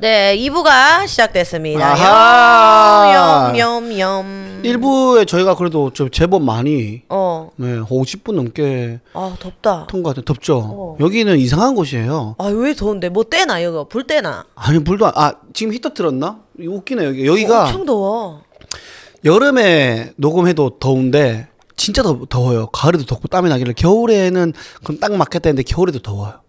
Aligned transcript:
네, 0.00 0.34
2부가 0.38 1.06
시작됐습니다. 1.06 1.94
염염염. 3.14 4.62
1부에 4.64 5.26
저희가 5.28 5.54
그래도 5.56 5.90
좀 5.92 6.10
제법 6.10 6.42
많이 6.42 7.02
어. 7.10 7.50
네, 7.56 7.80
50분 7.80 8.32
넘게 8.34 9.00
아, 9.12 9.36
덥다. 9.38 9.86
통과돼 9.88 10.22
덥죠. 10.24 10.58
어. 10.58 10.96
여기는 11.00 11.36
이상한 11.38 11.74
곳이에요. 11.74 12.36
아, 12.38 12.46
왜 12.46 12.72
더운데? 12.74 13.10
뭐 13.10 13.24
떼나, 13.24 13.62
여기? 13.62 13.88
불 13.90 14.06
떼나? 14.06 14.44
아니 14.54 14.82
불도 14.82 15.06
안- 15.06 15.12
아 15.16 15.32
지금 15.52 15.72
히터 15.74 15.90
틀었나? 15.94 16.38
웃기네 16.58 17.04
여기 17.04 17.26
여기가 17.26 17.64
엄청 17.66 17.84
더워. 17.84 18.40
여름에 19.24 20.12
녹음해도 20.16 20.78
더운데 20.78 21.48
진짜 21.76 22.02
더, 22.02 22.18
더워요. 22.28 22.68
가을에도 22.68 23.04
덥고 23.04 23.28
땀이 23.28 23.48
나길래 23.50 23.74
겨울에는 23.74 24.52
그럼 24.82 24.98
딱 25.00 25.12
맞겠다 25.14 25.48
했는데 25.50 25.62
겨울에도 25.62 25.98
더워요. 26.00 26.40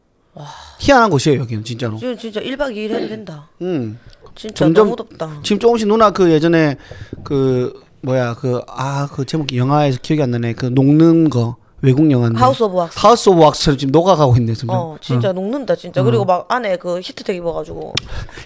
희한한 0.80 1.09
곳이에요 1.09 1.41
여기는 1.41 1.63
진짜로. 1.63 1.98
지금 1.98 2.17
진짜 2.17 2.39
1박 2.39 2.73
2일 2.76 2.91
해도 2.91 3.08
된다. 3.08 3.49
음. 3.62 3.99
진짜 4.35 4.55
점점- 4.66 4.85
너무 4.88 4.95
덥다. 4.95 5.30
지금 5.44 5.59
조금씩 5.59 5.88
누나 5.88 6.12
그 6.12 6.31
예전에 6.31 6.77
그 7.23 7.73
뭐야 8.02 8.36
그 8.36 8.62
아 8.67 9.08
그 9.12 9.25
제목 9.25 9.53
영화에서 9.55 9.99
기억이 10.02 10.23
안 10.23 10.31
나네 10.31 10.53
그 10.53 10.67
녹는 10.67 11.30
거 11.30 11.58
외국 11.84 12.09
영화인데 12.12 12.39
House 12.39 12.63
of 12.63 12.75
Wax. 12.77 12.98
House 12.99 13.30
of 13.30 13.41
Wax처럼 13.41 13.77
지금 13.77 13.91
녹아가고 13.91 14.36
있네 14.38 14.53
지금 14.53 14.70
어, 14.73 14.98
진짜 15.02 15.31
녹는다, 15.34 15.75
진짜. 15.75 16.02
그리고 16.03 16.23
막 16.25 16.45
안에 16.48 16.77
그 16.77 17.00
히트텍 17.02 17.36
입어가지고. 17.38 17.94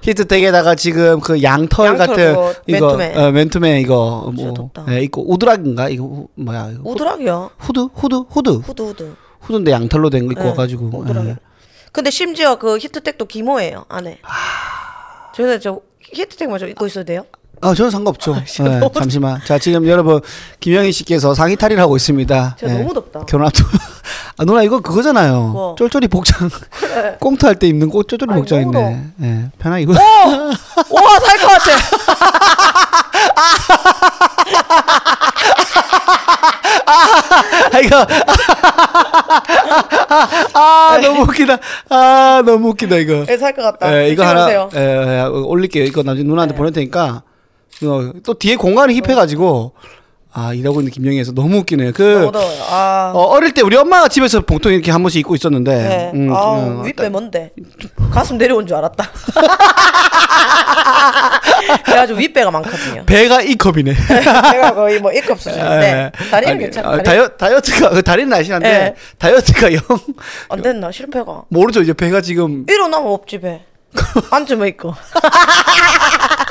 히트텍에다가 0.03 0.75
지금 0.75 1.19
그 1.19 1.43
양털, 1.43 1.85
양털 1.87 2.07
같은 2.07 2.31
이거 2.31 2.95
맨투맨. 2.97 3.17
어, 3.17 3.31
맨투맨 3.31 3.81
이거 3.81 4.31
뭐. 4.33 4.71
예, 4.89 5.01
있고 5.03 5.29
우드락인가 5.31 5.89
이거 5.89 6.03
후- 6.05 6.27
뭐야 6.35 6.71
이거 6.73 6.89
우드락이야. 6.89 7.49
후드 7.59 7.87
후드 7.93 8.15
후드 8.29 8.49
후드, 8.63 8.81
후드. 8.81 9.15
후드인데 9.41 9.71
양털로 9.71 10.09
된 10.09 10.25
거 10.27 10.31
입고 10.31 10.43
네, 10.43 10.49
와가지고. 10.49 11.05
예. 11.27 11.35
근데 11.95 12.11
심지어 12.11 12.57
그 12.57 12.77
히트텍도 12.77 13.23
기모예요, 13.25 13.85
안에. 13.87 14.19
아. 14.23 15.31
저희는 15.33 15.61
저 15.61 15.79
히트텍만 16.01 16.59
좀 16.59 16.67
입고 16.67 16.85
있어도 16.87 17.05
돼요? 17.05 17.23
아 17.61 17.73
저는 17.73 17.89
상관없죠 17.89 18.43
진짜 18.45 18.69
예, 18.75 18.79
너무 18.79 18.91
잠시만 18.93 19.39
자 19.45 19.57
지금 19.57 19.87
여러분 19.87 20.19
김영희 20.59 20.91
씨께서 20.91 21.33
상의 21.33 21.55
탈의를 21.55 21.81
하고 21.81 21.95
있습니다 21.95 22.57
진짜 22.59 22.73
예. 22.75 22.79
너무 22.79 22.93
덥다. 22.93 23.21
결혼 23.25 23.47
앞두 23.47 23.63
아 24.37 24.43
누나 24.43 24.61
이거 24.61 24.81
그거잖아요 24.81 25.41
뭐? 25.47 25.75
쫄쫄이 25.77 26.09
복장 26.09 26.49
꽁트 27.21 27.45
할 27.45 27.55
때 27.55 27.67
입는 27.67 27.89
꽃 27.89 28.09
쫄쫄이 28.09 28.33
복장인데 28.33 28.77
너무 28.77 29.03
예 29.23 29.49
편하게 29.57 29.83
입어 29.83 29.93
와, 29.93 29.99
살 31.19 31.37
것 31.39 31.47
같아. 31.47 32.54
아 37.75 37.79
이거 37.79 38.07
아 40.53 40.99
너무 41.01 41.21
웃기다 41.23 41.57
아 41.89 42.41
너무 42.45 42.69
웃기다 42.69 42.95
이거 42.97 43.25
네, 43.25 43.37
살것 43.37 43.63
같다. 43.79 43.93
예, 44.03 44.09
이거 44.09 44.25
하나 44.25 44.47
찍어보세요. 44.47 44.69
예, 44.81 45.19
예, 45.19 45.21
올릴게요 45.23 45.83
이거 45.83 46.03
나중에 46.03 46.25
누나한테 46.27 46.53
네. 46.53 46.57
보낼 46.57 46.71
테니까 46.71 47.23
이거 47.81 48.13
또 48.23 48.33
뒤에 48.35 48.55
공간이 48.55 48.95
힙해가지고 49.01 49.73
아 50.37 50.53
이러고 50.53 50.81
있는 50.81 50.91
김영희에서 50.91 51.31
너무 51.31 51.59
웃기네요 51.59 51.93
그. 51.93 52.29
아, 52.69 53.13
어, 53.15 53.19
어릴 53.21 53.53
때 53.53 53.61
우리 53.61 53.77
엄마가 53.77 54.09
집에서 54.09 54.41
보통 54.41 54.73
이렇게 54.73 54.91
한 54.91 55.01
번씩 55.01 55.21
입고 55.21 55.33
있었는데 55.35 55.73
네. 55.73 56.11
음, 56.13 56.29
아, 56.33 56.55
음, 56.57 56.83
윗배 56.85 57.07
뭔데? 57.07 57.51
가슴 58.11 58.37
내려온 58.37 58.67
줄 58.67 58.75
알았다. 58.75 59.09
그래가지고 61.85 62.19
윗배가 62.19 62.51
많거든요. 62.51 63.05
배가 63.05 63.41
이 63.41 63.55
컵이네 63.55 63.93
제가 64.51 64.73
거의 64.75 64.99
뭐 64.99 65.09
1컵 65.11 65.37
수준인데 65.37 66.11
다리는 66.29 66.51
아니, 66.53 66.59
괜찮아. 66.63 67.01
다이어, 67.01 67.27
다이어트가 67.29 67.89
그 67.91 68.03
다리는 68.03 68.29
날씬한데 68.29 68.69
네. 68.69 68.95
다이어트가 69.17 69.73
영 69.73 69.81
안 70.49 70.61
됐나? 70.61 70.91
실패가. 70.91 71.43
모르죠 71.47 71.81
이제 71.81 71.93
배가 71.93 72.19
지금 72.19 72.65
일어나면 72.69 73.07
없지 73.09 73.39
배. 73.39 73.61
앉으면 74.31 74.67
있고. 74.67 74.93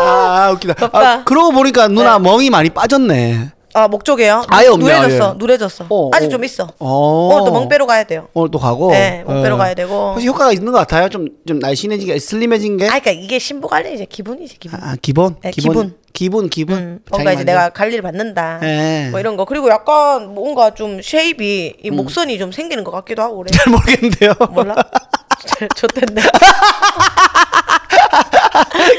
아, 0.00 0.04
아, 0.46 0.50
웃기다 0.52 0.74
덥다. 0.74 0.98
아, 1.12 1.24
그러고 1.24 1.52
보니까 1.52 1.88
누나 1.88 2.18
멍이 2.18 2.50
많이 2.50 2.70
빠졌네 2.70 3.50
아 3.74 3.88
목쪽에요? 3.88 4.44
아예 4.48 4.66
없네요, 4.68 4.98
누래졌어. 5.00 5.28
아예. 5.30 5.34
누래졌어. 5.38 5.86
어, 5.88 6.10
아직 6.12 6.26
어. 6.26 6.28
좀 6.28 6.44
있어. 6.44 6.68
어. 6.78 7.28
오늘 7.32 7.46
또 7.46 7.52
멍빼로 7.52 7.86
가야 7.86 8.04
돼요. 8.04 8.28
오늘 8.34 8.50
또 8.50 8.58
가고 8.58 8.90
네, 8.90 9.24
멍빼로 9.26 9.54
어. 9.54 9.58
가야 9.58 9.72
되고. 9.72 10.12
혹시 10.12 10.26
효과가 10.26 10.52
있는 10.52 10.72
것 10.72 10.78
같아요 10.78 11.08
좀 11.08 11.28
좀 11.48 11.58
날씬해지게 11.58 12.18
슬림해진 12.18 12.76
게 12.76 12.84
아, 12.84 13.00
그러니까 13.00 13.12
이게 13.12 13.38
신부 13.38 13.68
관리 13.68 13.94
이제 13.94 14.04
기분이지 14.04 14.58
기분. 14.58 14.78
아, 14.82 14.94
기본? 15.00 15.36
네, 15.40 15.50
기본 15.52 15.94
기본 16.12 16.50
기본 16.50 16.76
음, 16.76 16.98
뭔가 17.10 17.32
이제 17.32 17.44
내가 17.44 17.70
관리를 17.70 18.02
받는다. 18.02 18.58
네. 18.60 19.08
뭐 19.10 19.18
이런 19.20 19.38
거 19.38 19.46
그리고 19.46 19.70
약간 19.70 20.34
뭔가 20.34 20.74
좀 20.74 21.00
shape이 21.02 21.76
이 21.82 21.90
목선이 21.90 22.38
좀 22.38 22.52
생기는 22.52 22.84
것 22.84 22.90
같기도 22.90 23.22
하고 23.22 23.38
그래. 23.38 23.50
잘 23.52 23.72
모르겠는데요 23.72 24.34
몰라? 24.50 24.74
좋댔네. 25.76 26.22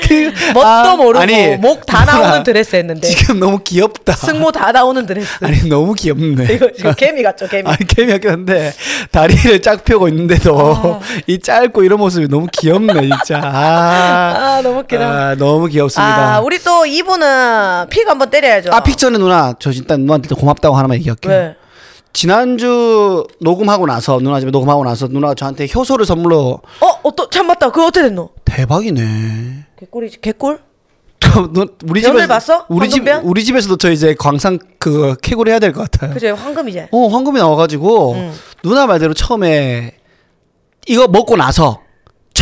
그- 0.07 0.31
뭣도 0.53 0.65
아, 0.67 0.95
모르고 0.95 1.57
목 1.57 1.85
다 1.85 2.05
나오는 2.05 2.43
드레스 2.43 2.75
했는데 2.75 3.07
지금 3.07 3.39
너무 3.39 3.59
귀엽다 3.63 4.13
승모 4.13 4.51
다 4.51 4.71
나오는 4.71 5.05
드레스. 5.05 5.37
아니 5.41 5.67
너무 5.69 5.93
귀엽네 5.93 6.45
이거 6.53 6.69
지금 6.75 6.93
개미 6.95 7.21
같죠 7.23 7.47
개미. 7.47 7.69
아니 7.69 7.77
개미 7.87 8.11
같긴 8.13 8.31
한데 8.31 8.73
다리를 9.11 9.61
쫙 9.61 9.83
펴고 9.83 10.07
있는데도 10.09 11.01
이 11.27 11.39
짧고 11.39 11.83
이런 11.83 11.99
모습이 11.99 12.27
너무 12.27 12.47
귀엽네 12.51 12.93
진짜 13.09 13.39
아, 13.43 14.35
아 14.57 14.61
너무 14.63 14.79
웃기다. 14.79 15.05
아, 15.05 15.35
너무 15.35 15.67
귀엽습니다 15.67 16.35
아 16.35 16.39
우리 16.39 16.59
또 16.59 16.85
이분은 16.85 17.87
픽 17.89 18.07
한번 18.07 18.29
때려야죠. 18.29 18.71
아 18.73 18.81
픽처는 18.81 19.19
누나 19.19 19.53
저 19.59 19.71
일단 19.71 20.01
누나한테 20.01 20.33
고맙다고 20.35 20.75
하나만 20.75 20.97
얘기할게요 20.97 21.33
왜? 21.33 21.55
지난주 22.13 23.25
녹음하고 23.41 23.85
나서 23.87 24.19
누나 24.19 24.39
집에 24.39 24.51
녹음하고 24.51 24.85
나서 24.85 25.07
누나가 25.07 25.33
저한테 25.33 25.67
효소를 25.73 26.05
선물로 26.05 26.61
어, 26.81 26.87
어또 27.03 27.29
참 27.29 27.47
맞다. 27.47 27.69
그거 27.71 27.87
어떻게 27.87 28.03
됐노? 28.07 28.29
대박이네 28.45 29.65
개꿀이지 29.79 30.21
개꿀? 30.21 30.59
너- 31.53 31.65
우리 31.87 32.01
변을 32.01 32.17
집에서 32.21 32.27
봤어? 32.27 32.65
우리 32.69 32.89
집? 32.89 33.03
우리 33.23 33.43
집에서도 33.43 33.77
저 33.77 33.91
이제 33.91 34.13
광산 34.17 34.59
그 34.77 35.15
캐고리 35.21 35.49
해야 35.51 35.57
될 35.59 35.73
것 35.73 35.89
같아요. 35.89 36.13
그죠 36.13 36.35
황금이지. 36.35 36.87
어 36.91 37.07
황금이 37.07 37.39
나와가지고 37.39 38.11
음. 38.13 38.33
누나 38.63 38.85
말대로 38.85 39.13
처음에 39.15 39.95
이거 40.85 41.07
먹고 41.07 41.35
나서 41.35 41.79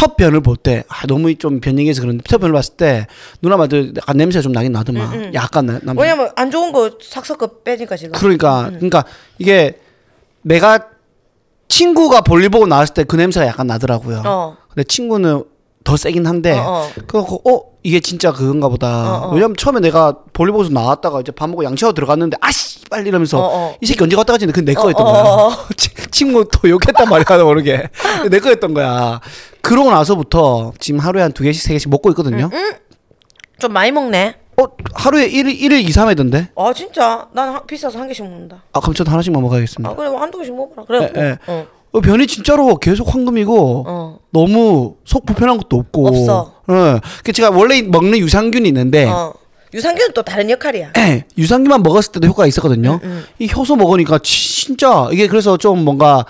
첫 0.02 0.18
변을 0.18 0.42
볼 0.42 0.56
때 0.58 0.84
아, 0.88 1.06
너무 1.06 1.36
좀 1.36 1.60
변형해서 1.60 2.02
그런데 2.02 2.24
첫 2.28 2.40
변을 2.40 2.54
봤을 2.54 2.74
때 2.76 3.06
누나 3.40 3.56
말대로 3.56 3.90
약간 3.98 4.18
냄새가 4.18 4.42
좀 4.42 4.52
나긴 4.52 4.72
나더만 4.72 5.32
약간 5.36 5.68
나, 5.68 5.80
남, 5.84 5.96
음, 5.96 6.02
왜냐면 6.02 6.32
안 6.36 6.50
좋은 6.50 6.72
거 6.72 6.98
삭삭 7.00 7.64
빼니까 7.64 7.96
지금. 7.98 8.14
그러니까 8.14 8.70
음. 8.70 8.74
그러니까 8.78 9.06
이게 9.38 9.80
내가 10.42 10.88
친구가 11.68 12.22
볼일 12.22 12.50
보고 12.50 12.66
나왔을 12.66 12.96
때 12.96 13.04
그 13.04 13.16
냄새가 13.16 13.46
약간 13.46 13.68
나더라고요. 13.68 14.24
어. 14.26 14.58
근데 14.70 14.84
친구는 14.86 15.44
더 15.84 15.98
세긴 15.98 16.28
한데 16.28 16.52
어, 16.58 16.64
어. 16.64 16.90
그래갖고 17.08 17.42
어 17.50 17.72
이게 17.84 18.00
진짜 18.00 18.32
그건가 18.32 18.70
보다. 18.70 19.24
어, 19.26 19.28
어. 19.30 19.34
왜냐면 19.34 19.56
처음에 19.58 19.80
내가 19.80 20.16
볼일 20.34 20.52
보고서 20.52 20.70
나왔다가 20.72 21.22
이제 21.22 21.32
밥 21.32 21.50
먹고 21.50 21.64
양치하고 21.64 21.94
들어갔는데 21.94 22.38
아씨 22.42 22.86
빨리 22.90 23.10
이러면서. 23.10 23.76
이 23.82 23.86
새끼 23.88 24.04
언제 24.04 24.16
갔다 24.16 24.34
갔지? 24.34 24.46
근데 24.46 24.74
그내 24.74 24.80
어, 24.80 24.84
거였던 24.84 25.06
어, 25.08 25.12
거야. 25.12 25.58
친구 26.12 26.46
또 26.52 26.70
욕했단 26.70 27.10
말이야 27.10 27.44
모르게 27.44 27.90
내 28.30 28.40
거였던 28.40 28.74
거야. 28.76 29.20
그러고 29.62 29.90
나서부터 29.92 30.74
지금 30.80 31.00
하루에 31.00 31.22
한 31.24 31.32
두 31.32 31.44
개씩 31.44 31.64
세 31.64 31.74
개씩 31.74 31.90
먹고 31.90 32.10
있거든요. 32.12 32.50
음, 32.54 32.74
좀 33.60 33.74
많이 33.74 33.92
먹네. 33.92 34.36
어 34.62 34.66
하루에 34.94 35.30
1일 35.30 35.58
1일 35.60 35.82
2, 35.84 35.88
3회던데. 35.88 36.50
아 36.56 36.74
진짜 36.74 37.28
난 37.34 37.56
하- 37.56 37.64
비싸서 37.64 37.98
한 37.98 38.08
개씩 38.08 38.24
먹는다. 38.26 38.64
아 38.74 38.80
그럼 38.82 38.94
저도 38.94 39.10
하나씩만 39.10 39.42
먹어야겠습니다. 39.42 39.90
아 39.90 39.96
그래 39.96 40.10
뭐 40.10 40.22
한두 40.22 40.38
개씩 40.38 40.54
먹어라. 40.56 40.86
그래. 40.86 41.12
예, 41.16 41.22
예. 41.22 41.38
어. 41.48 41.66
어, 41.94 42.00
변이 42.00 42.26
진짜로 42.28 42.78
계속 42.78 43.14
황금이고 43.14 43.84
어. 43.88 44.20
너무 44.32 44.96
속 45.06 45.26
불편한 45.26 45.58
것도 45.58 45.78
없고 45.78 46.08
없어. 46.08 46.54
예. 46.70 47.00
그 47.24 47.34
제가 47.34 47.50
원래 47.50 47.82
먹는 47.82 48.18
유산균이 48.20 48.68
있는데 48.70 49.06
어. 49.08 49.34
유산균은 49.74 50.14
또 50.14 50.22
다른 50.22 50.50
역할이야. 50.50 50.92
예, 50.98 51.26
유산균만 51.38 51.82
먹었을 51.84 52.12
때도 52.14 52.28
효과가 52.28 52.46
있었거든요. 52.48 53.00
음, 53.04 53.26
이 53.40 53.50
효소 53.54 53.78
먹으니까 53.78 54.20
진짜 54.22 55.08
이게 55.12 55.28
그래서 55.28 55.56
좀 55.58 55.84
뭔가 55.86 56.26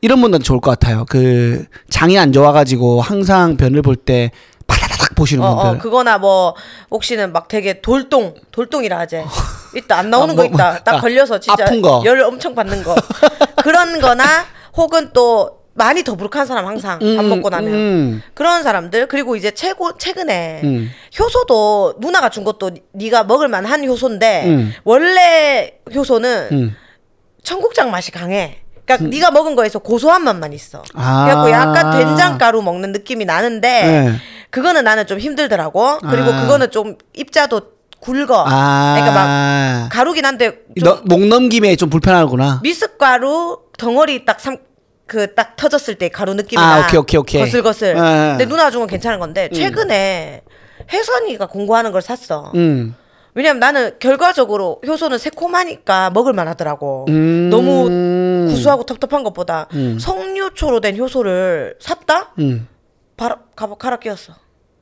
이런 0.00 0.20
분들한테 0.20 0.44
좋을 0.44 0.60
것 0.60 0.70
같아요. 0.70 1.04
그 1.08 1.64
장이 1.88 2.16
안 2.18 2.32
좋아가지고 2.32 3.00
항상 3.00 3.56
변을 3.56 3.82
볼때 3.82 4.30
바다다닥 4.68 5.14
보시는 5.16 5.44
어, 5.44 5.56
분들. 5.56 5.78
어, 5.78 5.82
그거나 5.82 6.18
뭐 6.18 6.54
혹시는 6.92 7.32
막 7.32 7.48
되게 7.48 7.80
돌동, 7.80 8.34
돌동이라 8.52 8.98
하지. 9.00 9.22
있다 9.76 9.98
안 9.98 10.10
나오는 10.10 10.32
아, 10.34 10.36
거 10.36 10.42
뭐, 10.44 10.54
있다. 10.54 10.70
뭐, 10.70 10.78
딱 10.84 10.94
아, 10.94 11.00
걸려서 11.00 11.38
진짜 11.40 11.64
아픈 11.64 11.82
거. 11.82 12.02
열 12.06 12.20
엄청 12.22 12.54
받는 12.54 12.84
거. 12.84 12.94
그런 13.62 14.00
거나 14.00 14.24
혹은 14.80 15.10
또 15.12 15.60
많이 15.74 16.02
더부룩한 16.02 16.46
사람 16.46 16.66
항상 16.66 16.98
밥 16.98 17.24
먹고 17.24 17.48
나면 17.48 17.72
음. 17.72 18.22
그런 18.34 18.62
사람들 18.62 19.06
그리고 19.06 19.36
이제 19.36 19.50
최고 19.52 19.96
최근에 19.96 20.62
음. 20.64 20.90
효소도 21.18 21.94
누나가 22.00 22.28
준 22.28 22.44
것도 22.44 22.72
네가 22.92 23.24
먹을 23.24 23.48
만한 23.48 23.84
효소인데 23.86 24.44
음. 24.46 24.72
원래 24.84 25.74
효소는 25.94 26.48
음. 26.52 26.76
청국장 27.44 27.90
맛이 27.90 28.10
강해. 28.10 28.58
그러니까 28.84 29.08
네가 29.08 29.30
먹은 29.30 29.54
거에서 29.54 29.78
고소한 29.78 30.24
맛만 30.24 30.52
있어. 30.52 30.82
아. 30.94 31.24
그래갖고 31.24 31.50
약간 31.50 31.90
된장가루 31.92 32.60
먹는 32.62 32.90
느낌이 32.92 33.24
나는데 33.24 33.68
네. 33.82 34.12
그거는 34.50 34.82
나는 34.82 35.06
좀 35.06 35.18
힘들더라고. 35.18 35.98
그리고 36.00 36.32
아. 36.32 36.40
그거는 36.42 36.70
좀 36.72 36.96
입자도 37.14 37.60
굵어. 38.00 38.44
아. 38.48 38.94
그러니까 38.96 39.14
막 39.14 39.88
가루긴 39.92 40.24
한데 40.24 40.62
좀 40.78 40.84
너, 40.84 41.00
목 41.04 41.24
넘김에 41.24 41.76
좀 41.76 41.88
불편하구나. 41.88 42.60
미숫가루 42.62 43.60
덩어리 43.78 44.24
딱 44.24 44.40
삼, 44.40 44.56
그 45.10 45.34
딱 45.34 45.56
터졌을 45.56 45.96
때 45.96 46.08
가루 46.08 46.34
느낌이나 46.34 46.62
아, 46.76 46.80
오케이, 46.86 46.98
오케이, 46.98 47.18
오케이. 47.18 47.40
거슬거슬. 47.42 47.88
예. 47.88 48.00
근데 48.30 48.46
누나 48.46 48.70
중은 48.70 48.86
괜찮은 48.86 49.18
건데 49.18 49.48
최근에 49.52 50.42
혜선이가 50.92 51.46
공부하는 51.46 51.90
걸 51.90 52.00
샀어. 52.00 52.52
음. 52.54 52.94
왜냐면 53.34 53.58
나는 53.60 53.96
결과적으로 53.98 54.80
효소는 54.86 55.18
새콤하니까 55.18 56.10
먹을만 56.10 56.46
하더라고. 56.48 57.06
음. 57.08 57.48
너무 57.50 58.46
구수하고 58.48 58.84
텁텁한 58.84 59.24
것보다 59.24 59.66
석류초로 60.00 60.80
된 60.80 60.96
효소를 60.96 61.76
샀다? 61.80 62.32
음. 62.38 62.68
바로 63.16 63.36
갈아 63.78 63.96
끼웠어. 63.98 64.34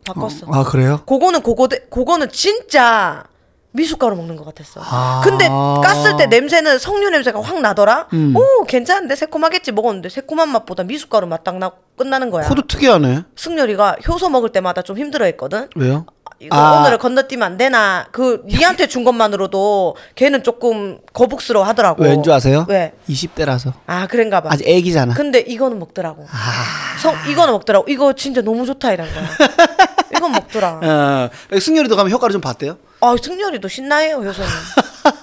바꿨어. 0.06 0.46
아 0.52 0.64
그래요? 0.64 1.00
그거는 1.06 1.42
그거 1.42 1.68
그거는 1.90 2.28
진짜 2.30 3.24
미숫가루 3.72 4.16
먹는 4.16 4.36
것 4.36 4.44
같았어. 4.44 4.80
아. 4.82 5.20
근데 5.22 5.48
깠을 5.48 6.16
때 6.16 6.26
냄새는 6.26 6.78
석류 6.78 7.10
냄새가 7.10 7.40
확 7.42 7.60
나더라. 7.60 8.08
오 8.34 8.64
괜찮은데 8.64 9.14
새콤하겠지 9.14 9.72
먹었는데 9.72 10.08
새콤한 10.08 10.48
맛보다 10.50 10.84
미숫가루 10.84 11.26
맛 11.26 11.44
딱 11.44 11.58
나 11.58 11.70
끝나는 11.96 12.30
거야. 12.30 12.46
코드 12.48 12.62
특이하네. 12.66 13.24
승열이가 13.36 13.96
효소 14.06 14.28
먹을 14.30 14.50
때마다 14.50 14.82
좀 14.82 14.96
힘들어했거든. 14.98 15.68
왜요? 15.76 16.06
이거 16.40 16.56
아. 16.56 16.80
오늘을 16.80 16.98
건너뛰면 16.98 17.44
안 17.44 17.56
되나? 17.56 18.06
그 18.12 18.42
니한테 18.46 18.86
준 18.86 19.02
것만으로도 19.02 19.96
걔는 20.14 20.44
조금 20.44 20.98
거북스러워 21.12 21.66
하더라고. 21.66 22.04
왠줄 22.04 22.32
아세요? 22.32 22.64
왜? 22.68 22.92
20대라서 23.08 23.72
아 23.86 24.06
그런가 24.06 24.40
봐. 24.40 24.50
아직 24.52 24.66
애기잖아. 24.68 25.14
근데 25.14 25.40
이거는 25.40 25.78
먹더라고. 25.80 26.26
아. 26.30 26.98
성 27.00 27.16
이거는 27.28 27.52
먹더라고. 27.54 27.86
이거 27.90 28.12
진짜 28.12 28.40
너무 28.40 28.64
좋다 28.66 28.92
이런 28.92 29.08
거야. 29.12 29.28
이건 30.16 30.30
먹더라. 30.32 30.80
어, 30.82 31.58
승열이도 31.58 31.96
가면 31.96 32.12
효과를 32.12 32.32
좀 32.32 32.40
봤대요. 32.40 32.76
아 33.00 33.16
승열이도 33.20 33.66
신나해요 33.68 34.16
효소는. 34.18 34.48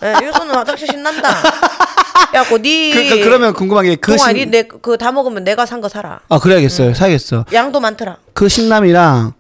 네, 0.02 0.14
효소는 0.28 0.54
화장실 0.56 0.88
신난다. 0.88 1.30
야고 2.34 2.58
니. 2.58 2.92
그, 2.92 3.10
그, 3.10 3.24
그러면 3.24 3.54
궁금한 3.54 3.86
게 3.86 3.96
그 3.96 4.18
신... 4.18 4.34
니내그 4.34 4.98
다 4.98 5.12
먹으면 5.14 5.44
내가 5.46 5.66
산 5.66 5.80
거 5.80 5.88
사라. 5.88 6.20
아 6.28 6.40
그래야겠어요. 6.40 6.94
사야겠어. 6.94 7.46
양도 7.54 7.80
많더라. 7.80 8.18
그 8.34 8.50
신남이랑 8.50 9.34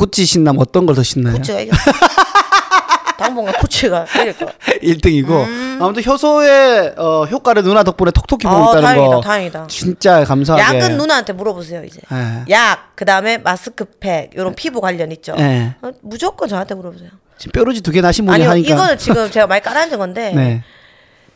구찌 0.00 0.24
신남 0.24 0.58
어떤 0.58 0.86
걸 0.86 0.94
더 0.94 1.02
신나요? 1.02 1.34
구찌가 1.34 1.60
이겨. 1.60 1.76
당분간 3.18 3.54
구찌가 3.60 4.06
이길 4.16 4.32
거. 4.38 4.46
1등이고 4.82 5.78
아무튼 5.82 6.02
효소의 6.04 6.94
어, 6.96 7.24
효과를 7.26 7.62
누나 7.62 7.82
덕분에 7.82 8.10
톡톡히 8.12 8.46
보고 8.46 8.56
음. 8.56 8.62
아 8.62 8.70
있다는 8.70 8.82
다행이다 8.82 9.14
거 9.16 9.20
다행이다. 9.20 9.66
진짜 9.68 10.24
감사하게 10.24 10.78
약은 10.78 10.96
누나한테 10.96 11.34
물어보세요 11.34 11.84
이제. 11.84 12.00
예. 12.12 12.44
약 12.50 12.96
그다음에 12.96 13.36
마스크팩 13.38 14.30
이런 14.34 14.54
피부 14.54 14.80
관련 14.80 15.12
있죠. 15.12 15.34
예. 15.38 15.74
어, 15.82 15.90
무조건 16.00 16.48
저한테 16.48 16.74
물어보세요. 16.74 17.10
지금 17.36 17.52
뾰루지 17.52 17.82
두 17.82 17.92
개 17.92 18.00
나신 18.00 18.24
분이 18.24 18.36
아니요 18.36 18.50
하니까 18.50 18.74
이거는 18.74 18.96
지금 18.98 19.30
제가 19.30 19.46
많이 19.46 19.60
깔아앉은 19.62 19.98
건데 19.98 20.32
네. 20.34 20.64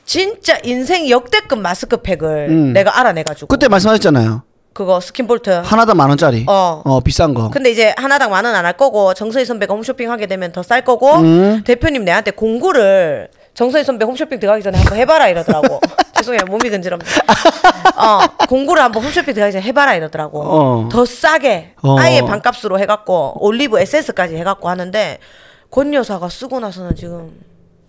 진짜 0.06 0.58
인생 0.64 1.08
역대급 1.08 1.58
마스크팩을 1.58 2.46
음. 2.48 2.72
내가 2.72 2.98
알아내가지고 2.98 3.46
그때 3.46 3.68
말씀하셨잖아요. 3.68 4.42
그거 4.74 5.00
스킨볼트. 5.00 5.50
하나당 5.64 5.96
만 5.96 6.08
원짜리. 6.10 6.44
어. 6.48 7.00
비싼 7.04 7.32
거. 7.32 7.48
근데 7.48 7.70
이제 7.70 7.94
하나당 7.96 8.30
만 8.30 8.44
원 8.44 8.54
안 8.54 8.64
할 8.66 8.76
거고 8.76 9.14
정서희 9.14 9.44
선배가 9.46 9.72
홈쇼핑 9.72 10.10
하게 10.10 10.26
되면 10.26 10.52
더 10.52 10.62
쌀 10.62 10.84
거고 10.84 11.14
음. 11.18 11.62
대표님 11.64 12.04
내한테 12.04 12.32
공구를 12.32 13.28
정서희 13.54 13.84
선배 13.84 14.04
홈쇼핑 14.04 14.40
들어가기 14.40 14.62
전에 14.64 14.76
한번 14.78 14.98
해봐라 14.98 15.28
이러더라고. 15.28 15.80
죄송해요 16.18 16.44
몸이 16.48 16.68
근지럽니다. 16.70 17.10
어 17.96 18.46
공구를 18.48 18.82
한번 18.82 19.04
홈쇼핑 19.04 19.32
들어가기 19.32 19.52
전에 19.52 19.64
해봐라 19.64 19.94
이러더라고. 19.94 20.42
어. 20.42 20.88
더 20.90 21.04
싸게 21.04 21.74
어. 21.82 21.96
아예 21.98 22.20
반값으로 22.22 22.80
해갖고 22.80 23.34
올리브 23.46 23.78
에센스까지 23.78 24.36
해갖고 24.36 24.68
하는데 24.68 25.18
권 25.70 25.94
여사가 25.94 26.28
쓰고 26.28 26.58
나서는 26.60 26.96
지금 26.96 27.30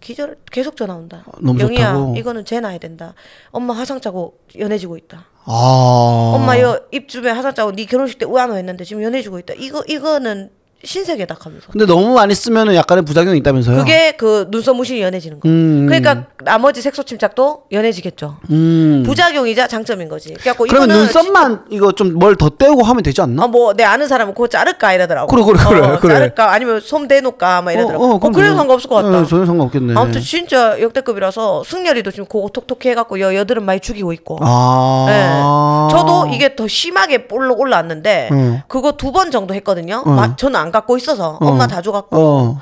기절 0.05 0.37
계속 0.51 0.75
전화 0.77 0.93
온다. 0.95 1.25
너무 1.39 1.59
영희야 1.59 1.93
좋다고? 1.93 2.15
이거는 2.15 2.45
재놔야 2.45 2.77
된다. 2.77 3.15
엄마 3.49 3.73
화상 3.73 3.99
짜고 3.99 4.37
연해지고 4.59 4.97
있다. 4.97 5.25
아. 5.45 6.31
엄마 6.35 6.59
여 6.59 6.79
입 6.91 7.07
주변 7.09 7.35
화상 7.35 7.55
짜고 7.55 7.71
네 7.71 7.85
결혼식 7.85 8.19
때 8.19 8.25
우한호 8.27 8.55
했는데 8.55 8.83
지금 8.83 9.01
연해지고 9.01 9.39
있다. 9.39 9.55
이거 9.57 9.83
이거는 9.87 10.51
신세계다 10.85 11.35
하면서. 11.39 11.67
근데 11.71 11.85
너무 11.85 12.13
많이 12.13 12.33
쓰면 12.35 12.69
은 12.69 12.75
약간의 12.75 13.03
부작용이 13.05 13.37
있다면서요? 13.39 13.77
그게 13.77 14.11
그 14.13 14.47
눈썹 14.51 14.75
무신이 14.75 15.01
연해지는 15.01 15.39
거. 15.39 15.49
음. 15.49 15.85
그러니까 15.87 16.25
나머지 16.43 16.81
색소 16.81 17.03
침착도 17.03 17.63
연해지겠죠. 17.71 18.37
음. 18.51 19.03
부작용이자 19.05 19.67
장점인 19.67 20.09
거지. 20.09 20.33
그래갖고 20.33 20.65
그러면 20.69 20.89
이거는 20.89 21.03
눈썹만 21.03 21.65
이거 21.71 21.91
좀 21.91 22.15
뭘 22.19 22.35
더 22.37 22.49
떼고 22.49 22.83
하면 22.83 23.03
되지 23.03 23.21
않나? 23.21 23.47
뭐내 23.47 23.83
아는 23.83 24.07
사람은 24.07 24.33
그거 24.33 24.47
자를까 24.47 24.93
이러더라고. 24.93 25.27
그래, 25.27 25.43
그래, 25.43 25.57
그래, 25.69 25.79
어, 25.87 25.99
그래. 25.99 26.13
자를까 26.13 26.51
아니면 26.53 26.79
솜 26.79 27.07
대놓을까 27.07 27.61
막 27.61 27.71
이러더라고. 27.71 28.05
어, 28.15 28.19
그럼 28.19 28.33
그래도 28.33 28.53
뭐- 28.53 28.57
상관없을 28.61 28.89
것 28.89 28.95
같다. 28.95 29.07
어, 29.19 29.25
전혀 29.25 29.45
상관없겠네. 29.45 29.93
아무튼 29.97 30.21
진짜 30.21 30.79
역대급이라서 30.81 31.63
승열이도 31.65 32.11
지금 32.11 32.25
그거 32.25 32.49
톡톡히 32.53 32.89
해갖고 32.89 33.19
여 33.19 33.33
여드름 33.35 33.65
많이 33.65 33.79
죽이고 33.79 34.13
있고. 34.13 34.37
아. 34.41 35.05
네. 35.07 35.95
저도 35.97 36.27
이게 36.33 36.55
더 36.55 36.67
심하게 36.67 37.27
볼록 37.27 37.59
올라왔는데 37.59 38.29
응. 38.31 38.61
그거 38.67 38.91
두 38.93 39.15
번 39.15 39.31
정도 39.31 39.53
했거든요. 39.53 40.03
응. 40.05 40.15
마- 40.15 40.35
저는 40.35 40.59
안 40.59 40.71
갖고 40.75 40.97
있어서 40.97 41.37
엄마 41.41 41.67
다 41.67 41.81
줘갖고 41.81 42.17
어. 42.17 42.61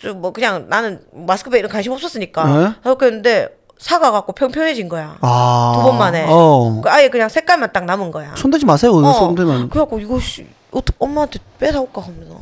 좀뭐 0.00 0.32
그냥 0.32 0.66
나는 0.68 1.00
마스크팩 1.12 1.58
이런 1.58 1.70
관심 1.70 1.92
없었으니까 1.92 2.74
네? 2.84 2.96
했는데 3.02 3.60
사가 3.78 4.10
갖고 4.10 4.32
평평해진 4.32 4.88
거야. 4.88 5.16
아. 5.22 5.72
두번 5.76 5.98
만에. 5.98 6.26
어. 6.28 6.80
그 6.82 6.90
아예 6.90 7.08
그냥 7.08 7.28
색깔만 7.28 7.72
딱 7.72 7.84
남은 7.84 8.10
거야. 8.10 8.34
손대지 8.36 8.66
마세요. 8.66 8.92
어. 8.94 9.12
손대면. 9.12 9.70
그래갖고 9.70 9.98
이거 10.00 10.20
씨 10.20 10.46
어떻게 10.70 10.96
엄마한테 10.98 11.38
뺏어올까 11.58 12.02
하면서 12.02 12.38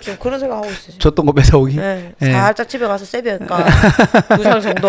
지금 0.00 0.18
그런 0.18 0.40
생각 0.40 0.56
하고 0.56 0.66
있어요. 0.66 0.98
줬던 0.98 1.26
거 1.26 1.32
뺏어오기. 1.32 1.76
네, 1.76 2.14
예. 2.22 2.32
살짝 2.32 2.68
집에 2.68 2.86
가서 2.86 3.04
세비할까 3.04 3.64
두장 4.36 4.60
정도 4.60 4.88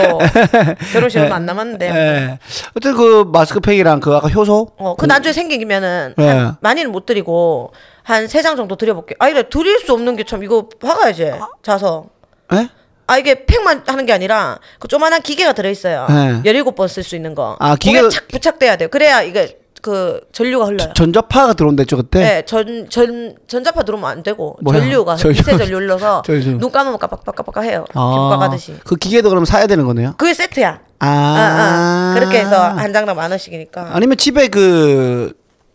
결혼식 0.94 1.20
얼마 1.20 1.36
안 1.36 1.46
남았는데 1.46 1.90
예. 1.90 2.40
어쨌든 2.76 2.96
그 2.96 3.26
마스크팩이랑 3.32 4.00
그 4.00 4.16
아까 4.16 4.30
효소. 4.30 4.72
어, 4.78 4.96
그 4.96 5.06
나중에 5.06 5.34
생기면은 5.34 6.16
네. 6.18 6.28
한 6.28 6.58
많이는 6.62 6.92
못 6.92 7.06
드리고 7.06 7.74
한 8.04 8.26
세 8.28 8.42
장 8.42 8.56
정도 8.56 8.76
드려볼게. 8.76 9.16
아 9.20 9.30
이래 9.30 9.48
드릴 9.50 9.80
수 9.80 9.94
없는 9.94 10.16
게 10.16 10.24
참 10.24 10.44
이거 10.44 10.68
박아야지 10.80 11.32
자서. 11.64 12.06
예? 12.54 12.70
아 13.08 13.18
이게 13.18 13.46
팩만 13.46 13.84
하는 13.88 14.06
게 14.06 14.14
아니라 14.14 14.58
그 14.80 14.88
조만한 14.88 15.22
기계가 15.22 15.54
들어있어요. 15.54 16.08
네. 16.10 16.42
열일곱 16.46 16.76
번 16.76 16.88
쓸 16.88 17.04
수 17.04 17.16
있는 17.16 17.36
거. 17.36 17.58
아, 17.60 17.76
기계가- 17.76 18.10
착 18.10 18.28
부착돼야 18.30 18.76
돼요. 18.78 18.90
그래야 18.90 19.22
이게 19.22 19.58
그 19.82 20.22
전류가 20.32 20.66
흘러요. 20.66 20.94
전자파가 20.94 21.54
들어온댔죠 21.54 21.98
그때. 21.98 22.20
네, 22.20 22.42
전, 22.46 22.88
전, 22.90 23.36
전자파 23.48 23.82
들어오면 23.82 24.08
안 24.12 24.22
되고, 24.22 24.56
뭐야? 24.62 24.80
전류가, 24.80 25.16
전류. 25.16 25.42
전류 25.42 25.76
흘러서, 25.76 26.22
전류. 26.28 26.60
눈 26.60 26.72
감으면 26.72 27.00
깜빡깜빡깜빡 27.00 27.64
해요. 27.64 27.86
아. 27.96 28.38
가듯이. 28.40 28.76
그 28.86 28.96
기계도 28.96 29.30
그럼 29.30 29.44
사야 29.44 29.66
되는 29.66 29.84
거네요. 29.88 30.14
그게 30.20 30.36
세트야. 30.36 30.82
아. 31.00 31.08
아, 31.08 32.12
아. 32.12 32.14
그렇게 32.14 32.42
해서 32.42 32.62
한 32.62 32.94
장당 32.94 33.16
만 33.16 33.32
원씩이니까. 33.32 33.90
아니면 33.94 34.18
집에 34.18 34.50
그 34.50 35.34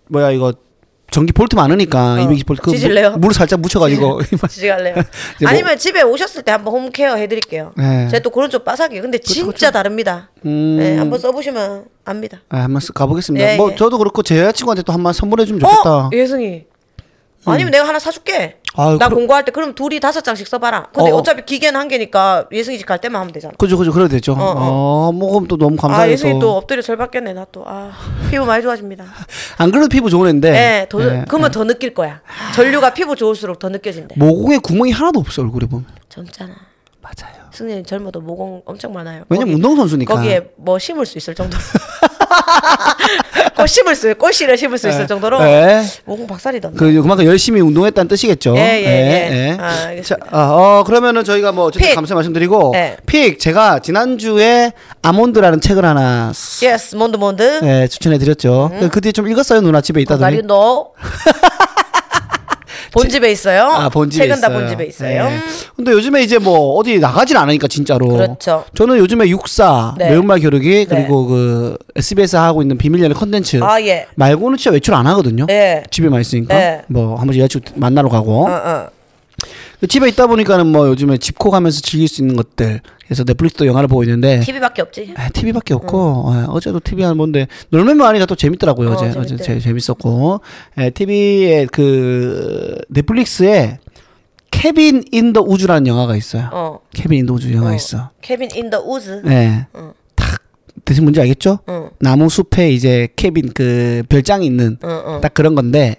뭐야 0.08 0.30
이거 0.30 0.52
전기 1.16 1.32
볼트 1.32 1.56
많으니까 1.56 2.18
220볼트 2.20 2.60
그? 2.60 2.70
물, 2.72 3.18
물 3.18 3.32
살짝 3.32 3.58
묻혀가지고 3.60 4.20
지지갈래요? 4.50 4.96
이제 5.36 5.44
뭐- 5.44 5.48
아니면 5.48 5.78
집에 5.78 6.02
오셨을 6.02 6.42
때 6.42 6.52
한번 6.52 6.74
홈케어 6.74 7.14
해드릴게요. 7.14 7.72
네. 7.74 8.06
제가 8.08 8.22
또 8.22 8.28
그런 8.28 8.50
쪽 8.50 8.66
빠삭이에요. 8.66 9.00
근데 9.00 9.16
진짜 9.16 9.70
다릅니다. 9.70 10.28
음. 10.44 10.76
네, 10.78 10.98
한번 10.98 11.18
써보시면 11.18 11.86
압니다. 12.04 12.42
아, 12.50 12.58
한번 12.58 12.82
쓱 12.82 12.92
가보겠습니다. 12.92 13.52
예, 13.54 13.56
뭐 13.56 13.72
예. 13.72 13.76
저도 13.76 13.96
그렇고 13.96 14.22
제 14.22 14.38
여자친구한테 14.40 14.82
또 14.82 14.92
한번 14.92 15.14
선물해 15.14 15.46
주면 15.46 15.60
좋겠다. 15.60 15.96
어? 15.96 16.10
예승이. 16.12 16.64
아니면 17.52 17.70
내가 17.70 17.86
하나 17.88 17.98
사줄게. 17.98 18.58
아유, 18.78 18.98
나 18.98 19.06
그럼- 19.08 19.20
공부할 19.20 19.44
때 19.44 19.52
그럼 19.52 19.74
둘이 19.74 20.00
다섯 20.00 20.20
장씩 20.22 20.46
써봐라. 20.46 20.88
근데 20.92 21.10
어, 21.10 21.14
어. 21.14 21.18
어, 21.18 21.22
차피 21.22 21.44
기계는 21.46 21.80
한 21.80 21.88
개니까 21.88 22.46
예승이 22.52 22.78
집 22.78 22.84
갈 22.86 23.00
때만 23.00 23.20
하면 23.20 23.32
되잖아. 23.32 23.54
그죠, 23.58 23.78
그죠, 23.78 23.90
그래도 23.92 24.08
되죠. 24.10 24.32
어, 24.32 24.36
어, 24.38 25.08
어. 25.08 25.12
뭐 25.12 25.30
그럼 25.30 25.46
또 25.48 25.56
너무 25.56 25.76
아 25.78 25.82
감사해서. 25.82 26.12
예승이 26.12 26.38
또 26.40 26.56
엎드려 26.56 26.82
절 26.82 26.96
받겠네 26.96 27.32
나 27.32 27.46
또. 27.50 27.64
아 27.66 27.92
피부 28.30 28.44
많이 28.44 28.62
좋아집니다. 28.62 29.04
안 29.58 29.70
그래도 29.70 29.88
피부 29.88 30.10
좋은 30.10 30.26
애인데. 30.26 30.50
네, 30.50 30.86
더, 30.90 31.02
예. 31.02 31.24
그러면 31.26 31.50
더 31.50 31.64
느낄 31.64 31.94
거야. 31.94 32.20
전류가 32.54 32.92
피부 32.92 33.16
좋을수록 33.16 33.58
더 33.58 33.68
느껴진대. 33.70 34.16
모공에 34.18 34.58
구멍이 34.58 34.92
하나도 34.92 35.20
없어 35.20 35.42
얼굴에 35.42 35.66
보면. 35.66 35.86
젊잖아. 36.10 36.52
맞아요. 37.00 37.36
승진이 37.52 37.84
젊어도 37.84 38.20
모공 38.20 38.62
엄청 38.66 38.92
많아요. 38.92 39.22
왜냐면 39.30 39.54
거기- 39.54 39.54
운동선수니까. 39.54 40.14
거기에 40.14 40.50
뭐 40.56 40.78
심을 40.78 41.06
수 41.06 41.16
있을 41.16 41.34
정도로. 41.34 41.62
꽃 43.56 43.66
심을 43.68 43.94
수, 43.94 44.14
꽃씨를 44.14 44.56
심을 44.58 44.78
수 44.78 44.88
있을 44.88 45.06
정도로 45.06 45.40
예. 45.42 45.82
모공 46.04 46.26
박살이던데. 46.26 46.76
그 46.78 46.92
그만큼 47.02 47.24
열심히 47.24 47.60
운동했다는 47.60 48.08
뜻이겠죠. 48.08 48.54
예, 48.56 48.60
예, 48.60 49.30
예. 49.32 49.56
아, 49.58 49.70
자, 49.70 49.88
알겠습니다. 49.88 50.26
아, 50.30 50.48
어, 50.52 50.84
그러면은 50.84 51.24
저희가 51.24 51.52
뭐 51.52 51.66
어쨌든 51.66 51.88
pick. 51.88 51.94
감사 51.94 52.14
말씀드리고 52.14 52.72
예. 52.76 52.96
pick 53.06 53.38
제가 53.38 53.78
지난주에 53.80 54.72
아몬드라는 55.02 55.60
책을 55.60 55.84
하나 55.84 56.32
yes, 56.62 56.96
몬드 56.96 57.16
몬드. 57.16 57.60
예, 57.62 57.88
추천해 57.88 58.18
드렸죠. 58.18 58.70
그 58.92 59.00
뒤에 59.00 59.12
좀 59.12 59.28
읽었어요, 59.28 59.60
누나 59.60 59.80
집에 59.80 60.00
있다더니. 60.02 60.36
가리노. 60.36 60.92
본집에 62.96 63.30
있어요. 63.30 63.64
아, 63.64 63.88
본집에 63.88 64.28
다 64.28 64.34
있어요. 64.34 64.58
본집에 64.58 64.84
있어요. 64.86 65.24
예. 65.24 65.40
근데 65.76 65.92
요즘에 65.92 66.22
이제 66.22 66.38
뭐 66.38 66.74
어디 66.76 66.98
나가질 66.98 67.36
않으니까 67.36 67.68
진짜로. 67.68 68.08
그렇죠. 68.08 68.64
저는 68.74 68.98
요즘에 68.98 69.28
육사, 69.28 69.94
네. 69.98 70.10
매운말 70.10 70.40
겨루기 70.40 70.86
그리고 70.86 71.26
그 71.26 71.78
SBS 71.94 72.36
하고 72.36 72.62
있는 72.62 72.78
비밀 72.78 73.02
연애 73.02 73.14
컨텐츠 73.14 73.60
아, 73.62 73.80
예. 73.82 74.06
말고는 74.14 74.56
진짜 74.58 74.70
외출 74.70 74.94
안 74.94 75.06
하거든요. 75.06 75.46
예. 75.50 75.82
집에만 75.90 76.20
있으니까 76.20 76.54
네. 76.54 76.82
뭐한 76.88 77.26
번씩 77.26 77.42
여자친구 77.42 77.72
만나러 77.76 78.08
가고. 78.08 78.46
어, 78.46 78.50
어. 78.50 78.95
그 79.80 79.86
집에 79.86 80.08
있다 80.08 80.26
보니까는 80.26 80.66
뭐 80.66 80.88
요즘에 80.88 81.18
집코 81.18 81.50
가면서 81.50 81.80
즐길 81.82 82.08
수 82.08 82.22
있는 82.22 82.36
것들. 82.36 82.80
그래서 83.04 83.24
넷플릭스도 83.24 83.66
영화를 83.66 83.88
보고 83.88 84.02
있는데 84.04 84.40
TV밖에 84.40 84.82
없지. 84.82 85.14
아, 85.16 85.28
TV밖에 85.28 85.74
없고 85.74 86.32
예, 86.34 86.44
어제도 86.48 86.80
TV 86.80 87.04
하는 87.04 87.18
건데 87.18 87.46
놀면 87.70 87.98
많으니까 87.98 88.26
또 88.26 88.34
재밌더라고요. 88.34 88.90
어, 88.92 88.96
재밌대. 88.96 89.18
어제 89.20 89.36
재, 89.36 89.58
재밌었고 89.60 90.40
예, 90.78 90.90
TV에 90.90 91.66
그 91.70 92.78
넷플릭스에 92.88 93.78
Cabin 94.50 95.04
in 95.12 95.32
the 95.32 95.40
Woods라는 95.42 95.86
영화가 95.86 96.16
있어요. 96.16 96.48
어. 96.52 96.78
Cabin 96.94 97.18
in 97.20 97.26
the 97.26 97.34
Woods 97.34 97.52
영화 97.52 97.70
어. 97.70 97.74
있어. 97.74 98.10
Cabin 98.22 98.48
in 98.56 98.70
the 98.70 98.80
Woods. 98.80 99.22
예. 99.26 99.66
응. 99.76 99.92
딱 100.14 100.40
대신 100.84 101.04
뭔지 101.04 101.20
알겠죠? 101.20 101.58
응. 101.68 101.90
나무 102.00 102.28
숲에 102.30 102.70
이제 102.72 103.08
cabin 103.16 103.50
그 103.52 104.02
별장이 104.08 104.46
있는 104.46 104.78
응, 104.82 105.02
응. 105.06 105.20
딱 105.20 105.34
그런 105.34 105.54
건데 105.54 105.96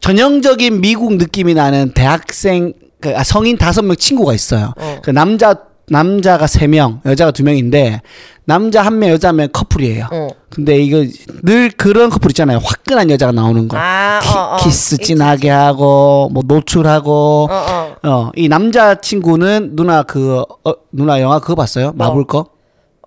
전형적인 0.00 0.80
미국 0.80 1.14
느낌이 1.16 1.52
나는 1.54 1.92
대학생 1.94 2.72
그 3.00 3.16
아, 3.16 3.24
성인 3.24 3.56
다섯 3.56 3.82
명 3.82 3.96
친구가 3.96 4.34
있어요. 4.34 4.72
어. 4.76 4.98
그 5.02 5.10
남자 5.10 5.54
남자가 5.88 6.46
세 6.46 6.68
명, 6.68 7.00
여자가 7.04 7.32
두 7.32 7.42
명인데 7.42 8.00
남자 8.44 8.82
한 8.82 8.98
명, 9.00 9.10
여자 9.10 9.28
한 9.28 9.36
명 9.36 9.48
커플이에요. 9.52 10.06
어. 10.12 10.28
근데 10.48 10.78
이거 10.80 11.04
늘 11.42 11.70
그런 11.70 12.10
커플 12.10 12.30
있잖아요. 12.30 12.58
화끈한 12.62 13.10
여자가 13.10 13.32
나오는 13.32 13.66
거. 13.66 13.76
아, 13.76 14.20
키, 14.22 14.28
어, 14.28 14.40
어. 14.40 14.56
키스 14.58 14.94
있지, 14.96 15.06
진하게 15.06 15.50
하고 15.50 16.28
뭐 16.32 16.42
노출하고 16.46 17.48
어, 17.50 17.96
어. 18.04 18.08
어, 18.08 18.30
이 18.36 18.48
남자 18.48 18.94
친구는 19.00 19.74
누나 19.74 20.02
그 20.04 20.42
어, 20.64 20.72
누나 20.92 21.20
영화 21.20 21.40
그거 21.40 21.56
봤어요? 21.56 21.92
마블 21.96 22.24
거? 22.24 22.46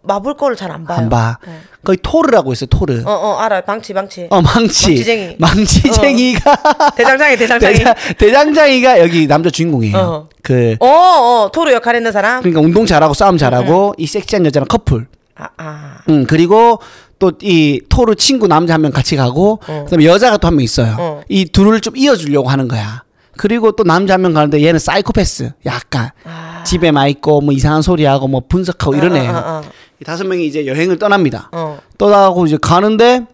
마블 0.04 0.36
거를 0.36 0.56
잘 0.56 0.72
안 0.72 0.84
봐요. 0.86 0.98
안 1.00 1.10
봐. 1.10 1.38
어. 1.46 1.60
거기 1.84 1.98
토르라고 2.02 2.52
있어요. 2.54 2.68
토르. 2.68 3.02
어, 3.06 3.12
어, 3.12 3.38
알아. 3.40 3.62
망치, 3.62 3.94
망치. 3.94 4.28
어, 4.30 4.42
망치. 4.42 4.88
망치쟁이. 4.90 5.36
망치쟁이가 5.40 6.58
대장장이, 6.96 7.38
대장장이. 7.38 7.74
대장, 7.78 7.94
대장 8.18 8.54
장이가 8.54 9.00
여기 9.00 9.28
남자 9.28 9.50
주인공이에요. 9.50 9.98
어. 9.98 10.30
그 10.42 10.76
어, 10.80 10.88
어, 10.88 11.52
토르 11.54 11.72
역할 11.74 11.96
했는 11.96 12.12
사람? 12.12 12.42
그러니까 12.42 12.62
운동 12.62 12.86
잘하고 12.86 13.14
싸움 13.14 13.38
잘하고 13.38 13.94
이 13.98 14.06
섹시한 14.08 14.46
여자랑 14.46 14.68
커플. 14.68 15.08
아, 15.36 15.48
아. 15.58 15.98
음 16.10 16.26
그리고 16.28 16.80
또 17.20 17.32
이 17.42 17.82
토르 17.90 18.16
친구 18.16 18.48
남자 18.48 18.74
한 18.74 18.82
명 18.82 18.92
같이 18.92 19.16
가고 19.16 19.60
어. 19.68 19.84
그다음에 19.86 20.06
여자가 20.06 20.38
또 20.38 20.48
한 20.48 20.56
명 20.56 20.64
있어요. 20.64 20.96
어. 21.00 21.22
이 21.30 21.46
둘을 21.46 21.80
좀 21.82 21.96
이어주려고 21.96 22.50
하는 22.50 22.68
거야. 22.68 23.04
그리고 23.38 23.72
또 23.72 23.84
남자 23.84 24.14
한 24.14 24.22
명 24.22 24.34
가는데 24.34 24.62
얘는 24.64 24.80
사이코패스. 24.80 25.54
약간 25.66 26.12
아. 26.26 26.62
집에만 26.66 27.10
있고 27.10 27.42
뭐 27.42 27.54
이상한 27.54 27.82
소리 27.82 28.06
하고 28.06 28.28
뭐 28.28 28.42
분석하고 28.48 28.92
어. 28.96 29.00
어, 29.32 29.38
어, 29.38 29.42
어. 29.46 29.62
이 30.04 30.06
다섯 30.06 30.26
명이 30.26 30.46
이제 30.46 30.68
여행을 30.68 31.00
떠납니다. 31.00 31.50
어. 31.54 31.80
떠나고 31.98 32.46
이제 32.46 32.58
가는데 32.62 33.26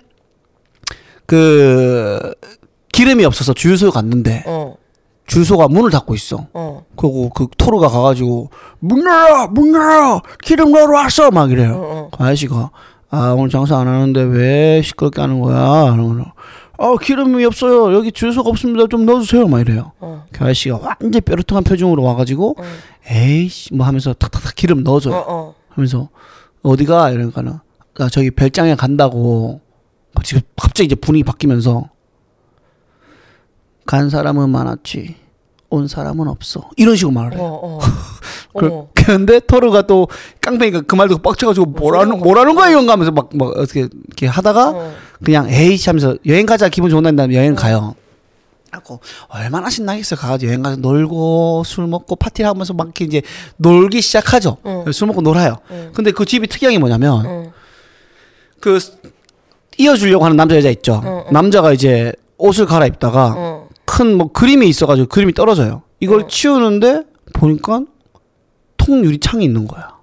그 1.26 2.34
기름이 2.94 3.26
없어서 3.26 3.54
주유소 3.54 3.90
갔는데 3.90 4.44
어. 4.46 4.76
주유소가 5.26 5.68
문을 5.68 5.90
닫고 5.90 6.14
있어. 6.14 6.48
어. 6.54 6.86
그리고 6.96 7.30
그 7.30 7.48
토르가 7.58 7.88
가가지고 7.88 8.52
문 8.80 9.04
열어 9.04 9.48
문 9.48 9.74
열어 9.74 10.22
기름 10.44 10.72
넣으러 10.72 10.98
왔어 10.98 11.32
막 11.32 11.52
이래요. 11.52 11.74
어, 11.76 12.10
그 12.16 12.24
아저씨가 12.24 12.70
아 13.10 13.34
오늘 13.36 13.50
장사 13.50 13.80
안 13.80 13.88
하는데 13.88 14.22
왜 14.22 14.84
시끄럽게 14.84 15.22
하는 15.22 15.40
거야? 15.40 15.92
이러면 15.96 16.26
아 16.78 16.96
기름이 17.02 17.44
없어요 17.46 17.96
여기 17.96 18.12
주유소가 18.12 18.50
없습니다 18.52 18.86
좀 18.88 19.08
넣어주세요 19.08 19.48
막 19.48 19.60
이래요. 19.60 19.94
어. 20.00 20.26
그 20.32 20.44
아저씨가 20.44 20.80
완전 20.84 21.20
뾰루통한 21.22 21.64
표정으로 21.64 22.04
와가지고 22.04 22.56
어. 22.60 22.64
에이씨 23.10 23.74
뭐 23.74 23.88
하면서 23.88 24.14
탁탁탁 24.14 24.54
기름 24.54 24.84
넣어줘요. 24.84 25.16
어, 25.16 25.26
어. 25.28 25.56
하면서 25.70 26.10
어디가 26.64 27.12
이러니까는 27.12 27.60
나 27.98 28.10
저기 28.10 28.32
별장에 28.32 28.76
간다고 28.76 29.62
지금 30.24 30.42
갑자기 30.58 30.86
이제 30.86 30.96
분위기 30.96 31.24
바뀌면서 31.24 31.90
간 33.86 34.10
사람은 34.10 34.50
많았지 34.50 35.16
온 35.72 35.88
사람은 35.88 36.28
없어 36.28 36.70
이런 36.78 36.96
식으로 36.96 37.14
말을 37.14 37.34
해. 37.38 37.42
어, 37.42 37.44
어. 37.64 37.80
그, 38.58 38.66
어. 38.68 38.90
그런데 38.96 39.40
토르가 39.40 39.84
또 39.84 40.08
깡패니까 40.42 40.82
그 40.82 40.96
말 40.96 41.08
듣고 41.08 41.22
빡쳐가지고 41.22 41.68
뭐라는 41.68 42.20
뭐라는 42.20 42.56
거야 42.56 42.70
이런가 42.70 42.94
하면서 42.94 43.12
막 43.12 43.30
막 43.36 43.50
어떻게 43.56 43.82
이렇게 44.08 44.28
하다가 44.28 44.70
어. 44.72 44.94
그냥 45.24 45.48
에이씨 45.50 45.88
하면서 45.90 46.16
여행 46.26 46.46
가자 46.46 46.70
기분 46.70 46.90
좋은 46.90 47.04
다음에 47.16 47.36
여행 47.36 47.54
가요. 47.56 47.96
하고 48.72 49.00
얼마나 49.28 49.70
신나겠어요. 49.70 50.20
가가지고 50.20 50.50
여행 50.50 50.64
가서 50.64 50.78
놀고 50.78 51.64
술 51.66 51.88
먹고 51.88 52.16
파티를 52.16 52.50
하면서 52.50 52.74
막 52.74 52.86
이렇게 52.88 53.06
이제 53.06 53.22
놀기 53.58 54.02
시작하죠. 54.02 54.58
응. 54.66 54.92
술 54.92 55.08
먹고 55.08 55.22
놀아요. 55.22 55.58
응. 55.72 55.92
근데 55.94 56.12
그 56.12 56.26
집이 56.26 56.48
특이한 56.48 56.74
게 56.74 56.80
뭐냐면 56.80 57.26
응. 57.26 57.52
그 58.60 58.80
이어주려고 59.78 60.26
하는 60.26 60.36
남자 60.38 60.56
여자 60.58 60.70
있죠. 60.70 61.02
남자가 61.32 61.72
이제 61.72 62.12
옷을 62.38 62.66
갈아입다가 62.66 63.34
어. 63.38 63.70
큰뭐 63.86 64.32
그림이 64.32 64.68
있어가지고 64.68 65.08
그림이 65.08 65.34
떨어져요. 65.34 65.84
이걸 66.00 66.28
치우는데 66.28 67.04
보니까 67.34 67.82
통 68.78 69.04
유리창이 69.04 69.46
있는 69.46 69.68
거야. 69.68 69.98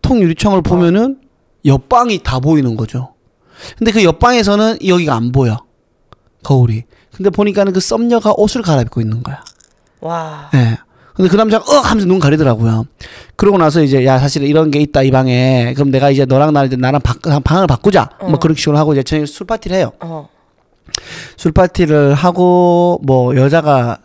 통 0.00 0.20
유리창을 0.20 0.62
보면은 0.62 1.20
옆방이 1.64 2.22
다 2.22 2.40
보이는 2.40 2.76
거죠. 2.76 3.14
근데 3.78 3.92
그 3.92 4.02
옆방에서는 4.04 4.78
여기가 4.86 5.14
안 5.14 5.32
보여. 5.32 5.64
거울이. 6.42 6.84
근데 7.16 7.30
보니까는 7.30 7.72
그 7.72 7.80
썸녀가 7.80 8.32
옷을 8.36 8.62
갈아입고 8.62 9.00
있는 9.00 9.22
거야. 9.22 9.42
와. 10.00 10.50
예. 10.54 10.78
근데 11.14 11.28
그 11.28 11.36
남자가 11.36 11.64
어 11.70 11.80
하면서 11.80 12.06
눈 12.08 12.18
가리더라고요. 12.18 12.86
그러고 13.36 13.58
나서 13.58 13.82
이제 13.82 14.04
야 14.06 14.18
사실 14.18 14.42
이런 14.44 14.70
게 14.70 14.80
있다 14.80 15.02
이 15.02 15.10
방에 15.10 15.74
그럼 15.74 15.90
내가 15.90 16.10
이제 16.10 16.24
너랑 16.24 16.54
나 16.54 16.64
이제 16.64 16.76
나랑 16.76 17.00
바, 17.02 17.14
방을 17.44 17.66
바꾸자. 17.66 18.08
뭐 18.20 18.38
그런 18.38 18.56
식으로 18.56 18.78
하고 18.78 18.92
이제 18.94 19.02
저녁에 19.02 19.26
술 19.26 19.46
파티를 19.46 19.76
해요. 19.76 19.92
어. 20.00 20.28
술 21.36 21.52
파티를 21.52 22.14
하고 22.14 22.98
뭐 23.04 23.36
여자가 23.36 23.98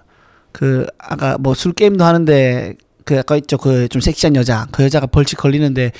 그 0.51 0.85
아까 0.97 1.37
뭐 1.37 1.53
술 1.53 1.71
게임도 1.73 2.03
하는데 2.03 2.75
그 3.05 3.19
아까 3.19 3.37
있죠 3.37 3.57
그 3.57 3.87
좀 3.89 4.01
섹시한 4.01 4.35
여자 4.35 4.67
그 4.71 4.83
여자가 4.83 5.07
벌칙 5.07 5.37
걸리는데 5.39 5.91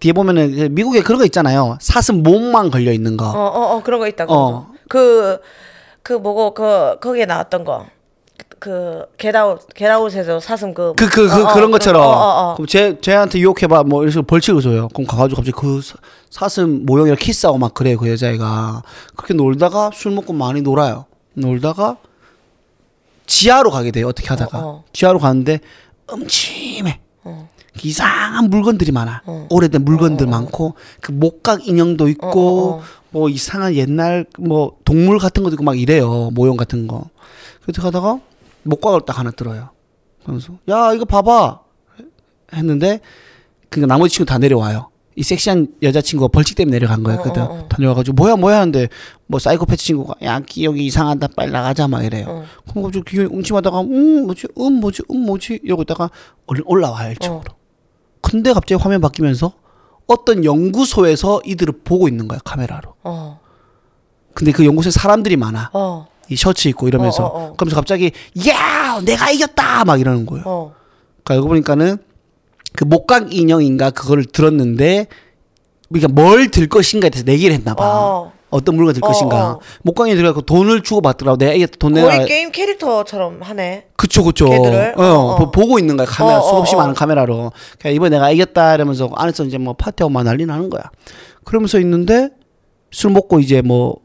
뒤에 0.00 0.12
보면은 0.12 0.54
그 0.56 0.60
미국에 0.70 1.02
그런 1.02 1.18
거 1.18 1.24
있잖아요 1.26 1.78
사슴 1.80 2.22
몸만 2.22 2.70
걸려 2.70 2.92
있는 2.92 3.14
어, 3.20 3.24
거. 3.24 3.30
어, 3.30 3.76
어, 3.76 3.82
그런 3.84 4.00
거 4.00 4.08
있다. 4.08 4.24
어. 4.24 4.26
거. 4.28 4.66
그, 4.88 5.38
그 6.06 6.12
뭐고, 6.12 6.54
그, 6.54 7.00
거기에 7.00 7.26
나왔던 7.26 7.64
거. 7.64 7.84
그, 8.60 9.06
Get 9.18 9.39
Out, 9.39 9.66
Get 9.74 9.93
Out에서 9.93 10.38
사슴 10.38 10.72
그. 10.72 10.92
그 10.96 11.08
그그 11.08 11.32
어, 11.42 11.48
어, 11.48 11.52
그런 11.52 11.72
것처럼 11.72 12.00
어, 12.00 12.06
어, 12.06 12.50
어. 12.52 12.54
그럼 12.54 12.68
제 12.68 12.96
쟤한테 13.00 13.40
유혹해봐 13.40 13.82
뭐 13.82 14.04
이래서 14.04 14.22
벌칙을 14.22 14.62
줘요. 14.62 14.86
그럼 14.94 15.04
가가지고 15.08 15.40
갑자기 15.42 15.50
그 15.60 15.82
사- 15.82 15.96
사슴 16.30 16.86
모형이랑 16.86 17.16
키스하고 17.18 17.58
막 17.58 17.74
그래요 17.74 17.98
그 17.98 18.08
여자애가 18.08 18.84
그렇게 19.16 19.34
놀다가 19.34 19.90
술 19.92 20.12
먹고 20.12 20.32
많이 20.32 20.62
놀아요. 20.62 21.06
놀다가 21.34 21.96
지하로 23.26 23.70
가게 23.72 23.90
돼요 23.90 24.06
어떻게 24.06 24.28
하다가 24.28 24.58
어, 24.58 24.62
어. 24.68 24.84
지하로 24.92 25.18
가는데 25.18 25.58
음침해. 26.12 27.00
어. 27.24 27.48
이상한 27.82 28.48
물건들이 28.48 28.92
많아. 28.92 29.22
어. 29.26 29.46
오래된 29.50 29.84
물건들 29.84 30.28
많고 30.28 30.76
그 31.00 31.10
목각 31.12 31.66
인형도 31.66 32.08
있고 32.08 32.26
어, 32.26 32.76
어, 32.76 32.78
어. 32.78 32.82
뭐 33.16 33.30
이상한 33.30 33.74
옛날 33.76 34.26
뭐 34.38 34.76
동물 34.84 35.18
같은 35.18 35.42
것도 35.42 35.54
있고 35.54 35.64
막 35.64 35.78
이래요 35.80 36.30
모형 36.34 36.58
같은 36.58 36.86
거. 36.86 37.08
그래서 37.62 37.80
가다가 37.80 38.20
목각을 38.64 39.00
딱 39.06 39.18
하나 39.18 39.30
들어요. 39.30 39.70
그러면서 40.20 40.58
야 40.68 40.92
이거 40.92 41.06
봐봐 41.06 41.60
했는데 42.52 43.00
그 43.70 43.80
나머지 43.80 44.16
친구 44.16 44.28
다 44.28 44.36
내려와요. 44.36 44.90
이 45.14 45.22
섹시한 45.22 45.68
여자친구가 45.80 46.28
벌칙 46.28 46.56
때문에 46.56 46.76
내려간 46.76 47.02
거예요. 47.04 47.20
어, 47.20 47.22
그때 47.22 47.40
어, 47.40 47.44
어. 47.44 47.68
다 47.70 47.78
내려와가지고 47.78 48.14
뭐야 48.16 48.36
뭐야 48.36 48.58
하는데 48.58 48.86
뭐 49.28 49.40
사이코패스 49.40 49.82
친구가 49.82 50.16
야 50.22 50.40
기억이 50.40 50.84
이상하다 50.84 51.28
빨리 51.28 51.52
나가자 51.52 51.88
막 51.88 52.04
이래요. 52.04 52.26
어. 52.28 52.44
그럼 52.68 52.84
갑자기 52.84 53.04
기억이 53.10 53.34
웅침하다가 53.34 53.80
음 53.80 54.26
뭐지 54.26 54.48
음 54.58 54.74
뭐지 54.74 55.04
음 55.10 55.20
뭐지 55.24 55.60
이러고 55.64 55.82
있다가 55.82 56.10
올라와요 56.66 57.14
1층으로. 57.14 57.54
근데 58.20 58.52
갑자기 58.52 58.82
화면 58.82 59.00
바뀌면서 59.00 59.54
어떤 60.06 60.44
연구소에서 60.44 61.40
이들을 61.44 61.80
보고 61.84 62.08
있는 62.08 62.28
거야 62.28 62.38
카메라로. 62.44 62.94
어. 63.04 63.40
근데 64.34 64.52
그 64.52 64.64
연구소에 64.64 64.90
사람들이 64.92 65.36
많아. 65.36 65.70
어. 65.72 66.06
이 66.28 66.36
셔츠 66.36 66.68
입고 66.68 66.88
이러면서 66.88 67.24
어, 67.24 67.28
어, 67.28 67.44
어. 67.48 67.52
그러면서 67.56 67.76
갑자기 67.76 68.12
야 68.48 69.00
내가 69.04 69.30
이겼다 69.30 69.84
막 69.84 70.00
이러는 70.00 70.26
거예요. 70.26 70.44
어. 70.46 70.74
그러니까 71.24 71.34
알고 71.34 71.48
보니까는 71.48 71.98
그 72.74 72.84
목각 72.84 73.32
인형인가 73.32 73.90
그거를 73.90 74.24
들었는데 74.24 75.06
그러니까 75.88 76.12
뭘 76.12 76.50
들 76.50 76.68
것인가에 76.68 77.10
대해서 77.10 77.24
내기를 77.24 77.54
했나 77.54 77.74
봐. 77.74 77.84
어. 78.50 78.56
어떤 78.56 78.76
물건 78.76 78.94
들 78.94 79.04
어, 79.04 79.08
것인가. 79.08 79.50
어. 79.52 79.60
목각이 79.82 80.14
들어가고 80.14 80.42
돈을 80.42 80.82
주고 80.82 81.00
받더라고. 81.00 81.36
내가 81.38 81.52
이겼다 81.52 81.76
돈 81.78 81.92
내놔. 81.94 82.08
거의 82.08 82.26
게임 82.26 82.50
캐릭터처럼 82.52 83.42
하네. 83.42 83.86
그쵸 83.96 84.24
그쵸. 84.24 84.48
걔들을? 84.48 84.94
어, 84.96 85.02
어, 85.02 85.18
어. 85.32 85.36
보- 85.36 85.50
보고 85.50 85.78
있는 85.78 85.96
거야 85.96 86.06
카메라 86.06 86.38
어, 86.38 86.40
어, 86.40 86.48
수없이 86.50 86.74
어. 86.74 86.78
많은 86.78 86.94
카메라로. 86.94 87.52
그러니까 87.78 87.90
이번 87.90 88.12
에 88.12 88.16
내가 88.16 88.30
이겼다 88.30 88.74
이러면서 88.74 89.10
안에서 89.14 89.44
이제 89.44 89.58
뭐 89.58 89.74
파티하고 89.74 90.10
막 90.12 90.22
난리 90.22 90.46
나는 90.46 90.70
거야. 90.70 90.82
그러면서 91.44 91.78
있는데 91.80 92.30
술 92.90 93.10
먹고 93.10 93.40
이제 93.40 93.62
뭐 93.62 93.96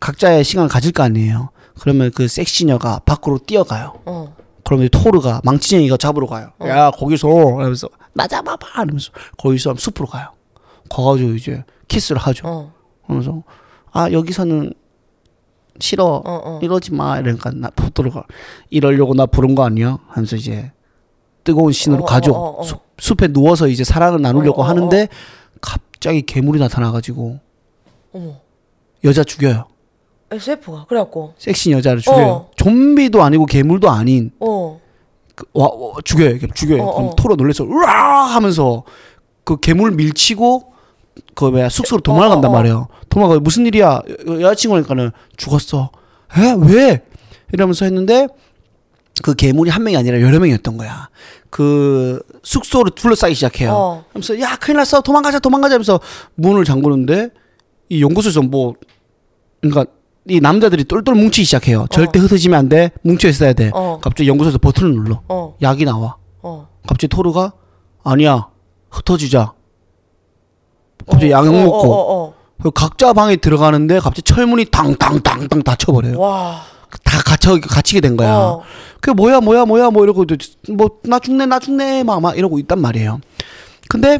각자의 0.00 0.44
시간을 0.44 0.68
가질 0.68 0.92
거 0.92 1.02
아니에요. 1.02 1.50
그러면 1.80 2.10
그 2.14 2.28
섹시녀가 2.28 3.00
밖으로 3.04 3.38
뛰어가요. 3.38 3.94
어. 4.06 4.34
그러면 4.64 4.88
토르가 4.90 5.40
망치쟁이가 5.44 5.96
잡으러 5.96 6.26
가요. 6.26 6.50
야 6.66 6.90
거기서 6.90 7.28
하면서 7.28 7.88
맞아 8.12 8.42
봐봐 8.42 8.82
이러면서 8.82 9.10
거기서 9.38 9.74
숲으로 9.78 10.06
가요. 10.06 10.28
가가지고 10.90 11.30
이제 11.34 11.64
키스를 11.88 12.20
하죠. 12.20 12.46
어. 12.46 12.72
그러면서 13.06 13.42
아 13.92 14.10
여기서는 14.10 14.72
싫어. 15.80 16.04
어, 16.04 16.22
어. 16.24 16.58
이러지 16.62 16.92
마. 16.92 17.18
이러니까 17.18 17.50
나 17.50 17.70
포도가 17.70 18.24
이러려고 18.70 19.14
나 19.14 19.26
부른 19.26 19.54
거 19.54 19.64
아니야? 19.64 19.98
하면서 20.08 20.36
이제 20.36 20.72
뜨거운 21.44 21.72
신으로 21.72 22.02
어, 22.02 22.06
가죠. 22.06 22.32
어, 22.32 22.38
어, 22.38 22.60
어. 22.60 22.62
숲, 22.62 22.80
숲에 22.98 23.28
누워서 23.28 23.68
이제 23.68 23.84
사랑을 23.84 24.20
나누려고 24.20 24.62
어, 24.62 24.64
어, 24.64 24.68
하는데 24.68 25.08
갑자기 25.60 26.22
괴물이 26.22 26.58
나타나가지고 26.60 27.38
어머. 28.12 28.40
여자 29.04 29.24
죽여요. 29.24 29.66
SF가? 30.30 30.84
그래갖고. 30.88 31.34
섹시 31.38 31.70
여자를 31.70 32.00
죽여요. 32.00 32.26
어. 32.26 32.50
좀비도 32.56 33.22
아니고 33.22 33.46
괴물도 33.46 33.88
아닌. 33.88 34.30
어. 34.40 34.80
그, 35.34 35.46
와, 35.54 35.68
와, 35.72 35.94
죽여요. 36.04 36.38
죽여요. 36.54 36.82
어, 36.82 36.94
그럼 36.94 37.08
어. 37.10 37.14
토로 37.16 37.36
놀래서 37.36 37.64
으아 37.64 38.24
하면서 38.26 38.84
그 39.44 39.58
괴물 39.58 39.92
밀치고 39.92 40.67
그 41.34 41.46
뭐야 41.46 41.68
숙소로 41.68 42.00
도망간단 42.02 42.44
어, 42.44 42.48
어, 42.48 42.50
어. 42.50 42.56
말이에요. 42.58 42.88
도망가 43.08 43.38
무슨 43.40 43.66
일이야? 43.66 44.02
여- 44.28 44.40
여자친구니까는 44.40 45.10
죽었어. 45.36 45.90
에? 46.36 46.54
왜? 46.60 47.02
이러면서 47.52 47.84
했는데 47.84 48.26
그 49.22 49.34
괴물이 49.34 49.70
한 49.70 49.82
명이 49.82 49.96
아니라 49.96 50.20
여러 50.20 50.38
명이었던 50.38 50.76
거야. 50.76 51.08
그 51.50 52.20
숙소를 52.42 52.92
둘러싸기 52.94 53.34
시작해요. 53.34 53.72
어. 53.72 54.04
하면서 54.12 54.38
야 54.40 54.56
큰일 54.56 54.76
났어. 54.78 55.00
도망가자 55.00 55.38
도망가자 55.38 55.74
하면서 55.74 55.98
문을 56.34 56.64
잠그는데 56.64 57.30
이 57.88 58.02
연구소에서 58.02 58.42
뭐 58.42 58.74
그러니까 59.60 59.86
이 60.28 60.40
남자들이 60.40 60.84
똘똘 60.84 61.14
뭉치기 61.14 61.46
시작해요. 61.46 61.86
절대 61.90 62.18
흩어지면 62.18 62.58
안 62.58 62.68
돼. 62.68 62.90
뭉쳐 63.02 63.28
있어야 63.28 63.54
돼. 63.54 63.70
어. 63.74 63.98
갑자기 64.02 64.28
연구소에서 64.28 64.58
버튼을 64.58 64.92
눌러. 64.92 65.22
어. 65.28 65.56
약이 65.62 65.84
나와. 65.86 66.16
어. 66.42 66.68
갑자기 66.86 67.08
토르가 67.08 67.52
아니야. 68.04 68.48
흩어지자 68.90 69.54
갑자기 71.06 71.32
어, 71.32 71.38
약 71.38 71.46
어, 71.46 71.52
먹고 71.52 71.94
어, 71.94 72.14
어, 72.26 72.34
그 72.62 72.70
각자 72.70 73.12
방에 73.12 73.36
들어가는데 73.36 73.98
갑자기 74.00 74.22
철문이 74.22 74.66
당당당당 74.66 75.62
닫혀버려요 75.62 76.18
어. 76.18 76.20
와. 76.20 76.60
다 77.04 77.18
갇혀 77.24 77.60
갇히게 77.60 78.00
된 78.00 78.16
거야 78.16 78.34
어. 78.34 78.62
그게 79.00 79.12
뭐야 79.12 79.40
뭐야 79.40 79.64
뭐야 79.66 79.90
뭐 79.90 80.02
이러고 80.04 80.24
뭐 80.70 80.88
나 81.04 81.18
죽네 81.18 81.46
나 81.46 81.58
죽네 81.58 82.02
막 82.04 82.20
막 82.20 82.36
이러고 82.38 82.58
있단 82.58 82.80
말이에요 82.80 83.20
근데 83.88 84.18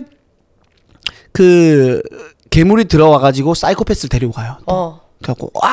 그 1.33 2.03
괴물이 2.51 2.87
들어와 2.87 3.19
가지고 3.19 3.55
사이코패스를 3.55 4.09
데리고 4.11 4.33
가요 4.33 4.57
어. 4.67 5.01
그래갖고 5.23 5.51
와 5.55 5.69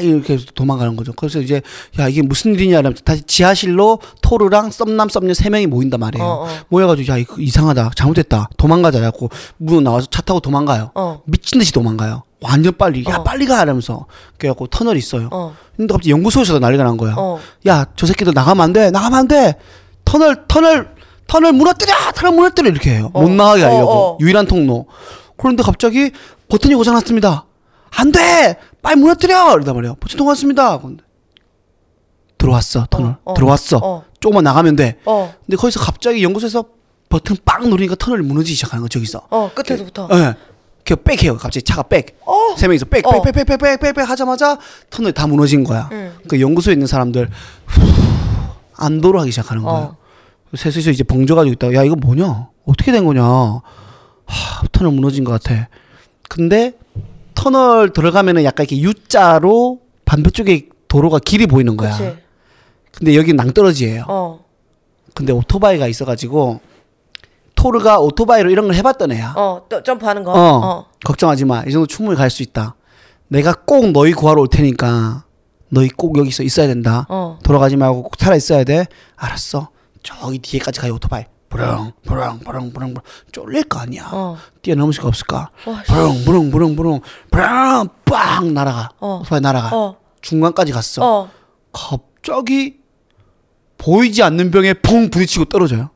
이렇게 0.00 0.34
해서 0.34 0.46
도망가는 0.54 0.96
거죠. 0.96 1.12
그래서 1.12 1.40
이제 1.40 1.62
야 1.98 2.08
이게 2.08 2.22
무슨 2.22 2.54
일이냐 2.54 2.78
하면 2.78 2.94
다시 3.04 3.22
지하실로 3.22 3.98
토르랑 4.22 4.70
썸남 4.70 5.08
썸녀 5.08 5.34
세 5.34 5.50
명이 5.50 5.66
모인단 5.66 6.00
말이에요. 6.00 6.24
어, 6.24 6.44
어. 6.44 6.48
모여가지고 6.68 7.12
야 7.12 7.16
이거 7.18 7.36
이상하다 7.38 7.90
잘못됐다 7.94 8.48
도망가자 8.56 8.98
해갖고 8.98 9.28
문 9.58 9.84
나와서 9.84 10.06
차 10.10 10.22
타고 10.22 10.40
도망가요. 10.40 10.90
어. 10.94 11.20
미친 11.26 11.58
듯이 11.58 11.72
도망가요. 11.72 12.22
완전 12.40 12.76
빨리 12.76 13.04
야 13.08 13.16
어. 13.18 13.22
빨리 13.22 13.46
가 13.46 13.62
이러면서 13.62 14.06
그래갖고 14.38 14.66
터널 14.68 14.96
있어요. 14.96 15.28
어. 15.32 15.54
근데 15.76 15.92
갑자기 15.92 16.10
연구소에서 16.10 16.58
난리가 16.58 16.84
난 16.84 16.96
거야. 16.96 17.14
어. 17.16 17.38
야 17.66 17.82
저 17.82 18.06
새끼들 18.06 18.32
나가면 18.34 18.62
안 18.64 18.72
돼 18.72 18.90
나가면 18.90 19.18
안 19.18 19.28
돼 19.28 19.54
터널 20.04 20.44
터널 20.48 20.94
터널 21.28 21.52
무너뜨려 21.52 21.94
터널 22.14 22.34
무너뜨려 22.36 22.68
이렇게 22.70 22.90
해요. 22.94 23.10
못 23.12 23.20
어. 23.22 23.28
나가게 23.28 23.62
하려고. 23.62 24.18
유일한 24.20 24.46
통로. 24.46 24.86
그런데 25.36 25.62
갑자기 25.62 26.10
버튼이 26.48 26.74
고장났습니다. 26.74 27.46
안 27.94 28.10
돼! 28.12 28.56
빨리 28.82 28.96
무너뜨려! 29.00 29.54
이러단 29.54 29.74
말이에요. 29.74 29.94
버튼 29.94 30.18
통과했습니다. 30.18 30.78
근데 30.80 31.04
들어왔어, 32.36 32.86
터널. 32.90 33.12
어, 33.24 33.32
어. 33.32 33.34
들어왔어. 33.34 33.80
어. 33.82 34.04
조금만 34.20 34.44
나가면 34.44 34.76
돼. 34.76 34.98
어. 35.06 35.32
근데 35.46 35.56
거기서 35.56 35.80
갑자기 35.80 36.22
연구소에서 36.24 36.64
버튼 37.08 37.36
빵 37.44 37.70
누르니까 37.70 37.94
터널이 37.94 38.22
무너지기 38.22 38.56
시작하는 38.56 38.82
거, 38.82 38.88
저기서. 38.88 39.28
어. 39.30 39.50
끝에서부터. 39.54 40.08
예. 40.12 40.16
네. 40.16 40.34
그 40.84 40.96
백해요. 40.96 41.36
갑자기 41.36 41.62
차가 41.62 41.84
백. 41.84 42.18
어. 42.26 42.56
세 42.56 42.66
명이서 42.66 42.86
백, 42.86 43.06
어. 43.06 43.22
백, 43.22 43.32
백, 43.32 43.32
백, 43.32 43.46
백, 43.46 43.58
백, 43.58 43.80
백, 43.80 43.94
백 43.94 44.10
하자마자 44.10 44.58
터널이 44.90 45.12
다 45.14 45.28
무너진 45.28 45.62
거야. 45.62 45.88
응. 45.92 46.12
그 46.28 46.40
연구소에 46.40 46.72
있는 46.72 46.88
사람들 46.88 47.30
안도로 48.76 49.20
하기 49.20 49.30
시작하는 49.30 49.62
거예요. 49.62 49.96
어. 49.96 49.96
셋이서 50.56 50.90
이제 50.90 51.04
벙쪄가지고 51.04 51.52
있다가 51.52 51.74
야 51.74 51.84
이거 51.84 51.94
뭐냐? 51.94 52.48
어떻게 52.66 52.90
된 52.90 53.04
거냐? 53.04 53.22
하, 53.22 53.62
터널 54.72 54.92
무너진 54.92 55.22
것 55.22 55.40
같아. 55.40 55.68
근데 56.28 56.74
터널 57.46 57.92
들어가면은 57.92 58.44
약간 58.44 58.64
이렇게 58.70 58.76
U자로 58.80 59.80
반대쪽에 60.04 60.68
도로가 60.86 61.18
길이 61.18 61.46
보이는 61.48 61.76
거야. 61.76 61.90
그치. 61.90 62.16
근데 62.92 63.16
여기 63.16 63.32
낭떠러지예요. 63.32 64.04
어. 64.06 64.44
근데 65.14 65.32
오토바이가 65.32 65.88
있어가지고 65.88 66.60
토르가 67.56 67.98
오토바이로 67.98 68.50
이런 68.50 68.66
걸 68.66 68.74
해봤던 68.76 69.10
애야. 69.12 69.34
어. 69.36 69.62
또 69.68 69.82
점프하는 69.82 70.22
거. 70.22 70.32
어, 70.32 70.36
어. 70.64 70.86
걱정하지 71.04 71.44
마. 71.46 71.64
이 71.66 71.72
정도 71.72 71.86
충분히 71.86 72.16
갈 72.16 72.30
수 72.30 72.42
있다. 72.44 72.76
내가 73.26 73.54
꼭 73.54 73.90
너희 73.90 74.12
구하러 74.12 74.42
올 74.42 74.48
테니까 74.48 75.24
너희 75.68 75.88
꼭 75.88 76.18
여기서 76.18 76.44
있어야 76.44 76.68
된다. 76.68 77.06
어. 77.08 77.38
돌아가지 77.42 77.76
말고 77.76 78.04
꼭 78.04 78.12
살아 78.18 78.36
있어야 78.36 78.62
돼. 78.62 78.86
알았어. 79.16 79.70
저기 80.04 80.38
뒤에까지 80.38 80.78
가요 80.80 80.94
오토바이. 80.94 81.24
부릉 82.72 82.94
쫄릴 83.30 83.64
거 83.64 83.80
아니야. 83.80 84.08
어. 84.12 84.36
뛰어넘을 84.62 84.92
수가 84.92 85.08
없을까? 85.08 85.50
부릉 86.24 86.50
부릉 86.76 87.00
빵 87.30 88.54
날아가. 88.54 88.90
어. 88.98 89.20
오토바이 89.20 89.40
날아가. 89.40 89.76
어. 89.76 89.96
중간까지 90.20 90.72
갔어. 90.72 91.02
어. 91.04 91.30
갑자기 91.72 92.78
보이지 93.78 94.22
않는 94.22 94.50
벽에 94.50 94.74
펑 94.74 95.10
부딪히고 95.10 95.46
떨어져요. 95.46 95.90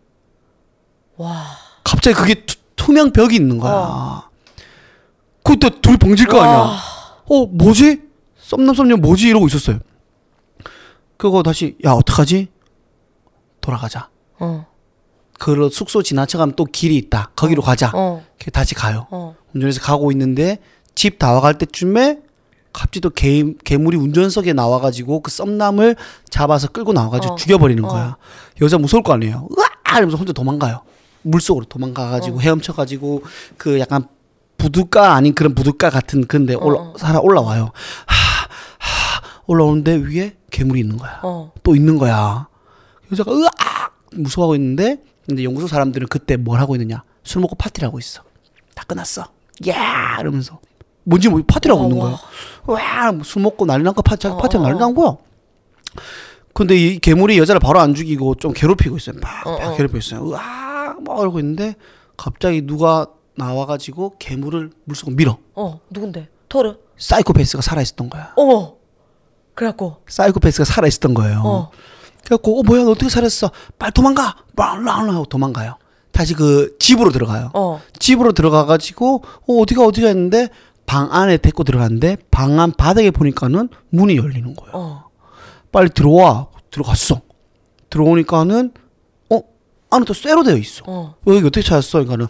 와. 1.17 1.45
갑자기 1.85 2.17
그게 2.17 2.35
투, 2.45 2.57
투명 2.77 3.13
벽이 3.13 3.37
있는 3.37 3.59
거야. 3.59 4.29
그때 5.43 5.71
둘이 5.81 5.97
벙질 5.97 6.27
거 6.27 6.41
아니야. 6.41 6.57
와. 6.59 6.79
어 7.29 7.47
뭐지? 7.47 8.03
썸남 8.39 8.75
썸녀 8.75 8.97
뭐지 8.97 9.29
이러고 9.29 9.47
있었어요. 9.47 9.79
그거 11.17 11.43
다시 11.43 11.77
야 11.85 11.93
어떡하지? 11.93 12.49
돌아가자. 13.61 14.09
어. 14.39 14.67
그 15.39 15.69
숙소 15.71 16.03
지나쳐가면 16.03 16.55
또 16.57 16.65
길이 16.65 16.97
있다. 16.97 17.31
거기로 17.37 17.63
가자. 17.63 17.91
어. 17.95 18.25
다시 18.53 18.75
가요. 18.75 19.07
어. 19.11 19.35
운전해서 19.55 19.81
가고 19.81 20.11
있는데 20.13 20.59
집 20.95 21.19
다 21.19 21.33
와갈 21.33 21.59
때쯤에 21.59 22.21
갑자기 22.73 23.01
또 23.01 23.11
개, 23.11 23.43
괴물이 23.65 23.97
운전석에 23.97 24.53
나와가지고 24.53 25.21
그 25.21 25.31
썸남을 25.31 25.97
잡아서 26.31 26.69
끌고 26.69 26.93
나와가지고 26.93 27.35
어. 27.35 27.37
죽여버리는 27.37 27.85
어. 27.85 27.89
거야. 27.89 28.17
여자 28.61 28.79
무서울 28.79 29.03
거 29.03 29.13
아니에요. 29.15 29.49
으아! 29.59 29.97
이러면서 29.99 30.17
혼자 30.17 30.33
도망가요. 30.33 30.83
물속으로 31.23 31.65
도망가가지고 31.67 32.37
어. 32.37 32.41
헤엄쳐가지고 32.41 33.23
그 33.57 33.81
약간 33.81 34.07
부둣가 34.59 35.15
아닌 35.15 35.35
그런 35.35 35.55
부둣가 35.55 35.91
같은 35.91 36.27
근데 36.27 36.55
올라, 36.55 36.81
어. 36.81 36.95
살아 36.99 37.19
올라와요. 37.21 37.73
하, 38.07 38.15
하, 38.79 39.23
올라오는데 39.47 39.97
위에 39.97 40.37
괴물이 40.51 40.81
있는 40.81 40.97
거야. 40.97 41.21
어. 41.23 41.53
또 41.63 41.75
있는 41.75 41.99
거야. 41.99 42.49
여자가 43.13 43.33
으악 43.33 43.53
무서워하고 44.13 44.55
있는데 44.57 45.03
근데 45.27 45.43
연구소 45.45 45.67
사람들은 45.67 46.09
그때 46.09 46.37
뭘 46.37 46.61
하고 46.61 46.75
있느냐? 46.77 47.03
술 47.25 47.41
먹고 47.43 47.57
파티를 47.57 47.87
하고 47.89 47.99
있어. 47.99 48.23
다 48.75 48.85
끝났어. 48.87 49.27
야 49.69 50.19
이러면서 50.21 50.61
뭔지 51.05 51.29
뭐 51.29 51.43
파티를 51.47 51.75
하고 51.75 51.85
와, 51.85 51.89
있는 51.89 52.03
와. 52.03 52.11
거야. 52.65 52.77
와 53.07 53.13
술 53.25 53.43
먹고 53.43 53.65
난리 53.67 53.83
난거 53.85 54.03
파티 54.03 54.27
어, 54.29 54.37
파티 54.37 54.57
어, 54.57 54.61
난리 54.63 54.79
난 54.79 54.95
거야. 54.95 55.17
근데 56.53 56.75
이 56.77 56.99
괴물이 56.99 57.39
여자를 57.39 57.61
바로 57.61 57.81
안 57.81 57.95
죽이고 57.95 58.37
좀 58.37 58.53
괴롭히고 58.53 58.97
있어요. 58.97 59.17
막, 59.21 59.47
어, 59.47 59.59
막 59.59 59.73
어. 59.73 59.77
괴롭히고 59.77 59.99
있어요. 59.99 60.31
으악 60.31 61.03
막 61.03 61.21
이러고 61.21 61.39
있는데 61.41 61.75
갑자기 62.17 62.63
누가 62.63 63.07
나와가지고 63.37 64.17
괴물을 64.19 64.71
물속으로 64.85 65.17
밀어. 65.17 65.39
어. 65.55 65.81
누군데? 65.91 66.29
토르. 66.49 66.77
사이코패스가 66.97 67.61
살아 67.63 67.83
있었던 67.83 68.09
거야. 68.09 68.33
어머. 68.37 68.77
그래갖고. 69.55 69.99
사이코패스가 70.09 70.65
살아 70.65 70.87
있었던 70.89 71.13
거예요. 71.15 71.43
어. 71.45 71.71
그래갖고 72.27 72.59
어 72.59 72.63
뭐야 72.65 72.83
너 72.85 72.91
어떻게 72.91 73.09
살았어? 73.09 73.51
빨리 73.79 73.93
도망가. 73.93 74.35
빵랑 74.57 75.11
하고 75.15 75.25
도망가요. 75.27 75.77
다시 76.11 76.35
그 76.35 76.77
집으로 76.81 77.11
들어가요. 77.13 77.51
어. 77.55 77.81
집으로 78.01 78.33
들어가가지고 78.33 79.23
어 79.49 79.53
어디가 79.63 79.85
어디가 79.85 80.09
했는데 80.09 80.49
방 80.87 81.13
안에 81.13 81.37
데리고 81.37 81.63
들어갔는데 81.63 82.17
방 82.33 82.59
안 82.59 82.73
바닥에 82.73 83.11
보니까는 83.13 83.69
문이 83.91 84.17
열리는 84.17 84.55
거예요. 84.57 84.73
어. 84.75 85.05
빨리 85.71 85.89
들어와. 85.91 86.49
들어갔어. 86.71 87.21
들어오니까는 87.91 88.73
어 89.31 89.41
안에 89.91 90.05
또 90.05 90.13
쇠로 90.13 90.43
되어 90.43 90.57
있어. 90.57 90.83
어. 90.87 91.15
어, 91.17 91.31
여기 91.35 91.47
어떻게 91.47 91.63
찾았어? 91.63 91.99
그러니까는 91.99 92.27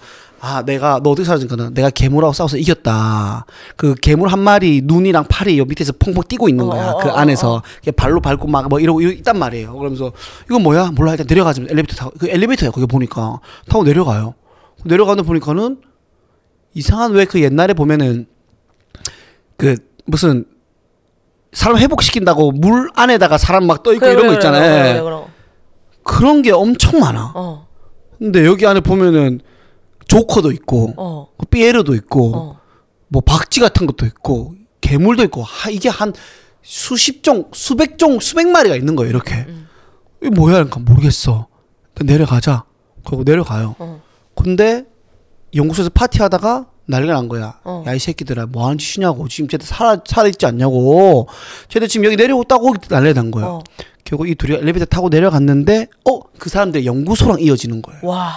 아 0.48 0.62
내가 0.62 1.00
너 1.02 1.10
어떻게 1.10 1.24
찾았으니까는 1.26 1.74
내가 1.74 1.90
괴물하고 1.90 2.32
싸워서 2.32 2.56
이겼다. 2.56 3.46
그 3.76 3.94
괴물 4.00 4.28
한 4.28 4.38
마리 4.38 4.80
눈이랑 4.84 5.24
팔이 5.28 5.58
요 5.58 5.64
밑에서 5.64 5.92
펑펑 5.98 6.22
뛰고 6.28 6.48
있는 6.48 6.66
거야. 6.66 6.90
어, 6.92 6.96
어, 6.98 6.98
그 7.02 7.08
어, 7.08 7.12
안에서 7.14 7.62
이렇게 7.82 7.90
발로 7.90 8.20
밟고 8.20 8.46
막 8.46 8.68
뭐 8.68 8.78
이러고 8.78 9.00
있단 9.02 9.36
말이에요. 9.38 9.76
그러면서 9.76 10.12
이건 10.44 10.62
뭐야? 10.62 10.92
몰라 10.94 11.12
일단 11.12 11.26
내려가자. 11.28 11.62
엘리베이터 11.62 11.96
타고 11.96 12.12
그 12.18 12.28
엘리베이터야 12.28 12.70
거기 12.70 12.86
보니까 12.86 13.40
타고 13.68 13.82
내려가요. 13.84 14.34
내려가는 14.84 15.24
보니까는 15.24 15.78
이상한 16.74 17.12
왜 17.12 17.24
그 17.24 17.40
옛날에 17.42 17.74
보면은 17.74 18.26
그 19.56 19.74
무슨 20.04 20.44
사람 21.52 21.78
회복시킨다고 21.78 22.52
물 22.52 22.90
안에다가 22.94 23.36
사람 23.38 23.66
막 23.66 23.82
떠 23.82 23.92
있고 23.94 24.00
그래, 24.00 24.12
이런 24.12 24.22
거 24.26 24.28
그래, 24.28 24.36
있잖아요. 24.38 25.04
그래. 25.04 25.16
그런 26.04 26.42
게 26.42 26.52
엄청 26.52 27.00
많아. 27.00 27.32
어. 27.34 27.66
근데 28.18 28.46
여기 28.46 28.64
안에 28.66 28.80
보면은 28.80 29.40
조커도 30.08 30.52
있고 30.52 30.94
어. 30.96 31.28
삐에르도 31.50 31.94
있고 31.94 32.36
어. 32.36 32.60
뭐 33.08 33.22
박쥐 33.22 33.60
같은 33.60 33.86
것도 33.86 34.06
있고 34.06 34.54
괴물도 34.80 35.22
있고 35.24 35.42
하, 35.42 35.70
이게 35.70 35.88
한 35.88 36.12
수십 36.62 37.22
종, 37.22 37.48
수백 37.52 37.98
종, 37.98 38.18
수백 38.20 38.48
마리가 38.48 38.74
있는 38.76 38.96
거예요. 38.96 39.10
이렇게. 39.10 39.34
음. 39.48 39.68
이게 40.20 40.30
뭐야? 40.30 40.54
그러니까 40.64 40.80
모르겠어. 40.80 41.46
일단 41.94 42.06
내려가자. 42.06 42.64
그리고 43.04 43.22
내려가요. 43.24 43.76
어. 43.78 44.02
근데 44.34 44.84
연구소에서 45.54 45.90
파티하다가 45.90 46.66
난리가 46.86 47.14
난 47.14 47.28
거야. 47.28 47.58
어. 47.64 47.84
야이 47.86 47.98
새끼들아 47.98 48.46
뭐 48.46 48.64
하는 48.66 48.78
짓이냐고 48.78 49.28
지금 49.28 49.48
쟤들 49.48 49.66
살아 49.66 49.98
살아 50.06 50.28
있지 50.28 50.44
않냐고. 50.46 51.28
쟤들 51.68 51.88
지금 51.88 52.04
여기 52.04 52.16
내려오다고 52.16 52.74
난리가 52.88 53.20
난 53.20 53.30
거야. 53.30 53.46
어. 53.46 53.64
결국 54.04 54.28
이 54.28 54.34
둘이 54.36 54.54
엘리베이터 54.54 54.84
타고 54.86 55.08
내려갔는데 55.08 55.88
어 56.04 56.20
그 56.38 56.50
사람들 56.50 56.84
연구소랑 56.84 57.40
이어지는 57.40 57.80
거예요. 57.82 58.00
와. 58.02 58.34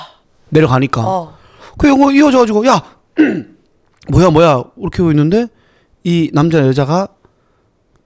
내려가니까 0.50 1.02
어. 1.08 1.38
그 1.80 1.88
연구 1.88 2.14
이어져가지고 2.14 2.68
야 2.68 2.84
뭐야 4.12 4.30
뭐야 4.30 4.64
이렇게 4.78 4.98
하고 5.02 5.12
있는데 5.12 5.48
이 6.04 6.30
남자 6.34 6.60
여자가 6.60 7.08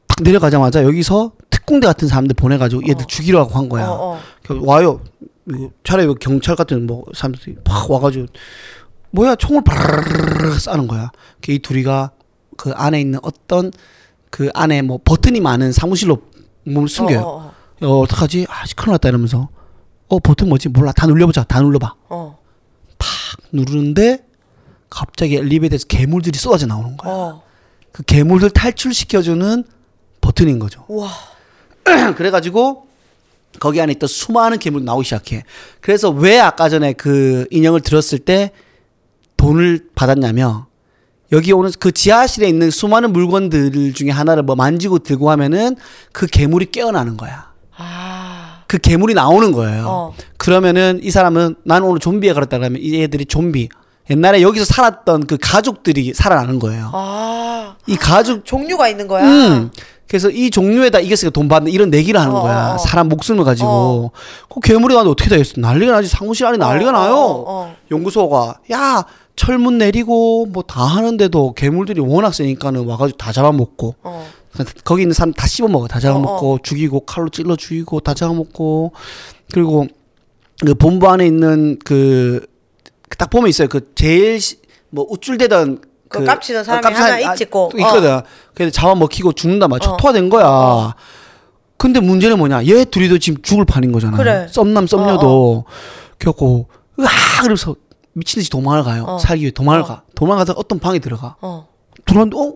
딱 0.08 0.18
내려가자마자 0.24 0.84
여기서 0.84 1.34
특공대 1.50 1.88
같은 1.88 2.08
사람들 2.08 2.36
보내가지고 2.36 2.84
얘들 2.88 3.04
어. 3.04 3.08
죽이려 3.08 3.40
하고 3.42 3.52
한 3.58 3.68
거야. 3.68 3.88
어, 3.88 4.14
어. 4.14 4.20
그 4.44 4.60
와요. 4.64 5.02
이거 5.50 5.72
차라리 5.84 6.06
뭐 6.06 6.16
경찰 6.16 6.56
같은 6.56 6.86
뭐 6.86 7.04
사람들이 7.14 7.58
팍 7.64 7.90
와가지고 7.90 8.28
뭐야 9.12 9.36
총을 9.36 9.64
바르르르 9.64 10.58
싸는 10.60 10.88
거야. 10.88 11.12
그이 11.42 11.60
둘이가 11.60 12.12
그 12.58 12.72
안에 12.76 13.02
있는 13.02 13.20
어떤 13.24 13.72
그 14.30 14.50
안에 14.54 14.82
뭐 14.84 15.00
버튼이 15.04 15.40
많은 15.42 15.72
사무실로 15.72 16.22
몸을 16.66 16.88
숨겨요. 16.88 17.22
어, 17.22 17.54
어, 17.82 17.88
어, 17.88 18.00
어떡하지? 18.02 18.46
아, 18.50 18.66
씨, 18.66 18.76
큰일 18.76 18.92
났다 18.94 19.10
이러면서 19.10 19.50
어 20.08 20.20
버튼 20.20 20.50
뭐지? 20.50 20.70
몰라. 20.70 20.92
다 20.92 21.08
눌려보자. 21.08 21.44
다 21.44 21.60
눌러봐. 21.62 21.96
어. 22.10 22.43
누르는데 23.54 24.26
갑자기 24.90 25.38
엘리베이터에서 25.38 25.88
괴물들이 25.88 26.38
쏟아져 26.38 26.66
나오는 26.66 26.98
거야. 26.98 27.14
어. 27.14 27.44
그 27.92 28.04
괴물들 28.04 28.50
탈출시켜주는 28.50 29.64
버튼인 30.20 30.60
거죠. 30.60 30.86
그래가지고 32.18 32.88
거기 33.60 33.80
안에 33.80 33.94
있던 33.94 34.08
수많은 34.08 34.58
괴물 34.58 34.84
나오기 34.84 35.06
시작해. 35.06 35.44
그래서 35.80 36.10
왜 36.10 36.40
아까 36.40 36.70
전에 36.70 36.94
그 36.94 37.48
인형을 37.52 37.82
들었을 37.82 38.20
때 38.20 38.52
돈을 39.38 39.90
받았냐면 39.96 40.66
여기 41.32 41.52
오는 41.52 41.72
그 41.80 41.92
지하실에 41.92 42.48
있는 42.48 42.72
수많은 42.72 43.14
물건들 43.14 43.94
중에 43.94 44.10
하나를 44.10 44.44
뭐 44.44 44.56
만지고 44.56 45.00
들고 45.00 45.30
하면은 45.32 45.76
그 46.12 46.28
괴물이 46.28 46.72
깨어나는 46.72 47.18
거야. 47.18 47.53
아. 48.74 48.78
그 48.78 48.78
괴물이 48.80 49.14
나오는 49.14 49.52
거예요. 49.52 49.86
어. 49.88 50.14
그러면은 50.38 51.00
이 51.04 51.12
사람은 51.12 51.56
나는 51.64 51.88
오늘 51.88 52.00
좀비에 52.00 52.34
걸었다 52.34 52.58
그러면 52.58 52.82
이 52.82 53.02
애들이 53.04 53.26
좀비. 53.26 53.70
옛날에 54.10 54.42
여기서 54.42 54.66
살았던 54.66 55.28
그 55.28 55.38
가족들이 55.40 56.14
살아나는 56.14 56.60
거예요. 56.60 56.90
아. 56.94 57.76
이 57.88 57.96
가족 57.96 58.46
종류가 58.46 58.90
있는 58.90 59.08
거야. 59.08 59.24
음. 59.26 59.72
그래서 60.08 60.30
이 60.30 60.50
종류에다 60.50 61.00
이겼으니까 61.00 61.32
돈 61.34 61.48
받는 61.48 61.72
이런 61.72 61.90
내기를 61.90 62.20
하는 62.20 62.36
어, 62.36 62.42
거야. 62.42 62.74
어. 62.74 62.78
사람 62.78 63.10
목숨을 63.10 63.46
가지고. 63.46 63.68
어. 63.70 64.12
그 64.54 64.60
괴물이 64.60 64.94
가는데 64.94 65.12
어떻게 65.12 65.30
되겠어? 65.30 65.54
난리가 65.58 65.92
나지. 65.94 66.08
사무실 66.10 66.46
안에 66.46 66.58
난리가 66.58 66.90
어, 66.90 66.94
나요. 66.94 67.14
어, 67.16 67.44
어. 67.48 67.76
연구소가. 67.92 68.60
야, 68.72 69.06
철문 69.36 69.78
내리고 69.78 70.46
뭐 70.48 70.64
다 70.64 70.84
하는데도 70.84 71.54
괴물들이 71.54 72.02
워낙 72.02 72.34
세니까는 72.34 72.86
와가지고 72.86 73.18
다 73.18 73.32
잡아먹고. 73.32 73.96
어. 74.60 74.64
거기 74.84 75.02
있는 75.04 75.14
사람 75.14 75.34
다 75.34 75.48
씹어 75.48 75.68
먹어. 75.68 75.88
다 75.88 76.00
잡아 76.00 76.20
먹고, 76.20 76.54
어, 76.56 76.58
죽이고, 76.62 77.02
칼로 77.02 77.30
찔러 77.30 77.56
죽이고, 77.56 78.00
다 78.02 78.14
잡아 78.14 78.34
먹고. 78.34 78.92
그리고 79.52 79.88
그 80.66 80.74
본부 80.76 81.08
안에 81.10 81.26
있는 81.26 81.80
그, 81.84 82.46
딱 83.18 83.30
보면 83.30 83.50
있어요. 83.50 83.68
그 83.68 83.94
제일 83.96 84.40
시- 84.40 84.58
뭐 84.90 85.06
우쭐대던 85.10 85.82
그 86.10 86.24
깝치는 86.24 86.64
사람이 86.64 86.84
깝치는 86.84 87.12
하나 87.14 87.30
아, 87.32 87.36
있고. 87.36 87.70
또 87.72 87.78
있거든. 87.80 88.22
그래서 88.54 88.72
잡아 88.72 88.94
먹히고 88.96 89.34
죽는단 89.34 89.70
말이야. 89.70 89.90
어. 89.90 89.98
초토화된 89.98 90.30
거야. 90.30 90.46
어. 90.48 90.94
근데 91.78 92.00
문제는 92.00 92.38
뭐냐? 92.38 92.66
얘 92.68 92.86
둘이도 92.86 93.18
지금 93.18 93.42
죽을 93.42 93.66
판인 93.66 93.92
거잖아. 93.92 94.16
그래. 94.16 94.48
썸남 94.50 94.86
썸녀도. 94.88 95.66
그래갖고 96.20 96.68
으아 97.00 97.08
그러면서 97.42 97.76
미친 98.14 98.40
듯이 98.40 98.50
도망을 98.52 98.84
가요. 98.84 99.04
어. 99.08 99.18
살기 99.18 99.42
위해 99.44 99.52
도망을 99.52 99.82
어. 99.82 99.86
가. 99.86 100.04
도망가서 100.16 100.54
어떤 100.56 100.80
방에 100.80 101.00
들어가. 101.00 101.36
어. 101.42 101.68
들어왔는데 102.06 102.38
어? 102.38 102.54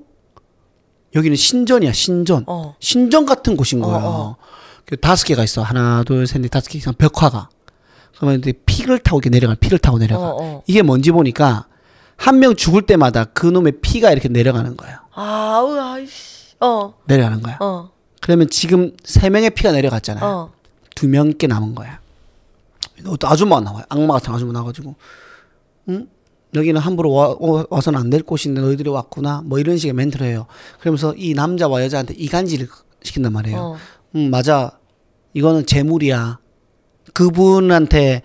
여기는 1.15 1.35
신전이야 1.35 1.93
신전. 1.93 2.43
어. 2.47 2.75
신전 2.79 3.25
같은 3.25 3.55
곳인 3.57 3.83
어, 3.83 3.87
거야. 3.87 3.97
어. 4.03 4.35
그 4.85 4.97
다섯 4.97 5.25
개가 5.25 5.43
있어. 5.43 5.61
하나, 5.63 6.03
둘, 6.03 6.27
셋, 6.27 6.39
넷, 6.41 6.49
다섯 6.49 6.69
개 6.69 6.77
있어. 6.77 6.91
벽화가. 6.91 7.49
그러면 8.17 8.39
이제 8.39 8.53
피를 8.65 8.99
타고 8.99 9.17
이렇게 9.17 9.29
내려가. 9.29 9.55
피를 9.55 9.77
타고 9.79 9.97
내려가. 9.99 10.29
어, 10.29 10.37
어. 10.41 10.63
이게 10.67 10.81
뭔지 10.81 11.11
보니까 11.11 11.67
한 12.15 12.39
명 12.39 12.55
죽을 12.55 12.81
때마다 12.83 13.25
그 13.25 13.45
놈의 13.47 13.73
피가 13.81 14.11
이렇게 14.11 14.27
내려가는 14.27 14.75
거야. 14.75 15.03
아, 15.13 15.63
으아, 15.67 15.99
이씨. 15.99 16.55
어. 16.59 16.93
내려가는 17.05 17.41
거야. 17.41 17.57
어. 17.61 17.91
그러면 18.21 18.49
지금 18.49 18.95
세 19.03 19.29
명의 19.29 19.49
피가 19.51 19.71
내려갔잖아요. 19.71 20.25
어. 20.25 20.51
두 20.95 21.07
명께 21.07 21.47
남은 21.47 21.75
거야. 21.75 21.99
또 23.19 23.27
아줌마가 23.27 23.61
나와요. 23.61 23.83
악마 23.89 24.15
같은 24.15 24.33
아줌마 24.33 24.53
나와가지고, 24.53 24.95
응? 25.89 26.07
여기는 26.57 26.79
함부로 26.81 27.11
와, 27.11 27.35
와- 27.39 27.65
와서는 27.69 27.99
안 27.99 28.09
될 28.09 28.23
곳인데 28.23 28.61
너희들이 28.61 28.89
왔구나. 28.89 29.41
뭐 29.45 29.59
이런 29.59 29.77
식의 29.77 29.93
멘트를 29.93 30.27
해요. 30.27 30.47
그러면서 30.79 31.13
이 31.15 31.33
남자와 31.33 31.83
여자한테 31.83 32.13
이간질을 32.15 32.67
시킨단 33.03 33.33
말이에요. 33.33 33.57
어. 33.57 33.75
음, 34.15 34.29
맞아. 34.29 34.71
이거는 35.33 35.65
재물이야. 35.65 36.39
그분한테, 37.13 38.21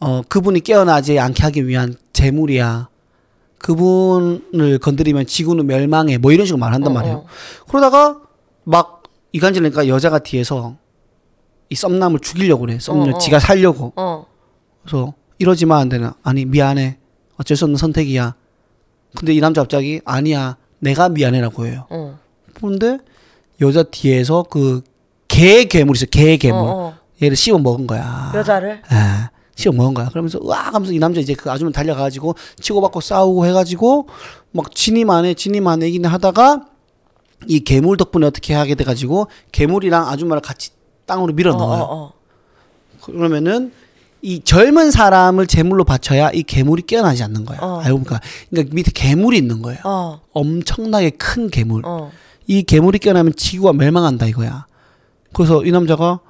어, 0.00 0.22
그분이 0.28 0.60
깨어나지 0.60 1.18
않게 1.18 1.42
하기 1.42 1.66
위한 1.66 1.94
재물이야. 2.12 2.88
그분을 3.58 4.78
건드리면 4.80 5.26
지구는 5.26 5.66
멸망해. 5.66 6.18
뭐 6.18 6.32
이런 6.32 6.46
식으로 6.46 6.58
말한단 6.58 6.90
어, 6.90 6.94
말이에요. 6.94 7.16
어. 7.18 7.26
그러다가 7.68 8.20
막 8.64 9.02
이간질하니까 9.32 9.88
여자가 9.88 10.18
뒤에서 10.18 10.76
이 11.70 11.74
썸남을 11.74 12.20
죽이려고 12.20 12.62
그래. 12.62 12.78
썸녀 12.80 13.12
어, 13.12 13.14
어. 13.16 13.18
지가 13.18 13.38
살려고. 13.38 13.92
어. 13.96 14.26
그래서 14.82 15.14
이러지만 15.38 15.78
안 15.78 15.88
되나. 15.88 16.14
아니 16.22 16.44
미안해. 16.44 16.98
어쩔 17.42 17.56
수 17.56 17.64
없는 17.64 17.76
선택이야. 17.76 18.34
근데 19.16 19.34
이 19.34 19.40
남자 19.40 19.60
갑자기 19.60 20.00
아니야. 20.04 20.56
내가 20.78 21.08
미안해라고 21.08 21.66
해요. 21.66 21.86
어. 21.90 22.18
근데 22.54 22.98
여자 23.60 23.82
뒤에서 23.82 24.44
그 24.44 24.82
개 25.32 25.64
괴물 25.64 25.96
있어. 25.96 26.04
개 26.06 26.36
괴물. 26.36 26.58
어, 26.60 26.64
어. 26.64 26.94
얘를 27.22 27.36
씹어 27.36 27.56
먹은 27.58 27.86
거야. 27.86 28.32
여자를? 28.34 28.82
예. 28.92 29.30
씹어 29.56 29.72
먹은 29.72 29.94
거야. 29.94 30.08
그러면서 30.10 30.38
으악 30.44 30.74
하면서 30.74 30.92
이 30.92 30.98
남자 30.98 31.20
이제 31.20 31.32
그 31.34 31.50
아줌마 31.50 31.72
달려가가지고 31.72 32.34
치고받고 32.60 33.00
싸우고 33.00 33.46
해가지고 33.46 34.08
막 34.50 34.74
진입 34.74 35.08
안해 35.08 35.32
진입 35.32 35.66
안해 35.66 35.88
이긴 35.88 36.04
하다가 36.04 36.66
이 37.48 37.60
괴물 37.60 37.96
덕분에 37.96 38.26
어떻게 38.26 38.52
하게 38.52 38.74
돼가지고 38.74 39.28
괴물이랑 39.52 40.06
아줌마를 40.08 40.42
같이 40.42 40.70
땅으로 41.06 41.32
밀어 41.32 41.54
어, 41.54 41.56
넣어요. 41.56 41.82
어, 41.82 42.04
어. 42.04 42.12
그러면은 43.00 43.72
이 44.22 44.40
젊은 44.44 44.92
사람을 44.92 45.48
제물로 45.48 45.82
바쳐야 45.84 46.30
이 46.30 46.44
괴물이 46.44 46.82
깨어나지 46.82 47.22
않는 47.24 47.44
거야. 47.44 47.58
어. 47.60 47.80
알고 47.80 47.98
보니까 47.98 48.20
그러니까 48.50 48.74
밑에 48.74 48.92
괴물이 48.94 49.36
있는 49.36 49.62
거예요. 49.62 49.80
어. 49.84 50.20
엄청나게 50.32 51.10
큰 51.10 51.50
괴물. 51.50 51.82
어. 51.84 52.12
이 52.46 52.62
괴물이 52.62 53.00
깨어나면 53.00 53.34
지구가 53.36 53.72
멸망한다 53.72 54.26
이거야. 54.26 54.66
그래서 55.32 55.64
이 55.64 55.72
남자가 55.72 56.20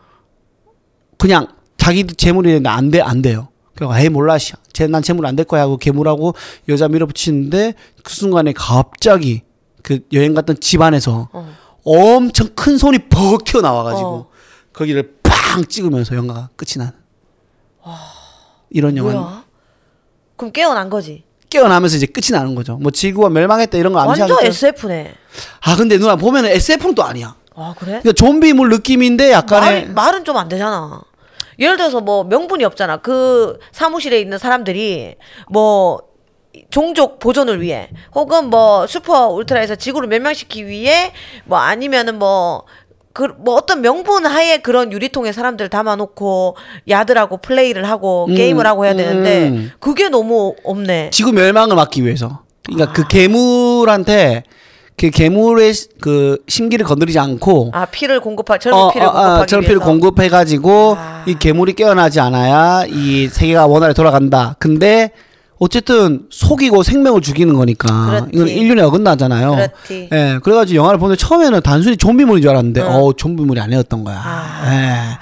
그냥 1.18 1.48
자기 1.76 2.04
재물이 2.06 2.62
안 2.66 2.90
돼, 2.90 3.00
안 3.00 3.20
돼요. 3.20 3.48
그래서 3.74 3.98
에이 3.98 4.08
몰라, 4.08 4.38
씨. 4.38 4.52
쟤, 4.72 4.86
난 4.86 5.02
재물 5.02 5.26
안 5.26 5.36
될 5.36 5.44
거야 5.44 5.62
하고 5.62 5.76
괴물하고 5.76 6.34
여자 6.68 6.88
밀어붙이는데 6.88 7.74
그 8.02 8.14
순간에 8.14 8.52
갑자기 8.54 9.42
그 9.82 10.00
여행 10.12 10.32
갔던 10.32 10.56
집 10.60 10.80
안에서 10.80 11.28
어. 11.32 11.54
엄청 11.84 12.48
큰 12.54 12.78
손이 12.78 13.08
벅 13.10 13.44
튀어나와가지고 13.44 14.08
어. 14.08 14.28
거기를 14.72 15.16
팡 15.22 15.64
찍으면서 15.64 16.14
영화가 16.16 16.50
끝이 16.56 16.78
나 16.78 16.92
는. 17.84 17.92
이런 18.70 18.96
영화? 18.96 19.44
그럼 20.36 20.52
깨어난 20.52 20.90
거지. 20.90 21.24
깨어나면서 21.50 21.96
이제 21.96 22.06
끝이 22.06 22.28
나는 22.32 22.54
거죠. 22.54 22.76
뭐 22.76 22.90
지구가 22.90 23.28
멸망했다 23.28 23.76
이런 23.76 23.92
거 23.92 23.98
완전 23.98 24.22
암시하겠죠. 24.22 24.46
SF네. 24.48 25.14
아 25.66 25.76
근데 25.76 25.98
누나 25.98 26.16
보면은 26.16 26.50
SF는 26.50 26.94
또 26.94 27.04
아니야. 27.04 27.36
아, 27.54 27.74
그래? 27.78 28.00
그러니까 28.02 28.12
좀비물 28.12 28.70
느낌인데 28.70 29.30
약간의 29.32 29.84
말, 29.88 29.92
말은 29.94 30.24
좀 30.24 30.36
안 30.38 30.48
되잖아. 30.48 31.02
예를 31.58 31.76
들어서 31.76 32.00
뭐 32.00 32.24
명분이 32.24 32.64
없잖아. 32.64 32.96
그 32.98 33.58
사무실에 33.72 34.18
있는 34.20 34.38
사람들이 34.38 35.16
뭐 35.50 36.00
종족 36.70 37.18
보존을 37.18 37.60
위해 37.60 37.90
혹은 38.14 38.48
뭐 38.48 38.86
슈퍼 38.86 39.28
울트라에서 39.28 39.74
지구를 39.76 40.08
멸망시키기 40.08 40.66
위해 40.66 41.12
뭐 41.44 41.58
아니면은 41.58 42.18
뭐 42.18 42.64
그, 43.12 43.28
뭐 43.38 43.54
어떤 43.56 43.80
명분 43.82 44.24
하에 44.26 44.58
그런 44.58 44.90
유리통에 44.92 45.32
사람들 45.32 45.68
담아놓고 45.68 46.56
야들하고 46.88 47.38
플레이를 47.38 47.88
하고 47.88 48.26
음, 48.28 48.34
게임을 48.34 48.66
하고 48.66 48.84
해야 48.84 48.94
되는데 48.94 49.48
음. 49.48 49.70
그게 49.80 50.08
너무 50.08 50.54
없네. 50.64 51.10
지구 51.10 51.32
멸망을 51.32 51.76
막기 51.76 52.04
위해서. 52.04 52.40
그러니까 52.64 52.90
아. 52.90 52.92
그 52.94 53.06
괴물한테 53.08 54.44
그 54.96 55.10
괴물의 55.10 55.74
시- 55.74 55.88
그 56.00 56.38
심기를 56.48 56.86
건드리지 56.86 57.18
않고 57.18 57.70
아 57.72 57.86
피를 57.86 58.20
공급할 58.20 58.60
절미피를 58.60 59.06
어, 59.06 59.10
어, 59.10 59.12
어, 59.12 59.14
공급하기 59.22 59.50
절피를 59.50 59.76
위해서. 59.76 59.90
공급해 59.90 60.28
가지고 60.28 60.94
아. 60.98 61.24
이 61.26 61.34
괴물이 61.38 61.72
깨어나지 61.74 62.20
않아야 62.20 62.84
이 62.88 63.28
세계가 63.28 63.66
원활히 63.66 63.94
돌아간다. 63.94 64.54
근데 64.58 65.10
어쨌든 65.62 66.22
속이고 66.28 66.82
생명을 66.82 67.20
죽이는 67.20 67.54
거니까 67.54 68.06
그렇지. 68.10 68.30
이건 68.32 68.48
인륜에 68.48 68.82
어긋나잖아요. 68.82 69.52
그렇지. 69.52 70.08
예, 70.10 70.40
그래가지고 70.42 70.76
영화를 70.76 70.98
보는데 70.98 71.16
처음에는 71.16 71.60
단순히 71.62 71.96
좀비물인 71.96 72.42
줄 72.42 72.50
알았는데 72.50 72.80
응. 72.80 72.86
어 72.90 73.12
좀비물이 73.12 73.60
아니었던 73.60 74.02
거야. 74.02 74.20
아. 74.24 74.72
예, 74.72 75.18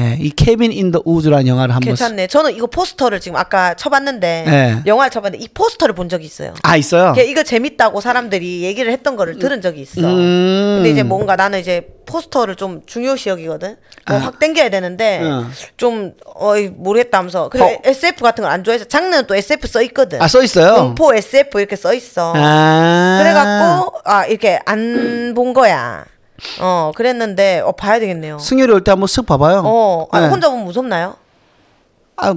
예, 0.00 0.16
이 0.20 0.30
Cabin 0.30 0.72
in 0.72 0.84
the 0.84 1.02
Woods라는 1.04 1.46
영화를 1.46 1.74
한번 1.74 1.86
괜찮네. 1.86 2.26
저는 2.26 2.54
이거 2.56 2.66
포스터를 2.66 3.20
지금 3.20 3.36
아까 3.36 3.74
쳐봤는데 3.74 4.44
네. 4.46 4.82
영화를 4.86 5.10
쳐봤는데 5.10 5.44
이 5.44 5.48
포스터를 5.48 5.94
본 5.94 6.08
적이 6.08 6.24
있어요. 6.26 6.52
아 6.62 6.76
있어요. 6.76 7.14
이거 7.18 7.42
재밌다고 7.44 8.00
사람들이 8.00 8.62
얘기를 8.62 8.90
했던 8.90 9.14
거를 9.16 9.38
들은 9.38 9.60
적이 9.60 9.82
있어. 9.82 10.00
음. 10.00 10.74
근데 10.78 10.90
이제 10.90 11.02
뭔가 11.02 11.36
나는 11.36 11.60
이제 11.60 11.88
포스터를 12.06 12.56
좀 12.56 12.82
중요시 12.86 13.28
여기거든. 13.30 13.76
뭐 14.08 14.16
아. 14.18 14.20
확 14.20 14.38
땡겨야 14.38 14.68
되는데 14.68 15.20
응. 15.22 15.50
좀 15.76 16.12
어이 16.34 16.68
모르겠다면서. 16.68 17.48
그래 17.50 17.62
어. 17.62 17.78
SF 17.84 18.22
같은 18.22 18.42
걸 18.42 18.50
안 18.54 18.62
좋아해서 18.62 18.84
장르는 18.84 19.26
또 19.26 19.34
SF 19.34 19.66
써 19.66 19.80
있거든. 19.82 20.20
아 20.20 20.26
써 20.28 20.42
있어요. 20.42 20.74
공포 20.76 21.14
SF 21.14 21.58
이렇게 21.60 21.76
써 21.76 21.94
있어. 21.94 22.32
아. 22.36 23.18
그래갖고 23.22 23.98
아 24.04 24.26
이렇게 24.26 24.58
안 24.66 25.32
본 25.34 25.52
거야. 25.54 26.04
어 26.60 26.92
그랬는데 26.94 27.60
어 27.64 27.72
봐야 27.72 27.98
되겠네요. 28.00 28.38
승열이 28.38 28.72
올 28.72 28.82
때 28.84 28.90
한번 28.90 29.06
쓱 29.06 29.26
봐봐요. 29.26 29.62
어 29.64 30.08
아, 30.10 30.20
네. 30.20 30.28
혼자 30.28 30.48
보면 30.50 30.64
무섭나요? 30.64 31.14
아 32.16 32.34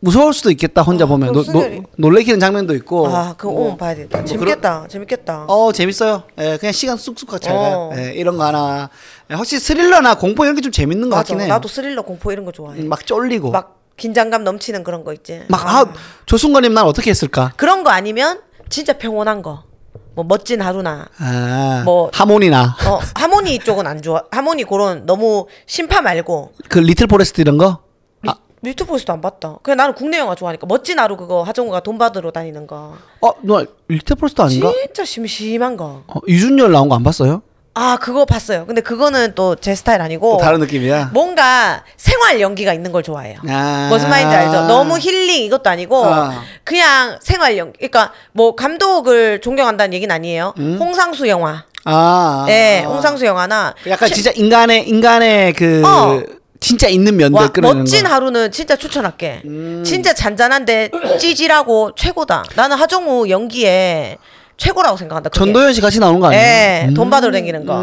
무서울 0.00 0.32
수도 0.32 0.50
있겠다 0.52 0.82
혼자 0.82 1.06
보면 1.06 1.32
노, 1.32 1.40
아, 1.40 1.42
그럼 1.42 1.62
승열이- 1.62 1.76
노, 1.82 2.08
놀래키는 2.08 2.38
장면도 2.40 2.74
있고. 2.76 3.08
아 3.08 3.34
그거 3.36 3.52
오면 3.52 3.76
봐야 3.76 3.94
되겠다. 3.96 4.24
재밌겠다. 4.24 4.86
재밌겠다. 4.88 5.44
어 5.48 5.72
재밌어요. 5.72 6.22
예, 6.38 6.56
그냥 6.58 6.72
시간 6.72 6.96
쑥쑥 6.96 7.40
잘 7.40 7.54
가요. 7.54 7.90
어. 7.92 7.92
예, 7.96 8.12
이런 8.14 8.36
거 8.38 8.44
하나. 8.44 8.90
예, 9.30 9.34
확실히 9.34 9.60
스릴러나 9.60 10.14
공포 10.16 10.44
이런 10.44 10.54
게 10.54 10.60
좀 10.62 10.70
재밌는 10.72 11.10
것 11.10 11.16
맞아. 11.16 11.28
같긴 11.34 11.40
해. 11.40 11.48
나도 11.48 11.68
스릴러 11.68 12.02
공포 12.02 12.30
이런 12.32 12.44
거 12.44 12.52
좋아해. 12.52 12.80
음, 12.80 12.88
막 12.88 13.04
쫄리고. 13.06 13.50
막, 13.50 13.64
막 13.68 13.78
긴장감 13.96 14.44
넘치는 14.44 14.84
그런 14.84 15.02
거 15.02 15.12
있지. 15.12 15.42
아, 15.50 15.84
조순관님 16.26 16.72
난 16.72 16.84
어떻게 16.86 17.10
했을까? 17.10 17.52
그런 17.56 17.82
거 17.82 17.90
아니면 17.90 18.40
진짜 18.68 18.92
평온한 18.92 19.42
거. 19.42 19.64
뭐 20.18 20.24
멋진 20.28 20.60
하루나 20.60 21.06
아, 21.20 21.82
뭐- 21.84 22.10
하모니나 22.12 22.74
어 22.88 22.98
하모니 23.14 23.60
쪽은 23.60 23.86
안 23.86 24.02
좋아. 24.02 24.24
하모니 24.32 24.64
그런 24.64 25.06
너무 25.06 25.46
신파 25.66 26.02
말고 26.02 26.54
그 26.68 26.80
Little 26.80 27.06
Forest 27.06 27.40
이런 27.40 27.56
거. 27.56 27.78
리, 28.22 28.30
Little 28.62 28.83
Forest도 28.83 29.12
안 29.12 29.20
봤다. 29.20 29.58
그냥 29.62 29.76
나는 29.76 29.94
국내 29.94 30.18
영화 30.18 30.34
좋아하니까 30.34 30.66
멋진 30.66 30.98
하루 30.98 31.16
그거 31.16 31.44
하정우가 31.44 31.80
돈 31.84 31.98
받으러 31.98 32.32
다니는 32.32 32.66
거. 32.66 32.94
어, 33.20 33.30
너 33.42 33.64
Little 33.86 34.16
Forest 34.16 34.40
아닌가? 34.42 34.72
진짜 34.72 35.04
심심한 35.04 35.76
거. 35.76 36.02
어, 36.08 36.14
류준열 36.26 36.72
나온 36.72 36.88
거 36.88 36.96
안 36.96 37.04
봤어요? 37.04 37.42
아 37.80 37.96
그거 37.96 38.24
봤어요. 38.24 38.66
근데 38.66 38.80
그거는 38.80 39.34
또 39.34 39.54
제 39.54 39.74
스타일 39.74 40.00
아니고 40.02 40.38
또 40.38 40.44
다른 40.44 40.60
느낌이야. 40.60 41.10
뭔가 41.12 41.84
생활 41.96 42.40
연기가 42.40 42.72
있는 42.72 42.90
걸 42.92 43.02
좋아해요. 43.02 43.38
아. 43.48 43.88
무슨 43.90 44.08
말인지 44.10 44.34
알죠? 44.34 44.66
너무 44.66 44.98
힐링 44.98 45.44
이것도 45.44 45.68
아니고 45.70 46.04
아. 46.04 46.42
그냥 46.64 47.18
생활 47.22 47.56
연기. 47.56 47.76
그러니까 47.78 48.12
뭐 48.32 48.54
감독을 48.54 49.40
존경한다는 49.40 49.92
얘기는 49.94 50.12
아니에요. 50.14 50.54
홍상수 50.58 51.28
영화. 51.28 51.64
아. 51.84 52.46
예, 52.48 52.82
아. 52.84 52.88
홍상수 52.88 53.24
영화나 53.24 53.74
약간 53.88 54.08
최- 54.08 54.14
진짜 54.16 54.30
인간의 54.34 54.88
인간의 54.88 55.52
그 55.54 55.82
어. 55.86 56.22
진짜 56.60 56.88
있는 56.88 57.16
면들 57.16 57.40
와, 57.40 57.48
끌어내는 57.52 57.82
멋진 57.84 58.02
거. 58.02 58.08
음. 58.08 58.12
하루는 58.12 58.50
진짜 58.50 58.74
추천할게. 58.74 59.42
진짜 59.84 60.12
잔잔한데 60.12 60.90
찌질하고 61.20 61.92
최고다. 61.94 62.42
나는 62.56 62.76
하정우 62.76 63.28
연기에 63.28 64.16
최고라고 64.58 64.96
생각한다. 64.98 65.30
그게. 65.30 65.38
전도연 65.38 65.72
씨 65.72 65.80
같이 65.80 65.98
나오는 66.00 66.20
거 66.20 66.26
아니에요? 66.26 66.42
예, 66.42 66.86
음. 66.88 66.94
돈 66.94 67.08
받으러 67.08 67.32
다니는 67.32 67.64
거. 67.64 67.82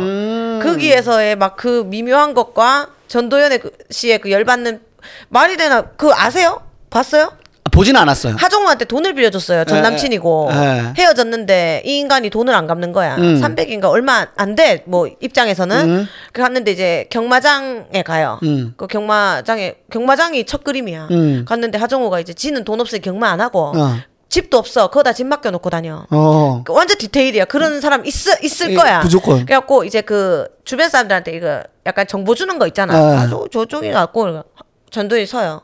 거기에서의 0.63 1.35
막 1.35 1.55
그 1.55 1.83
미묘한 1.88 2.33
것과 2.33 2.89
전도연의 3.07 3.59
그 3.59 3.71
씨의 3.89 4.19
그 4.19 4.29
열받는 4.29 4.81
말이 5.29 5.55
되나 5.57 5.83
그 5.95 6.11
아세요? 6.13 6.61
봤어요? 6.89 7.31
아, 7.63 7.69
보진 7.71 7.95
않았어요. 7.95 8.35
하정우한테 8.38 8.85
돈을 8.85 9.13
빌려줬어요. 9.13 9.63
전 9.65 9.77
에, 9.77 9.81
남친이고 9.81 10.49
에. 10.51 10.93
헤어졌는데 10.97 11.83
이 11.85 11.97
인간이 11.99 12.29
돈을 12.29 12.53
안 12.53 12.67
갚는 12.67 12.91
거야. 12.91 13.15
음. 13.15 13.39
300인가 13.41 13.85
얼마 13.85 14.27
안 14.35 14.55
돼. 14.55 14.83
뭐 14.85 15.07
입장에서는 15.21 16.07
그 16.33 16.41
갔는데 16.41 16.71
이제 16.71 17.07
경마장에 17.09 18.01
가요. 18.03 18.39
음. 18.43 18.73
그 18.75 18.85
경마장에 18.88 19.75
경마장이 19.91 20.45
첫 20.45 20.63
그림이야. 20.63 21.07
음. 21.11 21.45
갔는데 21.47 21.77
하정우가 21.77 22.19
이제 22.19 22.33
지는 22.33 22.65
돈 22.65 22.81
없으니 22.81 23.01
경마 23.01 23.29
안 23.29 23.39
하고 23.41 23.71
어. 23.75 23.95
집도 24.29 24.57
없어. 24.57 24.89
거기다 24.89 25.13
집 25.13 25.27
맡겨 25.27 25.51
놓고 25.51 25.69
다녀. 25.69 26.05
어. 26.09 26.63
그 26.65 26.73
완전 26.73 26.97
디테일이야. 26.97 27.45
그런 27.45 27.79
사람 27.79 28.05
있을 28.05 28.43
있을 28.43 28.71
예, 28.71 28.75
거야. 28.75 29.01
무조건. 29.01 29.45
그래갖고 29.45 29.83
이제 29.83 30.01
그 30.01 30.47
주변 30.65 30.89
사람들한테 30.89 31.31
이거 31.33 31.63
약간 31.85 32.07
정보 32.07 32.35
주는 32.35 32.57
거 32.59 32.67
있잖아. 32.67 32.95
아. 32.95 33.19
아, 33.21 33.27
저, 33.29 33.47
저쪽에 33.51 33.91
갖고 33.91 34.43
전도에 34.89 35.25
서요. 35.25 35.61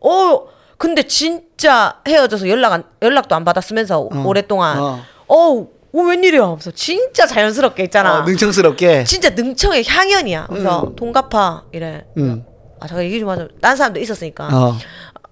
어, 0.00 0.46
근데 0.76 1.02
진짜 1.04 2.00
헤어져서 2.06 2.48
연락 2.48 2.72
안, 2.72 2.84
연락도 3.00 3.34
안 3.34 3.44
받았으면서 3.44 4.00
오랫동안. 4.00 4.78
어. 4.78 5.00
어, 5.26 5.66
어, 5.96 6.00
웬일이야? 6.02 6.42
하면서 6.42 6.70
진짜 6.72 7.26
자연스럽게 7.26 7.84
있잖아. 7.84 8.20
어, 8.20 8.22
능청스럽게. 8.24 9.04
진짜 9.04 9.30
능청의 9.30 9.84
향연이야. 9.86 10.48
그래서 10.50 10.92
돈 10.96 11.12
갚아 11.12 11.64
이래. 11.72 12.04
음. 12.18 12.44
아 12.80 12.86
잠깐 12.86 13.04
얘기 13.06 13.18
좀 13.20 13.28
하자. 13.28 13.48
딴 13.60 13.76
사람도 13.76 14.00
있었으니까. 14.00 14.48
어. 14.52 14.76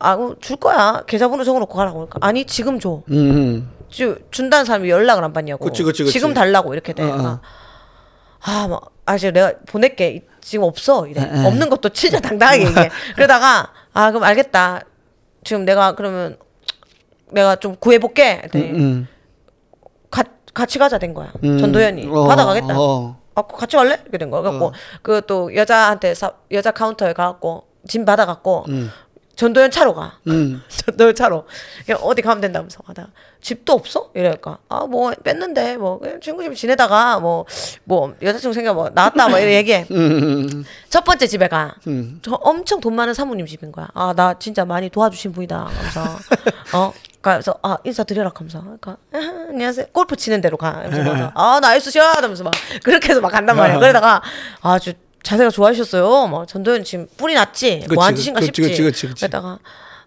아, 0.02 0.16
그럼 0.16 0.36
줄 0.40 0.56
거야. 0.56 1.02
계좌번호 1.06 1.44
적어놓고 1.44 1.74
가라고. 1.76 1.98
그러니까 2.06 2.18
아니 2.26 2.44
지금 2.44 2.78
줘. 2.80 3.02
음. 3.10 3.14
음. 3.14 3.70
주, 3.88 4.18
준다는 4.30 4.64
사람이 4.64 4.88
연락을 4.88 5.22
안 5.22 5.32
받냐고. 5.32 5.64
그치, 5.66 5.82
그치, 5.82 6.02
그치. 6.02 6.12
지금 6.14 6.32
달라고 6.34 6.72
이렇게 6.72 6.92
돼. 6.94 7.02
어, 7.02 7.14
어. 7.14 7.40
아, 8.40 8.66
뭐, 8.66 8.80
아, 9.06 9.16
지금 9.18 9.34
내가 9.34 9.52
보낼게. 9.66 10.10
이- 10.14 10.22
지금 10.40 10.64
없어. 10.64 11.06
이래. 11.06 11.20
에, 11.20 11.24
에. 11.24 11.46
없는 11.46 11.68
것도 11.70 11.90
진짜 11.90 12.18
당당하게 12.18 12.66
얘기해. 12.66 12.90
그러다가, 13.14 13.70
아, 13.92 14.10
그럼 14.10 14.24
알겠다. 14.24 14.80
지금 15.44 15.64
내가 15.64 15.94
그러면 15.94 16.36
내가 17.30 17.54
좀 17.56 17.76
구해볼게. 17.76 18.40
했더니 18.44 18.70
음. 18.70 19.08
가, 20.10 20.24
같이 20.54 20.78
가자 20.78 20.98
된 20.98 21.14
거야. 21.14 21.32
음. 21.44 21.58
전도연이. 21.58 22.08
어, 22.10 22.26
받아가겠다. 22.26 22.74
어. 22.76 23.20
아, 23.34 23.42
같이 23.42 23.76
갈래? 23.76 23.98
이렇게 24.02 24.18
된 24.18 24.30
거야. 24.30 24.40
그래갖고, 24.42 24.72
그또 25.02 25.54
여자한테, 25.54 26.14
사, 26.14 26.32
여자 26.50 26.70
카운터에 26.72 27.12
가갖고, 27.12 27.64
짐 27.86 28.04
받아갖고, 28.04 28.64
전도연 29.36 29.70
차로 29.70 29.94
가. 29.94 30.18
음. 30.26 30.62
전도연 30.68 31.14
차로. 31.14 31.46
어디 32.02 32.22
가면 32.22 32.40
된다면서 32.40 32.80
하다가, 32.84 33.08
집도 33.40 33.72
없어? 33.72 34.10
이러니까, 34.14 34.58
아, 34.68 34.86
뭐, 34.86 35.12
뺐는데, 35.24 35.76
뭐, 35.76 35.98
그냥 35.98 36.20
친구 36.20 36.42
집 36.42 36.54
지내다가, 36.54 37.18
뭐, 37.18 37.46
뭐, 37.84 38.14
여자친구 38.22 38.54
생겨, 38.54 38.74
뭐, 38.74 38.90
나왔다, 38.90 39.28
뭐, 39.28 39.38
이렇게 39.38 39.56
얘기해. 39.56 39.86
음. 39.90 40.64
첫 40.88 41.04
번째 41.04 41.26
집에 41.26 41.48
가. 41.48 41.74
음. 41.86 42.20
저 42.22 42.32
엄청 42.34 42.80
돈 42.80 42.94
많은 42.94 43.14
사모님 43.14 43.46
집인 43.46 43.72
거야. 43.72 43.88
아, 43.94 44.12
나 44.14 44.38
진짜 44.38 44.64
많이 44.64 44.90
도와주신 44.90 45.32
분이다. 45.32 45.66
하면서, 45.66 46.18
어? 46.74 46.92
그래서, 47.20 47.58
아, 47.62 47.78
인사 47.84 48.04
드려라. 48.04 48.30
하면서. 48.34 48.60
그러니까, 48.60 48.96
아하, 49.12 49.46
안녕하세요. 49.50 49.86
골프 49.92 50.16
치는 50.16 50.40
데로 50.40 50.56
가. 50.56 50.72
막, 50.72 51.32
아, 51.34 51.60
nice 51.60 51.90
shot! 51.90 52.22
하면서 52.22 52.44
막, 52.44 52.52
그렇게 52.82 53.10
해서 53.10 53.20
막 53.20 53.30
간단 53.30 53.56
말이야. 53.56 53.78
그러다가, 53.78 54.22
아주 54.60 54.92
자세가 55.22 55.50
좋아하셨어요. 55.50 56.26
뭐, 56.26 56.46
전도연 56.46 56.84
지금 56.84 57.06
뿔이 57.16 57.34
났지? 57.34 57.86
뭐 57.94 58.06
그치, 58.06 58.22
싶지? 58.22 58.42
그치, 58.62 58.82
그치, 58.82 59.06
그치. 59.08 59.20
그러다가, 59.26 59.58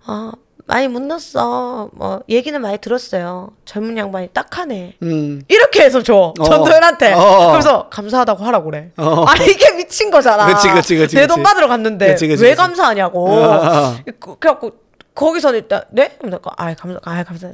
아, 0.06 0.32
많이 0.68 0.88
못 0.88 1.02
넣었어. 1.04 1.90
뭐, 1.94 2.22
얘기는 2.28 2.60
많이 2.60 2.78
들었어요. 2.80 3.52
젊은 3.66 3.98
양반이 3.98 4.30
딱하네. 4.34 4.96
음. 5.04 5.42
이렇게 5.48 5.84
해서 5.84 6.02
줘 6.02 6.34
어. 6.38 6.44
전도연한테 6.44 7.14
어. 7.14 7.52
그래서 7.52 7.88
감사하다고 7.90 8.44
하라고 8.46 8.72
그래 8.72 8.92
어. 8.98 9.26
아니 9.26 9.46
이게 9.46 9.72
미친 9.76 10.10
거잖아 10.10 10.48
그치, 10.48 10.70
그치, 10.70 10.96
그치, 10.96 11.16
내 11.16 11.28
돈. 11.28 11.44
받으러 11.44 11.68
갔는데 11.68 12.08
그치, 12.14 12.28
그치, 12.28 12.44
왜. 12.44 12.56
감사하냐고 12.56 13.30
어. 13.30 13.96
그- 14.20 14.38
그래갖고 14.40 14.72
거기서 15.14 15.54
일단 15.54 15.84
네? 15.92 16.16
그러면서 16.18 16.40
아 16.58 16.74
감사 16.74 17.00
아 17.04 17.24
감사 17.24 17.52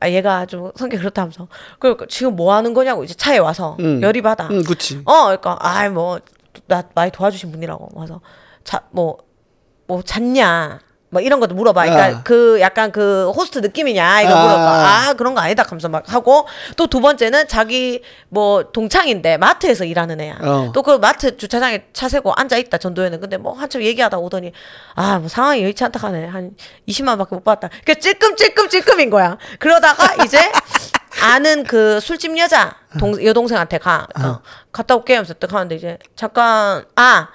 아 0.00 0.10
얘가 0.10 0.44
좀 0.44 0.70
성격 0.76 0.98
그렇다면서 0.98 1.48
그러니까 1.78 2.04
지금 2.10 2.36
뭐 2.36 2.52
하는 2.54 2.74
거냐고 2.74 3.04
이제 3.04 3.14
차에 3.14 3.38
와서 3.38 3.76
음. 3.80 4.02
열이 4.02 4.20
받아 4.20 4.48
음, 4.48 4.62
그치. 4.64 5.00
어 5.06 5.24
그러니까 5.24 5.56
아이 5.60 5.88
뭐 5.88 6.18
나 6.66 6.82
많이 6.94 7.10
도와주신 7.10 7.50
분이라고 7.52 7.88
와서 7.94 8.20
자뭐뭐 8.64 10.02
잤냐 10.04 10.80
뭐 11.10 11.20
이런 11.22 11.38
것도 11.38 11.54
물어봐. 11.54 11.84
그러니까 11.84 12.18
아. 12.18 12.22
그 12.24 12.58
약간 12.60 12.90
그 12.90 13.30
호스트 13.36 13.60
느낌이냐 13.60 14.22
이거 14.22 14.34
아. 14.34 14.42
물어봐. 14.42 14.62
아 14.64 15.12
그런 15.14 15.34
거 15.34 15.40
아니다 15.40 15.62
하면서 15.64 15.88
막 15.88 16.02
하고 16.12 16.48
또 16.76 16.88
두 16.88 17.00
번째는 17.00 17.46
자기 17.46 18.02
뭐 18.28 18.64
동창인데 18.72 19.36
마트에서 19.36 19.84
일하는 19.84 20.20
애야. 20.20 20.38
어. 20.40 20.72
또그 20.74 20.98
마트 20.98 21.36
주차장에 21.36 21.84
차 21.92 22.08
세고 22.08 22.32
앉아 22.34 22.56
있다 22.56 22.78
전도에는 22.78 23.20
근데 23.20 23.36
뭐 23.36 23.52
한참 23.52 23.82
얘기하다 23.82 24.18
오더니 24.18 24.50
아 24.96 25.18
뭐 25.20 25.28
상황이 25.28 25.62
여의치 25.62 25.84
않다 25.84 26.00
하네 26.00 26.26
한 26.26 26.50
20만밖에 26.88 27.30
못 27.30 27.44
받았다. 27.44 27.68
그러니까 27.84 27.94
찔끔 28.00 28.34
찔끔 28.34 28.68
찔끔인 28.68 29.08
거야. 29.10 29.38
그러다가 29.60 30.24
이제 30.24 30.38
아는 31.22 31.64
그 31.64 32.00
술집 32.00 32.36
여자 32.38 32.76
동 32.98 33.22
여동생한테 33.24 33.78
가 33.78 34.06
어, 34.18 34.40
갔다 34.72 34.96
올게 34.96 35.14
하면서 35.14 35.34
딱 35.34 35.52
하는데 35.52 35.74
이제 35.74 35.98
잠깐 36.16 36.84
아 36.96 37.28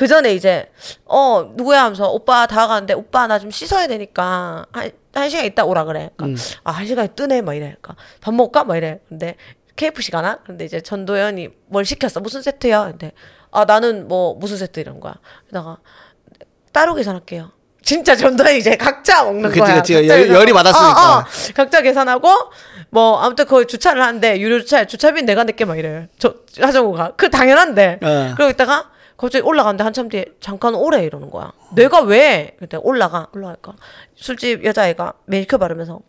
그 0.00 0.06
전에 0.06 0.32
이제 0.34 0.70
어 1.04 1.52
누구야 1.56 1.82
하면서 1.84 2.08
오빠 2.10 2.46
다가가는데 2.46 2.94
오빠 2.94 3.26
나 3.26 3.38
좀 3.38 3.50
씻어야 3.50 3.86
되니까 3.86 4.64
한, 4.72 4.90
한 5.12 5.28
시간 5.28 5.44
있다 5.44 5.66
오라 5.66 5.84
그래. 5.84 6.08
그러니까 6.16 6.40
아한 6.64 6.86
시간이 6.86 7.10
뜨네 7.14 7.42
막 7.42 7.52
이래. 7.54 7.76
그러니까 7.82 7.96
밥 8.22 8.32
먹을까 8.32 8.64
막 8.64 8.76
이래. 8.78 9.00
근데 9.10 9.36
KFC 9.76 10.10
가나? 10.10 10.38
근데 10.46 10.64
이제 10.64 10.80
전도연이 10.80 11.50
뭘 11.66 11.84
시켰어? 11.84 12.20
무슨 12.20 12.40
세트야? 12.40 12.84
근데 12.84 13.12
아 13.50 13.66
나는 13.66 14.08
뭐 14.08 14.34
무슨 14.34 14.56
세트 14.56 14.80
이런 14.80 15.00
거야. 15.00 15.14
그러다가 15.48 15.76
따로 16.72 16.94
계산할게요. 16.94 17.50
진짜 17.82 18.14
전도연 18.16 18.56
이제 18.56 18.76
각자 18.76 19.24
먹는 19.24 19.50
그치, 19.50 19.60
거야. 19.60 19.74
그치. 19.76 19.94
열-. 20.08 20.28
열이 20.30 20.52
받았으니까. 20.54 21.16
어, 21.16 21.18
어. 21.20 21.24
각자 21.54 21.82
계산하고 21.82 22.28
뭐 22.90 23.18
아무튼 23.20 23.46
거기 23.46 23.66
주차를 23.66 24.02
하는데 24.02 24.40
유료 24.40 24.60
주차 24.60 24.84
주차비 24.84 25.22
내가 25.22 25.44
낼게 25.44 25.64
막 25.64 25.78
이래. 25.78 26.08
저 26.18 26.34
하정우가 26.60 27.12
그 27.16 27.30
당연한데. 27.30 28.00
어. 28.02 28.34
그러고 28.36 28.50
있다가 28.50 28.90
갑자기 29.16 29.44
올라가는데 29.44 29.84
한참 29.84 30.08
뒤에 30.08 30.24
잠깐 30.40 30.74
오래 30.74 31.04
이러는 31.04 31.30
거야. 31.30 31.52
내가 31.74 32.00
왜? 32.00 32.56
그때 32.58 32.78
올라가 32.80 33.28
올라갈까? 33.34 33.74
술집 34.16 34.64
여자애가 34.64 35.12
메이크업 35.26 35.60
바르면서 35.60 36.00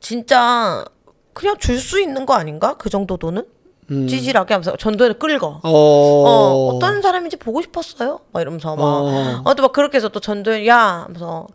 진짜 0.00 0.84
그냥 1.32 1.56
줄 1.58 1.78
수 1.78 2.00
있는 2.00 2.26
거 2.26 2.34
아닌가? 2.34 2.74
그 2.78 2.90
정도 2.90 3.16
돈은? 3.16 3.44
찌질하게 4.08 4.54
하면서 4.54 4.76
전도연을 4.76 5.18
끌고 5.18 5.46
어. 5.46 5.60
어, 5.64 6.68
어 6.76 6.78
떤 6.78 7.02
사람인지 7.02 7.36
보고 7.36 7.60
싶었어요? 7.60 8.20
막 8.32 8.40
이러면서 8.40 8.74
막, 8.76 8.82
어. 8.84 9.42
어, 9.44 9.54
또막 9.54 9.72
그렇게 9.72 9.96
해서 9.98 10.08
또 10.08 10.18
전도연, 10.20 10.66
야! 10.66 10.78
하면서, 11.04 11.46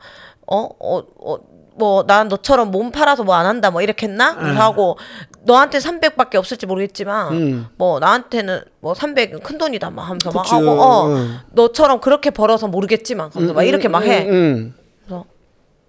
어, 0.45 0.57
어, 0.79 1.01
어, 1.19 1.37
뭐, 1.77 2.03
난 2.07 2.27
너처럼 2.27 2.71
몸 2.71 2.91
팔아서 2.91 3.23
뭐 3.23 3.35
안 3.35 3.45
한다, 3.45 3.69
뭐 3.71 3.81
이렇게 3.81 4.07
했나? 4.07 4.35
그래서 4.35 4.59
하고, 4.59 4.97
너한테 5.43 5.77
300밖에 5.77 6.35
없을지 6.35 6.65
모르겠지만, 6.65 7.33
음. 7.33 7.67
뭐, 7.77 7.99
나한테는 7.99 8.61
뭐 8.81 8.93
300은 8.93 9.43
큰 9.43 9.57
돈이다, 9.57 9.89
막 9.91 10.03
하면서 10.03 10.31
막 10.31 10.41
그치, 10.43 10.55
하고, 10.55 10.69
어, 10.71 11.07
응. 11.09 11.39
너처럼 11.51 11.99
그렇게 12.01 12.31
벌어서 12.31 12.67
모르겠지만, 12.67 13.29
하면서 13.33 13.53
막 13.53 13.63
이렇게 13.63 13.87
막 13.87 14.03
해. 14.03 14.25
음, 14.27 14.31
음. 14.33 14.75
그래서 15.05 15.25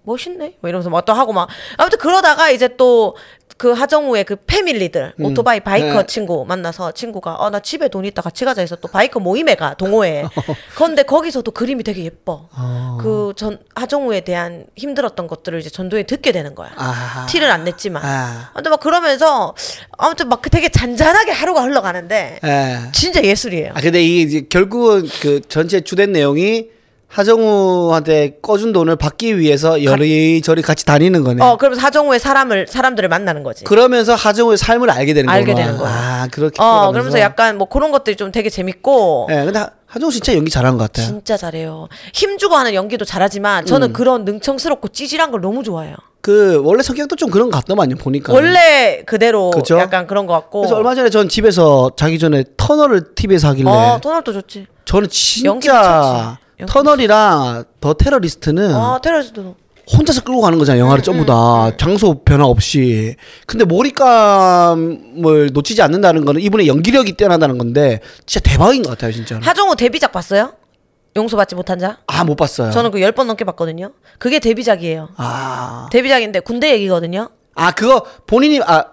멋있네. 0.04 0.56
뭐 0.60 0.68
이러면서 0.68 0.90
막 0.90 1.04
또 1.04 1.12
하고 1.12 1.32
막 1.32 1.48
아무튼 1.76 1.98
그러다가 1.98 2.50
이제 2.50 2.76
또 2.76 3.14
그 3.58 3.72
하정우의 3.72 4.22
그 4.24 4.36
family들 4.46 5.14
오토바이 5.20 5.58
biker 5.60 6.00
네. 6.02 6.06
친구 6.06 6.44
만나서 6.46 6.92
친구가 6.92 7.34
어 7.34 7.50
나 7.50 7.58
집에 7.60 7.88
돈 7.88 8.04
있다 8.04 8.22
같이 8.22 8.44
가자 8.44 8.60
해서 8.60 8.76
또 8.76 8.86
biker 8.88 9.18
모임에 9.20 9.54
가 9.56 9.74
동호회. 9.74 10.24
그런데 10.76 11.02
거기서도 11.02 11.50
그림이 11.50 11.82
되게 11.82 12.04
예뻐. 12.04 12.48
그전 13.00 13.58
하정우에 13.74 14.20
대한 14.20 14.66
힘들었던 14.76 15.26
것들을 15.26 15.58
이제 15.58 15.70
전도연이 15.70 16.04
듣게 16.04 16.30
되는 16.30 16.54
거야. 16.54 16.70
아. 16.76 17.26
티를 17.28 17.50
안 17.50 17.64
냈지만. 17.64 18.04
아. 18.04 18.50
아무튼 18.54 18.70
막 18.70 18.80
그러면서 18.80 19.54
아무튼 19.96 20.28
막그 20.28 20.50
되게 20.50 20.68
잔잔하게 20.68 21.32
하루가 21.32 21.62
흘러가는데 21.62 22.38
예. 22.44 22.78
진짜 22.92 23.22
예술이에요. 23.22 23.72
아 23.74 23.80
근데 23.80 24.02
이게 24.02 24.22
이제 24.22 24.46
결국은 24.48 25.08
그 25.20 25.40
전체 25.48 25.80
주된 25.80 26.12
내용이 26.12 26.68
하정우한테 27.08 28.38
꺼준 28.42 28.72
돈을 28.72 28.96
받기 28.96 29.38
위해서 29.38 29.82
여리저리 29.82 30.62
같이 30.62 30.84
다니는 30.86 31.24
거네. 31.24 31.42
어 31.44 31.56
그러면서 31.56 31.84
하정우의 31.86 32.20
사람을 32.20 32.66
사람들을 32.68 33.08
만나는 33.08 33.42
거지. 33.42 33.64
그러면서 33.64 34.14
하정우의 34.14 34.56
삶을 34.58 34.90
알게 34.90 35.14
되는 35.14 35.28
알게 35.28 35.52
거구나. 35.52 35.66
되는 35.66 35.78
거야. 35.78 35.90
아 35.90 36.28
그렇게. 36.30 36.62
어. 36.62 36.90
그러면서 36.92 37.18
약간 37.20 37.58
뭐 37.58 37.68
그런 37.68 37.90
것들이 37.92 38.16
좀 38.16 38.30
되게 38.32 38.50
재밌고 38.50 39.28
예, 39.30 39.44
근데 39.44 39.58
하- 39.58 39.70
하정우 39.86 40.12
진짜 40.12 40.34
연기 40.34 40.50
잘한 40.50 40.76
것 40.76 40.84
같아요. 40.84 41.06
진짜 41.06 41.36
잘해요. 41.36 41.88
힘주고 42.12 42.54
하는 42.54 42.74
연기도 42.74 43.04
잘하지만 43.04 43.64
저는 43.66 43.92
그런 43.92 44.24
능청스럽고 44.24 44.88
찌질한 44.88 45.30
걸 45.30 45.40
너무 45.40 45.62
좋아해요. 45.62 45.96
그 46.20 46.60
원래 46.62 46.82
성격도 46.82 47.16
좀 47.16 47.30
그런 47.30 47.50
것 47.50 47.56
같더만요. 47.58 47.96
보니까. 47.96 48.32
원래 48.34 49.02
그대로 49.06 49.50
그죠? 49.50 49.78
약간 49.78 50.06
그런 50.06 50.26
것 50.26 50.34
같고. 50.34 50.60
그래서 50.60 50.76
얼마 50.76 50.94
전에 50.94 51.08
전 51.10 51.28
집에서 51.28 51.90
자기 51.96 52.18
전에 52.18 52.44
터널을 52.58 53.14
TV에서 53.14 53.48
하길래 53.48 53.70
어 53.70 53.98
터널도 54.02 54.32
좋지. 54.34 54.66
저는 54.84 55.08
연기 55.44 55.62
진짜 55.68 56.38
터널이랑 56.66 57.64
더 57.80 57.94
테러리스트는 57.94 58.74
아 58.74 58.98
테러리스트도. 59.02 59.54
혼자서 59.90 60.22
끌고 60.22 60.42
가는 60.42 60.58
거잖아요. 60.58 60.82
영화를 60.84 61.02
전부 61.02 61.24
다 61.24 61.74
장소 61.78 62.22
변화 62.22 62.44
없이. 62.44 63.16
근데 63.46 63.64
몰입감을 63.64 65.50
놓치지 65.52 65.80
않는다는 65.82 66.24
거는 66.24 66.40
이분의 66.42 66.66
연기력이 66.68 67.12
뛰어나다는 67.12 67.56
건데 67.58 68.00
진짜 68.26 68.50
대박인 68.50 68.82
것 68.82 68.90
같아요, 68.90 69.12
진짜. 69.12 69.38
하정우 69.42 69.76
데뷔작 69.76 70.12
봤어요? 70.12 70.52
용서받지 71.16 71.54
못한 71.54 71.78
자? 71.78 71.98
아 72.06 72.22
못 72.24 72.36
봤어요. 72.36 72.70
저는 72.70 72.90
그 72.90 73.00
열 73.00 73.12
번 73.12 73.26
넘게 73.28 73.44
봤거든요. 73.44 73.92
그게 74.18 74.38
데뷔작이에요. 74.38 75.08
아, 75.16 75.88
데뷔작인데 75.90 76.40
군대 76.40 76.72
얘기거든요. 76.74 77.30
아 77.54 77.70
그거 77.72 78.04
본인이 78.26 78.60
아 78.62 78.84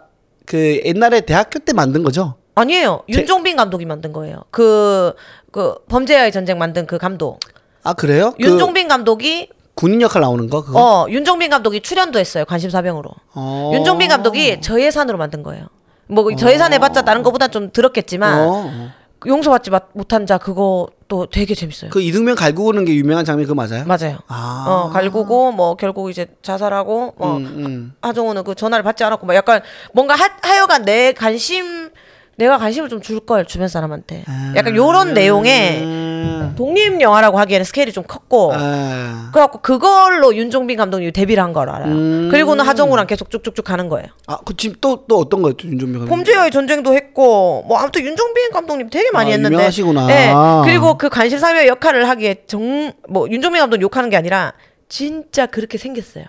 그 0.45 0.79
옛날에 0.85 1.21
대학교 1.21 1.57
때 1.57 1.73
만든 1.73 2.03
거죠? 2.03 2.35
아니에요. 2.55 3.03
윤종빈 3.09 3.57
감독이 3.57 3.85
만든 3.85 4.13
거예요. 4.13 4.43
그, 4.49 5.13
그 5.51 5.75
범죄와의 5.89 6.31
전쟁 6.31 6.57
만든 6.57 6.85
그 6.85 6.97
감독. 6.97 7.39
아 7.83 7.93
그래요? 7.93 8.33
그 8.37 8.43
윤종빈 8.43 8.87
감독이 8.87 9.49
군인 9.75 10.01
역할 10.01 10.21
나오는 10.21 10.49
거 10.49 10.63
그거? 10.63 10.79
어 10.79 11.09
윤종빈 11.09 11.49
감독이 11.51 11.81
출연도 11.81 12.17
했어요 12.17 12.45
관심사병으로 12.45 13.11
어. 13.35 13.71
윤종빈 13.75 14.09
감독이 14.09 14.59
저예산으로 14.61 15.17
만든 15.19 15.43
거예요 15.43 15.67
뭐 16.07 16.35
저예산 16.35 16.73
해봤자 16.73 17.03
다른 17.03 17.21
거보다 17.21 17.49
좀 17.49 17.71
들었겠지만 17.71 18.39
어. 18.49 18.89
용서받지 19.27 19.69
마- 19.69 19.81
못한 19.93 20.25
자 20.25 20.37
그거 20.39 20.87
또 21.07 21.27
되게 21.27 21.53
재밌어요 21.53 21.91
그 21.91 22.01
이등병 22.01 22.35
갈구는 22.35 22.85
게 22.85 22.95
유명한 22.95 23.23
장면 23.23 23.45
그거 23.45 23.53
맞아요? 23.55 23.85
맞아요 23.85 24.17
아. 24.27 24.65
어 24.67 24.89
갈구고 24.89 25.51
뭐 25.51 25.75
결국 25.75 26.09
이제 26.09 26.27
자살하고 26.41 27.13
뭐 27.17 27.37
음, 27.37 27.45
음. 27.45 27.93
하정우는 28.01 28.43
그 28.45 28.55
전화를 28.55 28.81
받지 28.83 29.03
않았고 29.03 29.27
막 29.27 29.35
약간 29.35 29.61
뭔가 29.93 30.15
하, 30.15 30.29
하여간 30.41 30.85
내 30.85 31.13
관심 31.13 31.89
내가 32.37 32.57
관심을 32.57 32.89
좀 32.89 32.99
줄 33.01 33.19
걸 33.25 33.45
주변 33.45 33.67
사람한테 33.69 34.25
약간 34.55 34.75
요런 34.75 35.13
내용의 35.13 35.81
음. 35.83 36.53
독립 36.57 36.99
영화라고 36.99 37.39
하기에는 37.39 37.63
스케일이 37.63 37.91
좀 37.93 38.03
컸고 38.03 38.51
아. 38.53 39.29
그래갖고 39.31 39.59
그걸로 39.61 40.35
윤종빈 40.35 40.75
감독님이 40.77 41.11
데뷔를 41.13 41.41
한 41.41 41.53
걸 41.53 41.69
알아요. 41.69 41.91
음. 41.93 42.27
그리고는 42.29 42.65
하정우랑 42.65 43.07
계속 43.07 43.29
쭉쭉쭉 43.29 43.63
가는 43.63 43.87
거예요. 43.87 44.07
아, 44.27 44.37
그 44.43 44.55
지금 44.57 44.75
또 44.81 45.05
또 45.07 45.19
어떤 45.19 45.41
거였죠, 45.43 45.67
윤종빈 45.67 45.99
감독님? 45.99 46.09
범죄와의 46.09 46.51
전쟁도 46.51 46.93
했고 46.93 47.63
뭐 47.67 47.77
아무튼 47.77 48.03
윤종빈 48.03 48.51
감독님 48.51 48.89
되게 48.89 49.11
많이 49.11 49.29
아, 49.29 49.33
했는데. 49.33 49.53
유명하시구나. 49.55 50.07
네. 50.07 50.33
그리고 50.65 50.97
그 50.97 51.07
관심사며 51.09 51.67
역할을 51.67 52.09
하기에 52.09 52.43
정 52.47 52.91
뭐 53.07 53.29
윤종빈 53.29 53.61
감독 53.61 53.81
욕하는 53.81 54.09
게 54.09 54.17
아니라 54.17 54.53
진짜 54.89 55.45
그렇게 55.45 55.77
생겼어요. 55.77 56.25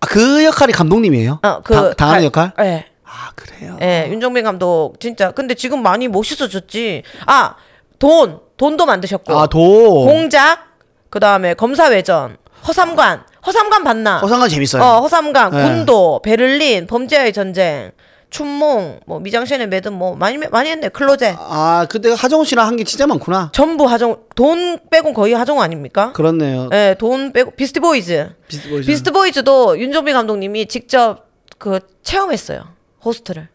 아, 0.00 0.06
그 0.06 0.44
역할이 0.44 0.72
감독님이에요? 0.72 1.40
어, 1.42 1.60
그 1.62 1.74
당- 1.74 1.94
당하는 1.96 2.20
가- 2.20 2.24
역할? 2.24 2.52
네. 2.64 2.86
아, 3.12 3.32
그래요? 3.34 3.76
예, 3.82 4.06
윤종빈 4.08 4.44
감독 4.44 4.94
진짜 5.00 5.32
근데 5.32 5.54
지금 5.54 5.82
많이 5.82 6.06
멋있어졌지. 6.06 7.02
아, 7.26 7.56
돈, 7.98 8.38
돈도 8.56 8.86
만드셨고. 8.86 9.36
아, 9.38 9.46
도. 9.48 10.06
공작, 10.06 10.60
그 11.10 11.18
다음에 11.18 11.54
검사외전, 11.54 12.36
허삼관. 12.68 13.24
허삼관 13.46 13.84
봤나? 13.84 14.18
허삼관 14.18 14.48
재밌어요. 14.48 14.82
어, 14.82 15.00
허삼관, 15.00 15.50
네. 15.50 15.62
군도, 15.64 16.20
베를린, 16.22 16.86
범죄와의 16.86 17.32
전쟁, 17.32 17.90
춘몽, 18.28 19.00
뭐 19.06 19.18
미장센의 19.18 19.66
매듭 19.68 19.92
뭐 19.92 20.14
많이 20.14 20.36
많이 20.38 20.70
했네. 20.70 20.88
Closet. 20.90 21.34
아, 21.38 21.86
그때 21.90 22.12
하정우 22.16 22.44
씨랑 22.44 22.64
한 22.66 22.76
게 22.76 22.84
진짜 22.84 23.06
많구나. 23.08 23.50
전부 23.52 23.86
하정 23.86 24.18
돈 24.36 24.78
빼고 24.90 25.14
거의 25.14 25.32
하정 25.32 25.60
아닙니까? 25.60 26.12
그렇네요. 26.12 26.68
예, 26.72 26.94
돈 26.98 27.32
빼고 27.32 27.52
Beast 27.52 27.80
Boys. 27.80 28.30
Beast 28.46 28.68
Boys. 28.68 28.86
Beast 28.86 29.10
Boys도 29.10 29.80
윤종빈 29.80 30.14
감독님이 30.14 30.66
직접 30.66 31.24
그 31.58 31.80
체험했어요. 32.04 32.62
호스트를. 33.04 33.48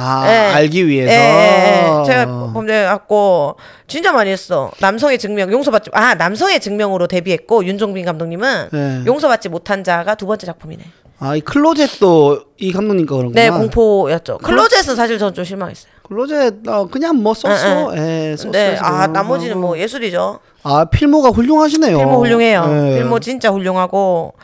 아, 0.00 0.24
예. 0.28 0.54
알기 0.54 0.86
위해서. 0.86 1.12
예, 1.12 1.16
예, 1.16 2.00
예. 2.00 2.04
제가 2.06 2.26
범죄했고 2.52 3.56
진짜 3.88 4.12
많이 4.12 4.30
했어. 4.30 4.70
남성의 4.80 5.18
증명 5.18 5.50
용서받지 5.50 5.90
아 5.92 6.14
남성의 6.14 6.60
증명으로 6.60 7.08
데뷔했고 7.08 7.64
윤종빈 7.64 8.04
감독님은 8.04 8.68
네. 8.72 9.02
용서받지 9.06 9.48
못한 9.48 9.82
자가 9.82 10.14
두 10.14 10.26
번째 10.26 10.46
작품이네. 10.46 10.84
아, 11.20 11.34
이 11.34 11.40
Closet도 11.40 12.44
이 12.58 12.70
감독님 12.72 13.06
거 13.06 13.16
그런구나. 13.16 13.42
네 13.42 13.50
공포였죠. 13.50 14.38
Closet은 14.38 14.94
사실 14.94 15.18
전 15.18 15.34
좀 15.34 15.44
실망했어요. 15.44 15.90
Closet 16.06 16.68
어, 16.68 16.86
그냥 16.86 17.16
뭐 17.16 17.34
so 17.34 17.59
so. 17.59 17.96
예, 17.96 18.36
so 18.38 18.44
so. 18.44 18.52
네, 18.52 18.76
아 18.80 19.08
나머지는 19.08 19.58
뭐 19.58 19.76
예술이죠. 19.76 20.38
아, 20.62 20.84
필모가 20.84 21.30
훌륭하시네요. 21.30 21.98
필모 21.98 22.20
훌륭해요. 22.22 22.64
예. 22.92 22.98
필모 22.98 23.18
진짜 23.18 23.50
훌륭하고 23.50 24.34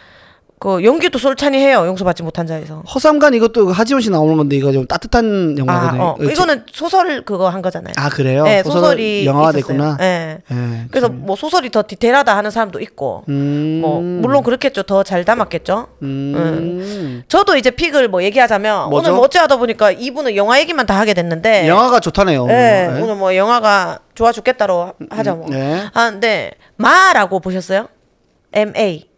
그 0.64 0.82
연기도 0.82 1.18
솔찬히 1.18 1.58
해요. 1.58 1.84
용서받지 1.86 2.22
못한 2.22 2.46
자에서. 2.46 2.82
허삼관 2.94 3.34
이것도 3.34 3.70
하지원 3.70 4.00
씨 4.00 4.08
나오는 4.08 4.34
건데 4.38 4.56
이거 4.56 4.72
좀 4.72 4.86
따뜻한 4.86 5.56
아, 5.58 5.60
영화거든요. 5.60 6.02
어. 6.02 6.16
이거는 6.22 6.64
소설 6.72 7.20
그거 7.22 7.50
한 7.50 7.60
거잖아요. 7.60 7.92
아, 7.98 8.08
그래요? 8.08 8.44
네, 8.44 8.62
소설 8.62 8.80
소설이 8.80 9.26
영화가 9.26 9.50
있었어요. 9.50 9.66
됐구나. 9.66 9.96
네. 9.98 10.38
예. 10.50 10.86
그래서 10.90 11.10
뭐 11.10 11.36
소설이 11.36 11.70
더 11.70 11.82
디테일하다 11.86 12.34
하는 12.34 12.50
사람도 12.50 12.80
있고, 12.80 13.24
음. 13.28 13.80
뭐 13.82 14.00
물론 14.00 14.42
그렇겠죠. 14.42 14.84
더 14.84 15.02
잘 15.02 15.22
담았겠죠. 15.26 15.88
음. 16.02 17.24
저도 17.28 17.58
이제 17.58 17.70
픽을 17.70 18.08
뭐 18.08 18.22
얘기하자면 18.22 18.88
뭐죠? 18.88 19.08
오늘 19.10 19.16
뭐 19.16 19.26
어찌하다 19.26 19.58
보니까 19.58 19.90
이분은 19.90 20.34
영화 20.34 20.58
얘기만 20.60 20.86
다 20.86 20.98
하게 20.98 21.12
됐는데, 21.12 21.68
영화가 21.68 22.00
좋다네요. 22.00 22.46
네, 22.46 22.86
오늘. 22.88 23.02
오늘 23.02 23.16
뭐 23.16 23.36
영화가 23.36 23.98
좋아 24.14 24.32
죽겠다로 24.32 24.94
하자 25.10 25.34
뭐. 25.34 25.46
네. 25.50 25.84
하는데 25.92 26.52
마라고 26.76 27.40
보셨어요? 27.40 27.88
M 28.54 28.72
A 28.78 29.10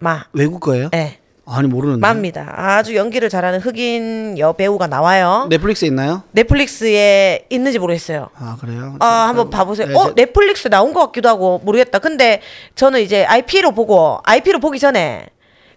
마. 0.00 0.24
외국 0.32 0.60
거예요? 0.60 0.88
네. 0.90 1.18
아니 1.46 1.66
모르는데. 1.68 2.00
마입니다. 2.00 2.52
아주 2.56 2.94
연기를 2.94 3.28
잘하는 3.28 3.58
흑인 3.60 4.38
여배우가 4.38 4.86
나와요. 4.86 5.46
넷플릭스에 5.50 5.88
있나요? 5.88 6.22
넷플릭스에 6.32 7.46
있는지 7.50 7.78
모르겠어요. 7.78 8.28
아 8.36 8.56
그래요? 8.60 8.96
아, 9.00 9.06
한번 9.28 9.50
봐보세요. 9.50 9.88
네, 9.88 9.94
어, 9.94 10.04
저- 10.06 10.14
넷플릭스 10.14 10.68
나온 10.68 10.92
것 10.92 11.00
같기도 11.06 11.28
하고 11.28 11.60
모르겠다. 11.64 11.98
근데 11.98 12.40
저는 12.76 13.00
이제 13.00 13.24
IP로 13.24 13.72
보고 13.72 14.20
IP로 14.24 14.60
보기 14.60 14.78
전에 14.78 15.26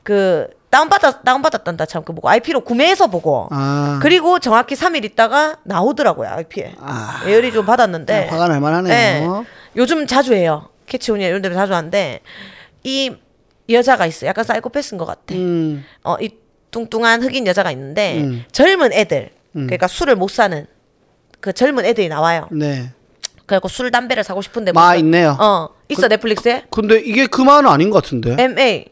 그 0.04 0.48
다운받았 0.70 1.24
다운받았단다 1.24 1.86
참 1.86 2.04
그 2.04 2.14
보고 2.14 2.30
IP로 2.30 2.62
구매해서 2.62 3.08
보고 3.08 3.48
아, 3.52 4.00
그리고 4.02 4.40
정확히 4.40 4.76
3일 4.76 5.06
있다가 5.06 5.58
나오더라고요 5.64 6.30
IP에 6.30 6.74
아. 6.80 7.22
예열이 7.28 7.52
좀 7.52 7.66
받았는데 7.66 8.28
화가 8.28 8.48
날 8.48 8.60
만하네요. 8.60 8.88
네. 8.94 9.28
요즘 9.76 10.06
자주 10.08 10.34
해요 10.34 10.70
캐치온이나 10.88 11.30
이런 11.30 11.42
데로 11.42 11.54
자주 11.56 11.74
하는데 11.74 12.20
이 12.84 13.12
여자가 13.70 14.06
있어. 14.06 14.26
약간 14.26 14.44
사이코패스인 14.44 14.98
것 14.98 15.06
같아. 15.06 15.36
음. 15.36 15.84
어, 16.04 16.16
이 16.20 16.30
뚱뚱한 16.72 17.22
흑인 17.24 17.46
여자가 17.48 17.72
있는데 17.72 18.18
음. 18.22 18.44
젊은 18.52 18.92
애들, 18.94 19.30
그러니까 19.54 19.88
술을 19.88 20.16
못 20.16 20.30
사는 20.32 20.66
그 21.40 21.54
젊은 21.54 21.86
애들이 21.86 22.10
나와요. 22.10 22.48
네. 22.52 22.92
그래갖고 23.46 23.68
술 23.68 23.92
담배를 23.92 24.24
사고 24.24 24.42
싶은데 24.42 24.72
못마 24.72 24.88
사- 24.88 24.96
있네요. 24.96 25.38
어, 25.40 25.70
있어 25.90 26.08
넷플릭스에 26.08 26.64
근데 26.72 27.00
이게 27.00 27.28
그 27.28 27.42
말은 27.42 27.70
아닌 27.70 27.90
것 27.90 28.02
같은데. 28.04 28.36
MA, 28.42 28.86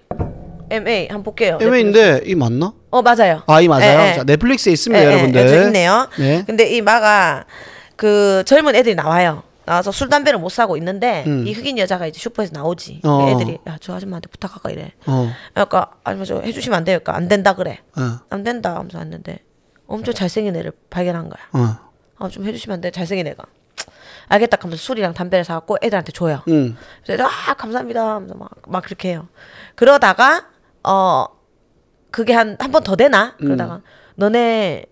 MA 0.69 1.07
한번 1.07 1.23
볼게요. 1.23 1.57
MA인데 1.61 2.21
이 2.25 2.35
맞나? 2.35 2.73
어 2.91 3.01
맞아요. 3.01 3.41
아, 3.47 3.61
이 3.61 3.67
맞아요. 3.67 3.99
예, 3.99 4.09
예. 4.11 4.13
자, 4.15 4.23
넷플릭스에 4.25 4.73
있습니다, 4.73 5.03
예, 5.03 5.07
예, 5.07 5.11
여러분들. 5.13 5.47
저 5.47 5.63
있네요. 5.63 6.07
네. 6.19 6.43
근데 6.45 6.69
이 6.69 6.81
마가 6.81 7.45
그 7.95 8.43
젊은 8.45 8.75
애들이 8.75 8.93
나와요. 8.95 9.43
나와서 9.65 9.91
술 9.91 10.09
담배를 10.09 10.39
못 10.39 10.49
사고 10.49 10.75
있는데 10.77 11.23
이 11.45 11.53
흑인 11.53 11.77
여자가 11.77 12.07
이제 12.07 12.19
슈퍼에서 12.19 12.51
나오지. 12.53 13.01
음. 13.05 13.09
어. 13.09 13.29
애들이 13.29 13.59
야 13.67 13.77
저 13.79 13.95
아줌마한테 13.95 14.27
부탁할까 14.29 14.69
이래. 14.71 14.93
어. 15.05 15.31
그러니까 15.53 15.91
아줌마 16.03 16.25
저 16.25 16.39
해주시면 16.41 16.77
안 16.77 16.83
돼요. 16.83 16.99
그러니까 16.99 17.15
안 17.15 17.27
된다 17.27 17.53
그래. 17.55 17.79
어. 17.97 18.19
안 18.29 18.43
된다 18.43 18.75
하면서 18.75 18.97
왔는데 18.97 19.39
엄청 19.87 20.13
잘생긴 20.13 20.55
애를 20.55 20.71
발견한 20.89 21.29
거야. 21.29 21.43
어. 21.53 21.77
아 22.17 22.27
좀 22.29 22.45
해주시면 22.45 22.75
안 22.75 22.81
돼. 22.81 22.91
잘생긴 22.91 23.27
애가. 23.27 23.43
알겠다 24.27 24.57
하면서 24.61 24.81
술이랑 24.81 25.13
담배를 25.13 25.43
사갖고 25.43 25.77
애들한테 25.81 26.11
줘요. 26.11 26.41
음. 26.47 26.77
그래서 27.05 27.25
아 27.25 27.53
감사합니다 27.53 28.15
하면서 28.15 28.33
막, 28.35 28.49
막 28.67 28.83
그렇게 28.83 29.09
해요. 29.09 29.27
그러다가 29.75 30.47
어 30.83 31.25
그게 32.11 32.33
한 32.33 32.55
한 32.59 32.71
번 32.71 32.83
더 32.83 32.95
되나? 32.95 33.35
그러다가 33.37 33.81
너네 34.15 34.85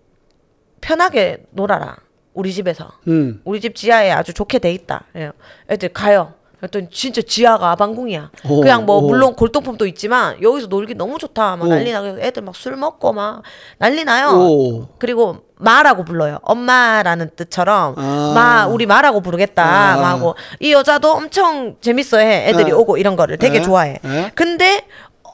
편하게 0.82 1.46
놀아라 1.52 1.98
우리 2.40 2.54
집에서 2.54 2.90
음. 3.08 3.42
우리 3.44 3.60
집 3.60 3.76
지하에 3.76 4.12
아주 4.12 4.34
좋게 4.34 4.60
돼 4.60 4.72
있다. 4.72 5.04
예. 5.18 5.32
애들 5.70 5.90
가요. 5.90 6.34
그랬더니 6.60 6.88
진짜 6.90 7.22
지하가 7.22 7.72
아방궁이야. 7.72 8.32
오, 8.50 8.62
그냥 8.62 8.86
뭐 8.86 8.98
오. 8.98 9.08
물론 9.08 9.34
골동품도 9.36 9.86
있지만 9.88 10.42
여기서 10.42 10.68
놀기 10.68 10.94
너무 10.94 11.18
좋다. 11.18 11.56
막 11.56 11.66
오. 11.66 11.70
난리 11.70 11.92
나고 11.92 12.20
애들 12.20 12.44
막 12.44 12.56
술 12.56 12.76
먹고 12.76 13.14
막 13.14 13.44
난리 13.78 14.04
나요. 14.04 14.32
오. 14.32 14.88
그리고 15.00 15.38
마라고 15.56 16.04
불러요. 16.04 16.40
엄마라는 16.42 17.32
뜻처럼 17.36 17.96
아. 17.98 18.32
마 18.36 18.68
우리 18.68 18.86
마라고 18.86 19.22
부르겠다. 19.22 19.64
아. 19.64 19.98
막 19.98 20.08
하고 20.10 20.36
이 20.60 20.74
여자도 20.74 21.12
엄청 21.12 21.76
재밌어해. 21.82 22.50
애들이 22.50 22.72
아. 22.72 22.76
오고 22.76 22.98
이런 22.98 23.16
거를 23.16 23.38
되게 23.38 23.60
에? 23.60 23.62
좋아해. 23.62 24.00
에? 24.04 24.32
근데 24.36 24.86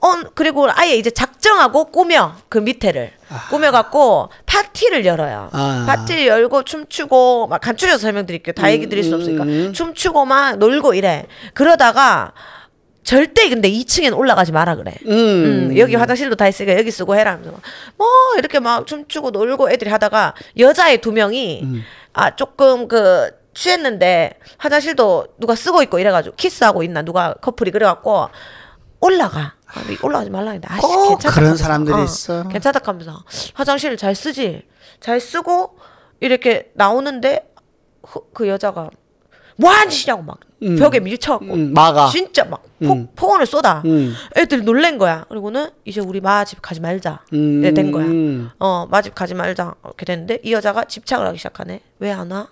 어 0.05 0.21
그리고 0.35 0.67
아예 0.71 0.95
이제 0.95 1.09
작정하고 1.09 1.85
꾸며 1.85 2.35
그 2.47 2.59
밑에를 2.59 3.11
꾸며 3.49 3.71
갖고 3.71 4.29
파티를 4.45 5.03
열어요. 5.03 5.49
아. 5.51 5.85
파티를 5.87 6.27
열고 6.27 6.61
춤추고 6.63 7.47
막 7.47 7.59
간추려서 7.59 7.97
설명드릴게요. 7.97 8.53
다 8.53 8.71
얘기 8.71 8.87
드릴 8.87 9.03
수 9.03 9.15
없으니까 9.15 9.43
음. 9.45 9.73
춤추고 9.73 10.25
막 10.25 10.57
놀고 10.57 10.93
이래. 10.93 11.25
그러다가 11.55 12.33
절대 13.03 13.49
근데 13.49 13.69
2층엔 13.71 14.15
올라가지 14.15 14.51
마라 14.51 14.75
그래. 14.75 14.93
음. 15.07 15.11
음, 15.71 15.77
여기 15.77 15.95
화장실도 15.95 16.35
다 16.35 16.47
있으니까 16.47 16.77
여기 16.77 16.91
쓰고 16.91 17.15
해라 17.15 17.31
하면서 17.31 17.53
뭐 17.97 18.07
이렇게 18.37 18.59
막 18.59 18.85
춤추고 18.85 19.31
놀고 19.31 19.71
애들이 19.71 19.89
하다가 19.89 20.35
여자애 20.59 20.97
두 20.97 21.11
명이 21.13 21.61
음. 21.63 21.83
아 22.13 22.35
조금 22.35 22.87
그 22.87 23.31
취했는데 23.55 24.37
화장실도 24.59 25.27
누가 25.39 25.55
쓰고 25.55 25.81
있고 25.83 25.97
이래가지고 25.97 26.35
키스하고 26.35 26.83
있나 26.83 27.01
누가 27.01 27.33
커플이 27.41 27.71
그래갖고 27.71 28.29
올라가 29.05 29.53
아, 29.67 29.81
올라가지 30.03 30.29
말라 30.31 30.51
했는데 30.51 30.67
아씨 30.69 30.81
꼭 30.81 31.09
괜찮다 31.09 31.35
그런. 31.39 31.57
사람들이 31.57 31.95
어, 31.95 32.03
있어. 32.03 32.47
괜찮다 32.47 32.79
하면서 32.83 33.23
화장실을 33.53 33.97
잘 33.97 34.15
쓰지 34.15 34.67
잘 34.99 35.19
쓰고 35.19 35.77
이렇게 36.19 36.71
나오는데 36.75 37.53
그, 38.01 38.21
그 38.33 38.47
여자가 38.47 38.89
뭐 39.57 39.71
하는 39.71 39.89
짓이냐고 39.89 40.23
막 40.23 40.39
벽에 40.79 40.99
밀쳐갖고 40.99 41.53
음, 41.53 41.73
막아. 41.73 42.07
진짜 42.09 42.45
막 42.45 42.63
포, 42.79 42.93
음. 42.93 43.07
폭언을 43.15 43.45
쏟아 43.45 43.81
음. 43.85 44.13
애들이 44.37 44.61
놀란 44.63 44.97
거야 44.97 45.25
그리고는 45.29 45.69
이제 45.85 46.01
우리 46.01 46.21
마집 46.21 46.61
가지 46.61 46.79
말자 46.81 47.21
음. 47.33 47.61
이래 47.61 47.73
된 47.73 47.91
거야 47.91 48.05
음. 48.05 48.49
어마집 48.57 49.13
가지 49.15 49.33
말자 49.33 49.75
이렇게 49.83 50.05
됐는데 50.05 50.39
이 50.43 50.53
여자가 50.53 50.85
집착을 50.85 51.27
하기 51.27 51.37
시작하네 51.37 51.81
왜 51.99 52.11
안 52.11 52.31
와? 52.31 52.47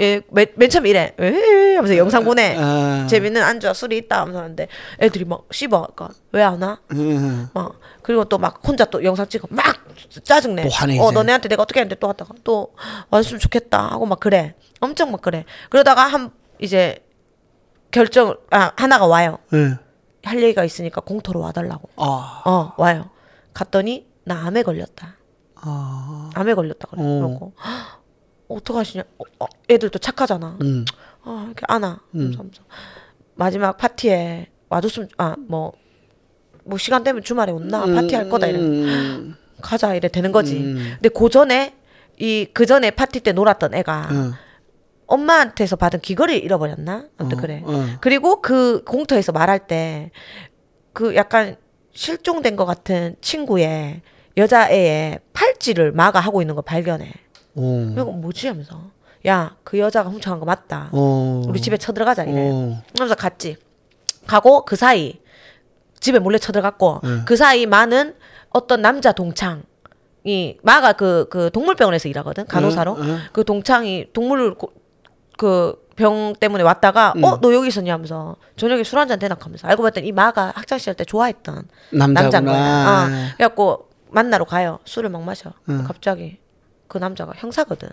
얘맨 0.00 0.46
맨 0.56 0.70
처음 0.70 0.86
이래 0.86 1.14
에 1.18 1.76
하면서 1.76 1.96
영상 1.96 2.24
보내 2.24 2.56
아. 2.58 3.06
재밌는 3.08 3.42
안주와 3.42 3.72
술이 3.74 3.96
있다 3.98 4.20
하면서 4.22 4.40
하는데 4.40 4.68
애들이 5.00 5.24
막 5.24 5.44
씹어 5.50 5.68
그러니까 5.94 6.08
왜 6.32 6.42
안 6.42 6.60
와? 6.62 6.78
음. 6.92 7.48
막 7.54 7.78
그리고 8.02 8.24
또 8.24 8.38
막 8.38 8.58
혼자 8.66 8.84
또 8.86 9.02
영상 9.04 9.28
찍어 9.28 9.46
막 9.50 9.64
짜증내. 10.24 10.68
어. 11.00 11.12
너네한테 11.12 11.48
내가 11.48 11.62
어떻게 11.62 11.80
했는데 11.80 11.94
또 12.00 12.08
하다가 12.08 12.34
또 12.44 12.74
왔으면 13.10 13.38
좋겠다 13.38 13.88
하고 13.92 14.04
막 14.06 14.18
그래. 14.20 14.54
엄청 14.80 15.10
막 15.12 15.22
그래. 15.22 15.44
그러다가 15.70 16.02
한 16.06 16.30
이제 16.62 17.04
결정 17.90 18.36
아 18.50 18.72
하나가 18.76 19.06
와요. 19.06 19.38
예. 19.52 19.76
할 20.24 20.40
얘기가 20.42 20.64
있으니까 20.64 21.00
공터로 21.00 21.40
와달라고. 21.40 21.88
아. 21.96 22.42
어 22.46 22.72
와요. 22.78 23.10
갔더니 23.52 24.06
나 24.24 24.46
암에 24.46 24.62
걸렸다. 24.62 25.16
아. 25.56 26.30
암에 26.34 26.54
걸렸다 26.54 26.88
그래. 26.90 27.02
어. 27.02 27.04
그러고 27.18 27.52
어떡 28.48 28.76
하시냐. 28.76 29.02
어, 29.18 29.24
어, 29.40 29.46
애들도 29.68 29.98
착하잖아. 29.98 30.58
음. 30.62 30.84
아 31.24 31.42
이렇게 31.46 31.64
안아. 31.68 32.00
하면서 32.12 32.62
마지막 33.34 33.76
파티에 33.76 34.48
와줬으면 34.68 35.08
아뭐 35.16 35.72
뭐 36.64 36.78
시간 36.78 37.02
되면 37.02 37.22
주말에 37.22 37.50
온나 37.52 37.84
파티 37.86 38.14
할 38.14 38.28
거다 38.28 38.46
이래. 38.46 38.58
음. 38.60 39.34
가자 39.60 39.94
이래 39.94 40.08
되는 40.08 40.30
거지. 40.32 40.58
음. 40.58 40.76
근데 41.00 41.08
그 41.08 41.28
전에 41.28 41.74
이 42.20 42.46
그 42.54 42.66
전에 42.66 42.90
파티 42.92 43.20
때 43.20 43.32
놀았던 43.32 43.74
애가 43.74 44.08
응. 44.12 44.32
엄마한테서 45.12 45.76
받은 45.76 46.00
귀걸이를 46.00 46.42
잃어버렸나? 46.42 47.06
아무튼 47.18 47.38
어, 47.38 47.40
그래. 47.40 47.62
어. 47.64 47.86
그리고 48.00 48.40
그 48.40 48.82
공터에서 48.84 49.32
말할 49.32 49.66
때 49.66 50.10
그 50.94 51.14
약간 51.16 51.56
실종된 51.94 52.54
것 52.54 52.66
같은 52.66 53.16
친구의 53.22 54.02
여자애의 54.36 55.20
팔찌를 55.32 55.92
마가 55.92 56.20
하고 56.20 56.42
있는 56.42 56.54
거 56.54 56.60
발견해. 56.62 57.10
오. 57.54 57.94
그리고 57.94 58.12
뭐지 58.12 58.48
하면서 58.48 58.90
야 59.26 59.56
그 59.64 59.78
여자가 59.78 60.10
훔쳐간 60.10 60.38
거 60.40 60.44
맞다. 60.44 60.90
어. 60.92 61.42
우리 61.46 61.60
집에 61.62 61.76
쳐들어가자 61.78 62.24
이래. 62.24 62.34
어. 62.50 62.82
그러면서 62.92 63.14
갔지. 63.14 63.56
가고 64.26 64.64
그 64.66 64.76
사이 64.76 65.20
집에 65.98 66.18
몰래 66.18 66.36
쳐들어갔고 66.38 67.00
네. 67.02 67.08
그 67.26 67.36
사이 67.36 67.64
마는 67.66 68.14
어떤 68.50 68.82
남자 68.82 69.12
동창 69.12 69.62
이 70.24 70.58
마가 70.62 70.92
그 70.92 71.26
그 71.30 71.50
동물병원에서 71.52 72.08
일하거든 72.08 72.46
간호사로 72.46 72.98
네, 72.98 73.06
네. 73.06 73.18
그 73.32 73.44
동창이 73.44 74.08
동물 74.12 74.54
그 75.38 75.80
병 75.94 76.32
때문에 76.40 76.62
왔다가 76.64 77.12
음. 77.16 77.22
어너 77.22 77.52
여기 77.52 77.68
있었냐 77.68 77.92
하면서 77.92 78.36
저녁에 78.56 78.82
술 78.82 78.98
한 78.98 79.08
잔 79.08 79.18
대낮 79.18 79.44
하면서 79.44 79.68
알고 79.68 79.82
봤더니 79.82 80.06
이 80.08 80.12
마가 80.12 80.50
학창 80.56 80.78
시절 80.78 80.94
때 80.94 81.04
좋아했던 81.04 81.68
남자인 82.14 82.44
거야. 82.46 83.04
어. 83.10 83.34
그래갖고 83.36 83.90
만나러 84.10 84.46
가요. 84.46 84.78
술을 84.86 85.10
막 85.10 85.22
마셔. 85.22 85.52
응. 85.68 85.84
갑자기 85.84 86.38
그 86.88 86.96
남자가 86.96 87.32
형사거든. 87.36 87.90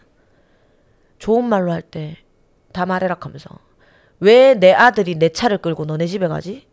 좋은 1.20 1.44
말로 1.46 1.72
할 1.74 1.82
때 1.82 2.16
다 2.72 2.86
말해라 2.86 3.18
하면서 3.20 3.50
왜 4.22 4.54
내 4.58 4.72
아들이 4.74 5.16
내 5.16 5.28
차를 5.30 5.58
끌고 5.58 5.84
너네 5.86 6.06
집에 6.08 6.28
가지? 6.30 6.68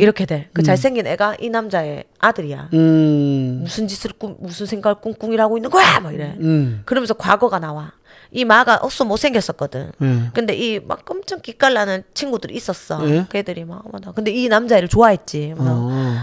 이렇게 0.00 0.26
돼. 0.26 0.50
그 0.52 0.62
잘생긴 0.64 1.06
애가 1.06 1.36
이 1.40 1.50
남자의 1.50 2.04
아들이야. 2.18 2.70
음. 2.74 3.60
무슨 3.62 3.86
짓을 3.86 4.10
꿈, 4.18 4.36
무슨 4.40 4.66
생각을 4.66 5.00
꿍꿍이를 5.00 5.42
하고 5.42 5.56
있는 5.56 5.70
거야? 5.70 6.00
막 6.00 6.12
이래. 6.12 6.36
음. 6.40 6.82
그러면서 6.84 7.14
과거가 7.14 7.60
나와. 7.60 7.92
이 8.30 8.44
마가 8.44 8.80
어쏘 8.82 9.04
못생겼었거든. 9.04 9.92
예. 10.02 10.30
근데 10.34 10.54
이막 10.54 11.04
끔찍 11.04 11.42
기깔나는 11.42 12.02
친구들이 12.14 12.54
있었어. 12.54 13.08
예? 13.08 13.26
그 13.28 13.38
애들이 13.38 13.64
막, 13.64 13.84
맞아. 13.90 14.12
근데 14.12 14.30
이 14.30 14.48
남자애를 14.48 14.88
좋아했지. 14.88 15.54
그래서 15.54 15.72
어. 15.74 16.14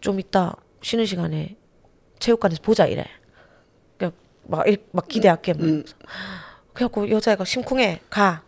좀 0.00 0.18
이따 0.18 0.54
쉬는 0.82 1.06
시간에 1.06 1.56
체육관에서 2.18 2.62
보자 2.62 2.86
이래. 2.86 3.04
막, 4.46 4.66
이렇게 4.66 4.84
막 4.92 5.08
기대할게. 5.08 5.54
막. 5.54 5.62
음. 5.62 5.84
그래갖고 6.72 7.08
여자애가 7.10 7.44
심쿵해. 7.44 8.00
가. 8.10 8.42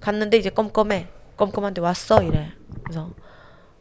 갔는데 0.00 0.36
이제 0.36 0.50
껌껌해. 0.50 1.08
껌껌한데 1.36 1.80
왔어 1.80 2.22
이래. 2.22 2.52
그래서 2.82 3.10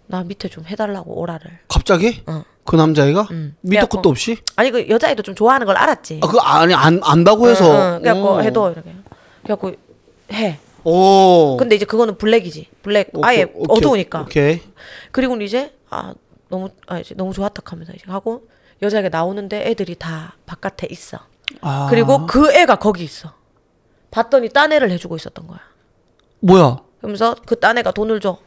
나 0.08 0.24
밑에 0.24 0.48
좀 0.50 0.66
해달라고 0.66 1.20
오라를. 1.20 1.60
갑자기? 1.68 2.22
어. 2.28 2.44
그 2.64 2.76
남자애가? 2.76 3.28
음. 3.32 3.56
밑도 3.62 3.86
그래갖고- 3.86 3.90
끝도 3.90 4.10
없이? 4.10 4.38
아니 4.56 4.72
그 4.72 4.90
여자애도 4.90 5.24
좀 5.24 5.36
좋아하는 5.36 5.66
걸 5.66 5.78
알았지. 5.78 6.20
아, 6.24 6.28
그 6.28 6.38
아니 6.40 6.74
안 6.74 7.00
안다고 7.04 7.50
해서. 7.50 7.66
응, 7.66 7.96
응. 7.96 8.02
그래갖고 8.02 8.30
어. 8.30 8.42
해도 8.42 8.72
이렇게. 8.72 8.94
그래갖고 9.44 9.72
해. 10.34 10.60
오. 10.84 11.58
근데 11.58 11.76
이제 11.76 11.86
그거는 11.86 12.18
블랙이지. 12.18 12.70
블랙 12.84 13.10
어. 13.14 13.20
오케이, 13.20 13.30
아예 13.30 13.44
오케이, 13.54 13.78
어두우니까. 13.78 14.22
오케이. 14.22 14.62
그리고는 15.12 15.46
이제 15.46 15.74
아 15.90 16.14
너무 16.50 16.70
아 16.88 17.00
이제 17.00 17.16
너무 17.16 17.34
좋았다 17.34 17.62
하면서 17.66 17.94
이제 17.94 18.04
하고 18.08 18.48
여자애가 18.82 19.10
나오는데 19.10 19.66
애들이 19.70 19.96
다 19.96 20.36
바깥에 20.46 20.88
있어. 20.92 21.20
아. 21.62 21.88
그리고 21.90 22.26
그 22.26 22.52
애가 22.54 22.76
거기 22.78 23.04
있어. 23.04 23.34
봤더니 24.12 24.50
딴 24.50 24.72
애를 24.74 24.92
해주고 24.92 25.16
있었던 25.16 25.48
거야. 25.48 25.60
뭐야? 26.40 26.78
그러면서 27.00 27.36
그 27.46 27.60
딴 27.60 27.78
애가 27.78 27.92
돈을 27.92 28.20
줘. 28.20 28.38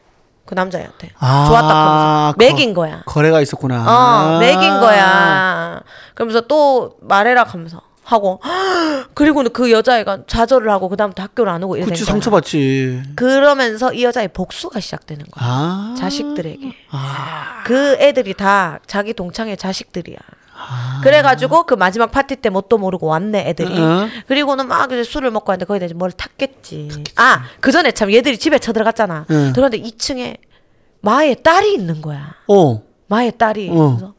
그 0.47 0.55
남자애한테. 0.55 1.11
아, 1.18 1.45
좋았다 1.47 1.68
하면서. 1.68 2.32
거- 2.32 2.34
매긴 2.38 2.74
거야. 2.74 3.03
거래가 3.07 3.41
있었구나. 3.41 3.76
어, 3.82 4.36
아. 4.36 4.38
매긴 4.41 4.80
거야. 4.80 5.80
그러면서 6.14 6.41
또 6.43 6.97
말해라 7.01 7.45
하면서. 7.45 7.80
하고 8.03 8.41
그리고는 9.14 9.53
그 9.53 9.70
여자애가 9.70 10.20
좌절을 10.26 10.68
하고 10.72 10.88
그다음부터 10.88 11.22
학교를 11.22 11.53
안 11.53 11.62
오고 11.62 11.76
이래 11.76 11.84
된 11.84 11.93
그치. 11.93 12.05
상처받지. 12.05 13.03
그러면서 13.14 13.93
이 13.93 14.03
여자의 14.03 14.26
복수가 14.28 14.80
시작되는 14.80 15.26
거야. 15.30 15.49
아. 15.49 15.95
자식들에게. 15.97 16.72
아. 16.91 17.62
그 17.64 17.97
애들이 18.01 18.34
다 18.34 18.80
자기 18.88 19.12
동창의 19.14 19.57
자식들이야. 19.59 20.16
아. 20.61 21.01
그래가지고 21.03 21.65
그 21.65 21.75
마지막 21.75 22.11
파티 22.11 22.37
때 22.37 22.51
뭣도 22.51 22.79
모르고 22.79 23.07
왔네 23.07 23.49
애들이. 23.49 23.77
응. 23.77 24.09
그리고는 24.27 24.69
막 24.69 24.93
이제 24.93 25.03
술을 25.03 25.31
먹고 25.31 25.51
왔는데 25.51 25.67
거기다 25.67 25.87
이제 25.87 25.95
뭘 25.95 26.13
탔겠지. 26.13 27.05
아그 27.17 27.73
전에 27.73 27.93
참 27.93 28.13
얘들이 28.13 28.39
집에 28.39 28.59
쳐들어갔잖아. 28.59 29.27
응. 29.31 29.53
들어갔는데 29.53 29.89
2층에 29.89 30.37
마의 31.01 31.43
딸이 31.43 31.73
있는 31.75 32.03
거야. 32.03 32.35
어. 32.49 32.83
마의 33.07 33.33
딸이. 33.39 33.71
어. 33.71 33.97
그래서 33.97 34.15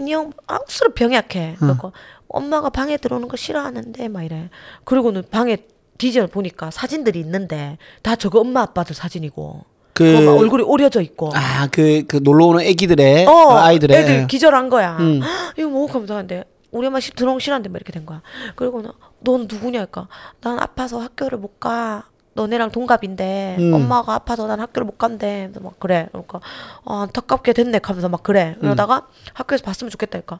언니 0.00 0.12
형 0.12 0.32
악수로 0.46 0.92
병약해. 0.94 1.56
그래서 1.58 1.92
엄마가 2.28 2.70
방에 2.70 2.96
들어오는 2.96 3.28
거 3.28 3.36
싫어하는데 3.36 4.08
막 4.08 4.22
이래. 4.22 4.50
그리고는 4.84 5.24
방에 5.30 5.58
뒤져 5.96 6.26
보니까 6.26 6.70
사진들이 6.70 7.18
있는데 7.20 7.78
다 8.02 8.16
저거 8.16 8.40
엄마 8.40 8.62
아빠들 8.62 8.94
사진이고. 8.94 9.64
그- 10.04 10.38
얼굴이 10.38 10.62
오려져 10.62 11.00
있고. 11.00 11.30
아, 11.34 11.68
그, 11.70 12.04
그 12.06 12.18
놀러 12.22 12.46
오는 12.46 12.60
애기들의 12.64 13.26
어, 13.26 13.30
어, 13.30 13.56
아이들의 13.58 13.96
애들 13.96 14.26
기절한 14.26 14.68
거야. 14.68 14.96
음. 15.00 15.20
이거 15.56 15.68
뭐 15.68 15.86
하면서 15.86 16.14
하는데 16.14 16.44
우리 16.70 16.86
엄마 16.86 17.00
시 17.00 17.12
들어오기 17.12 17.50
막 17.50 17.64
이렇게 17.76 17.92
된 17.92 18.04
거야. 18.06 18.20
그리고는 18.56 18.90
넌 19.20 19.46
누구냐 19.50 19.80
할까? 19.80 20.08
난 20.40 20.58
아파서 20.58 20.98
학교를 21.00 21.38
못 21.38 21.58
가. 21.60 22.04
너네랑 22.34 22.70
동갑인데 22.70 23.56
음. 23.58 23.74
엄마가 23.74 24.14
아파서 24.14 24.46
난 24.46 24.60
학교를 24.60 24.86
못 24.86 24.96
간대. 24.96 25.48
그래서 25.50 25.60
막 25.64 25.80
그래. 25.80 26.06
그러니까 26.12 26.40
아, 26.84 27.02
안타깝게 27.02 27.52
됐네 27.52 27.80
하면서 27.82 28.08
막 28.08 28.22
그래. 28.22 28.54
음. 28.58 28.60
그러다가 28.60 29.08
학교에서 29.34 29.64
봤으면 29.64 29.90
좋겠다 29.90 30.20
그러니까 30.20 30.38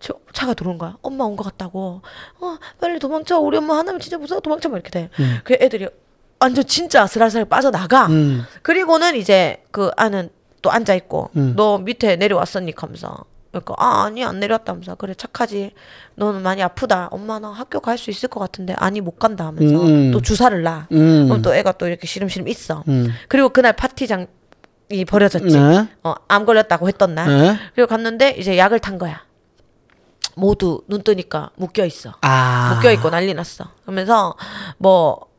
저 0.00 0.14
차가 0.34 0.52
들어온 0.52 0.76
거야. 0.76 0.96
엄마 1.00 1.24
온 1.24 1.36
것 1.36 1.44
같다고. 1.44 2.02
어, 2.40 2.56
빨리 2.78 2.98
도망쳐. 2.98 3.38
우리 3.38 3.56
엄마 3.56 3.78
하나면 3.78 4.00
진짜 4.00 4.18
무서워. 4.18 4.40
도망쳐. 4.40 4.68
막 4.68 4.76
이렇게 4.76 4.90
돼. 4.90 5.08
그 5.44 5.54
애들이 5.60 5.88
완전 6.40 6.66
진짜 6.66 7.02
아슬아슬 7.02 7.44
빠져나가. 7.44 8.06
음. 8.06 8.44
그리고는 8.62 9.14
이제 9.14 9.62
그 9.70 9.90
아는 9.96 10.30
또 10.62 10.70
앉아 10.70 10.94
있고 10.94 11.30
음. 11.36 11.52
너 11.56 11.78
밑에 11.78 12.16
내려왔었니 12.16 12.72
하면서 12.76 13.24
그러니까 13.50 13.74
아 13.78 14.04
아니 14.04 14.24
안 14.24 14.40
내려왔다면서 14.40 14.94
그래 14.96 15.14
착하지 15.14 15.72
너는 16.14 16.42
많이 16.42 16.62
아프다 16.62 17.08
엄마 17.10 17.38
나 17.38 17.50
학교 17.50 17.80
갈 17.80 17.98
수 17.98 18.10
있을 18.10 18.28
것 18.28 18.40
같은데 18.40 18.74
아니 18.78 19.00
못 19.00 19.18
간다 19.18 19.46
하면서 19.46 19.82
음, 19.82 19.86
음. 19.88 20.10
또 20.12 20.20
주사를 20.22 20.62
놔 20.62 20.86
음. 20.92 21.26
그럼 21.28 21.42
또 21.42 21.54
애가 21.54 21.72
또 21.72 21.86
이렇게 21.88 22.06
시름시름 22.06 22.46
있어 22.48 22.84
음. 22.88 23.08
그리고 23.28 23.48
그날 23.48 23.72
파티장이 23.72 24.26
벌어졌지 25.08 25.58
네. 25.58 25.88
어, 26.04 26.14
암 26.28 26.44
걸렸다고 26.46 26.86
했던 26.88 27.14
날 27.14 27.28
네. 27.28 27.56
그리고 27.74 27.88
갔는데 27.88 28.30
이제 28.38 28.56
약을 28.56 28.78
탄 28.80 28.98
거야 28.98 29.22
모두 30.36 30.82
눈 30.88 31.02
뜨니까 31.02 31.50
묶여 31.56 31.84
있어 31.84 32.14
아. 32.20 32.72
묶여 32.74 32.92
있고 32.92 33.10
난리 33.10 33.34
났어. 33.34 33.64
그러면서 33.82 34.34
뭐 34.78 35.29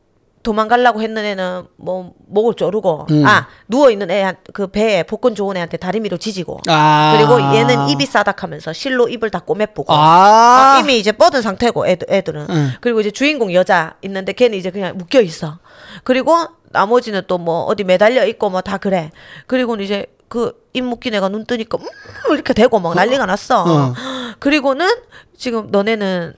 도망가려고 0.42 1.00
했는 1.02 1.24
애는 1.24 1.66
뭐 1.76 2.12
목을 2.26 2.54
조르고 2.54 3.06
음. 3.10 3.26
아 3.26 3.46
누워 3.68 3.90
있는 3.90 4.10
애 4.10 4.32
그 4.52 4.66
배에 4.66 5.02
복근 5.04 5.34
좋은 5.34 5.56
애한테 5.56 5.76
다리미로 5.76 6.16
지지고 6.16 6.58
아. 6.68 7.14
그리고 7.16 7.40
얘는 7.56 7.88
입이 7.88 8.06
싸닥하면서 8.06 8.72
실로 8.72 9.08
입을 9.08 9.30
다 9.30 9.40
꼬매보고 9.40 9.92
아. 9.92 10.76
어, 10.76 10.80
이미 10.80 10.98
이제 10.98 11.12
뻗은 11.12 11.42
상태고 11.42 11.86
애들, 11.86 12.06
애들은 12.10 12.46
응. 12.50 12.70
그리고 12.80 13.00
이제 13.00 13.10
주인공 13.10 13.52
여자 13.54 13.94
있는데 14.02 14.32
걔는 14.32 14.58
이제 14.58 14.70
그냥 14.70 14.96
묶여 14.98 15.20
있어 15.20 15.58
그리고 16.04 16.36
나머지는 16.70 17.22
또 17.26 17.38
뭐 17.38 17.64
어디 17.64 17.84
매달려 17.84 18.24
있고 18.26 18.50
뭐 18.50 18.60
다 18.62 18.78
그래 18.78 19.10
그리고는 19.46 19.84
이제 19.84 20.06
그 20.28 20.52
입 20.74 20.84
묶인 20.84 21.12
애가 21.14 21.28
눈 21.28 21.44
뜨니까 21.44 21.76
음 21.78 22.32
이렇게 22.32 22.54
되고 22.54 22.78
막 22.80 22.94
난리가 22.94 23.26
났어 23.26 23.64
어. 23.66 23.94
그리고는 24.38 24.88
지금 25.36 25.68
너네는 25.70 26.32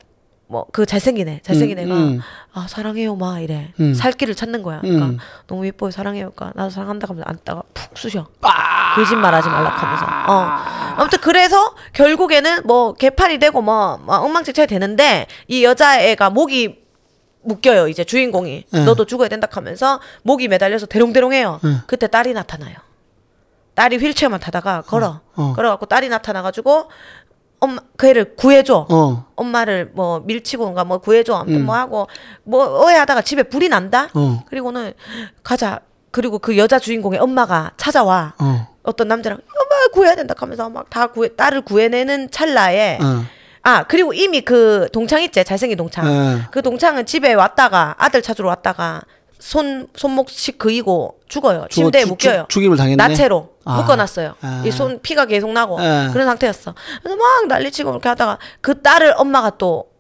뭐 0.55 0.67
그 0.73 0.87
잘생긴 0.87 1.29
애 1.29 1.41
잘생긴 1.43 1.79
음, 1.79 1.85
애가 1.85 1.95
음. 1.95 2.21
아 2.53 2.67
사랑해요 2.69 3.17
마 3.17 3.41
이래 3.41 3.73
음. 3.81 3.95
살 3.95 4.13
길을 4.13 4.35
찾는 4.35 4.63
거야 4.63 4.81
그러니까 4.81 5.07
음. 5.07 5.19
너무 5.47 5.67
예뻐요 5.67 5.91
사랑해요 5.91 6.31
그러니까 6.31 6.59
나도 6.59 6.71
사랑한다 6.71 7.09
하면서 7.09 7.25
앉다가 7.29 7.63
푹 7.75 7.99
쑤셔 7.99 8.27
아. 8.43 8.95
거짓말하지 8.97 9.49
말라 9.49 9.71
하면서 9.71 10.05
어 10.05 10.95
아무튼 10.97 11.19
그래서 11.21 11.75
결국에는 11.93 12.63
뭐 12.65 12.95
개판이 12.95 13.39
되고 13.39 13.61
뭐, 13.61 13.99
뭐 13.99 14.17
엉망진창이 14.17 14.67
되는데 14.67 15.27
이 15.49 15.65
여자애가 15.65 16.31
목이 16.31 16.83
묶여요 17.43 17.89
이제 17.89 18.05
주인공이 18.05 18.65
응. 18.75 18.85
너도 18.85 19.05
죽어야 19.05 19.29
된다 19.29 19.49
하면서 19.51 20.01
목이 20.23 20.49
매달려서 20.49 20.87
대롱대롱해요 20.87 21.61
응. 21.65 21.81
그때 21.87 22.07
딸이 22.07 22.33
나타나요 22.33 22.77
딸이 23.75 23.97
휠체어만 23.97 24.41
타다가 24.41 24.83
걸어 24.83 25.21
어. 25.35 25.53
걸어갖고 25.55 25.87
딸이 25.87 26.09
나타나가지고 26.09 26.89
엄마 27.65 27.83
그 27.97 28.07
애를 28.09 28.37
구해줘 28.37 28.87
어. 28.89 29.27
엄마를 29.37 29.91
뭐 29.95 30.21
밀치고인가 30.21 30.85
뭐 30.85 30.99
구해줘 30.99 31.35
아무튼 31.35 31.57
음. 31.61 31.67
뭐 31.67 31.75
하고 31.75 32.07
뭐 32.45 32.65
어해하다가 32.85 33.23
집에 33.23 33.43
불이 33.43 33.69
난다 33.69 34.09
어. 34.15 34.45
그리고는 34.49 34.93
가자 35.43 35.81
그리고 36.11 36.39
그 36.39 36.57
여자 36.57 36.79
주인공의 36.79 37.19
엄마가 37.21 37.73
찾아와 37.77 38.35
어. 38.39 38.69
어떤 38.85 39.09
남자랑 39.09 39.39
엄마 39.39 39.89
구해야 39.93 40.15
된다 40.15 40.35
하면서 40.37 40.69
막 40.69 40.87
다 40.91 41.09
구해 41.09 41.35
딸을 41.35 41.63
구해내는 41.63 42.31
찰나에 42.31 42.99
어. 43.03 43.25
아 43.63 43.83
그리고 43.85 44.13
이미 44.13 44.43
그 44.43 44.89
동창 44.93 45.23
있지 45.23 45.43
잘생긴 45.43 45.77
동창 45.79 46.07
어. 46.07 46.39
그 46.51 46.61
동창은 46.63 47.07
집에 47.07 47.33
왔다가 47.33 47.95
아들 47.99 48.21
찾으러 48.23 48.49
왔다가 48.49 49.01
손 49.39 49.89
손목씩 49.97 50.59
그이고 50.59 51.19
죽어요 51.29 51.63
죽어- 51.69 51.69
침대에 51.71 52.03
죽- 52.03 52.09
묶여요 52.11 52.41
죽- 52.43 52.49
죽임을 52.51 52.77
당했네. 52.77 52.97
나체로 52.97 53.54
아. 53.65 53.81
묶어놨어요 53.81 54.35
아. 54.41 54.63
이손 54.67 55.01
피가 55.03 55.27
계속 55.27 55.51
나고 55.53 55.79
아. 55.81 56.11
그런 56.13 56.27
상태였어 56.27 56.75
그래서 57.03 57.17
막 57.17 57.47
난리치고 57.49 57.91
이렇게 57.91 58.09
하다가 58.09 58.39
그 58.61 58.83
딸을 58.83 59.15
엄마가 59.17 59.51
또 59.59 59.95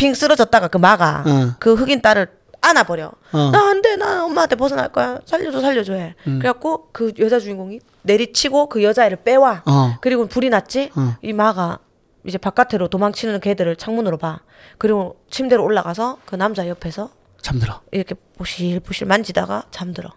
핑 0.00 0.14
쓰러졌다가 0.14 0.68
그 0.68 0.78
마가 0.78 1.24
어. 1.26 1.54
그 1.58 1.74
흑인 1.74 2.00
딸을 2.00 2.28
안아버려 2.62 3.12
어. 3.32 3.50
나안 3.50 3.82
돼 3.82 3.96
나 3.96 4.24
엄마한테 4.24 4.56
벗어날 4.56 4.88
거야 4.88 5.18
살려줘 5.26 5.60
살려줘 5.60 5.92
해 5.92 6.14
음. 6.26 6.38
그래갖고 6.38 6.88
그 6.92 7.12
여자 7.18 7.38
주인공이 7.38 7.80
내리치고 8.02 8.70
그 8.70 8.82
여자애를 8.82 9.18
빼와 9.24 9.62
어. 9.66 9.96
그리고 10.00 10.26
불이 10.26 10.48
났지 10.48 10.90
어. 10.96 11.16
이 11.20 11.34
마가 11.34 11.80
이제 12.24 12.38
바깥으로 12.38 12.88
도망치는 12.88 13.40
걔들을 13.40 13.76
창문으로 13.76 14.16
봐 14.16 14.40
그리고 14.78 15.16
침대로 15.30 15.64
올라가서 15.64 16.18
그 16.24 16.36
남자 16.36 16.66
옆에서 16.66 17.10
잠들어. 17.42 17.80
이렇게 17.90 18.14
보실보실 18.38 19.06
만지다가 19.06 19.64
잠들어 19.70 20.10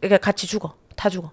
이렇게 0.00 0.16
같이 0.16 0.46
죽어 0.46 0.74
다 0.96 1.10
죽어 1.10 1.30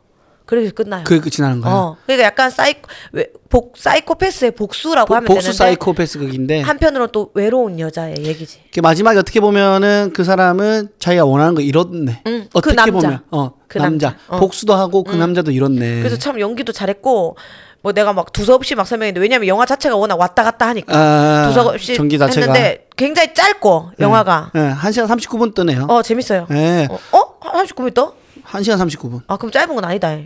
그래서 0.52 0.74
끝나요 0.74 1.06
그게 1.06 1.22
끝이 1.22 1.36
나는 1.40 1.62
거야. 1.62 1.74
어 1.74 1.98
그러니까 2.06 2.26
약간 2.28 2.50
사이 2.50 2.74
왜- 3.14 3.28
복 3.48 3.78
사이코패스의 3.78 4.52
복수라고 4.52 5.08
복- 5.08 5.16
하면 5.16 5.26
복수 5.26 5.44
되는데 5.44 5.58
사이코패스 5.58 6.20
극인데 6.20 6.60
한편으로 6.60 7.08
또 7.08 7.32
외로운 7.36 7.80
여자의 7.80 8.18
얘기지 8.20 8.60
그 8.74 8.82
마지막에 8.82 9.18
어떻게 9.18 9.40
보면은 9.40 10.12
그 10.14 10.26
사람은 10.26 10.90
자기가 11.00 11.24
원하는 11.24 11.56
거 11.56 11.62
잃었네. 11.62 12.24
응, 12.28 12.42
그 12.52 12.58
어떻게 12.60 12.76
남자. 12.76 12.92
보면 12.92 13.20
어, 13.32 13.52
그그 13.70 13.78
남자, 13.78 14.10
남자. 14.10 14.24
어. 14.28 14.40
복수도 14.42 14.74
하고 14.74 15.06
그 15.06 15.16
남자도 15.16 15.52
잃었네. 15.52 16.00
그래서 16.00 16.18
참 16.18 16.38
연기도 16.42 16.74
잘했고 16.74 17.38
뭐 17.82 17.94
내가 17.94 18.12
막 18.12 18.34
두서없이 18.34 18.76
막 18.76 18.86
설명했는데 18.86 19.22
왜냐면 19.22 19.48
영화 19.48 19.66
자체가 19.66 19.96
워낙 19.96 20.20
왔다 20.20 20.44
갔다 20.44 20.68
하니까 20.68 20.94
아, 20.94 21.48
두서없이 21.48 21.96
전기 21.96 22.18
자체가 22.20 22.48
했는데 22.54 22.88
굉장히 22.98 23.34
짧고 23.34 23.92
영화가 24.02 24.52
예, 24.56 24.60
1시간 24.82 25.08
39분 25.08 25.56
뜨네요. 25.56 25.86
어 25.90 26.02
재밌어요. 26.02 26.46
예. 26.52 26.90
어? 26.92 27.18
어? 27.18 27.38
39분 27.64 27.94
더? 27.94 28.16
1시간 28.46 28.78
39분. 28.86 29.22
아 29.28 29.38
그럼 29.38 29.52
짧은 29.52 29.74
건 29.74 29.86
아니다. 29.86 30.18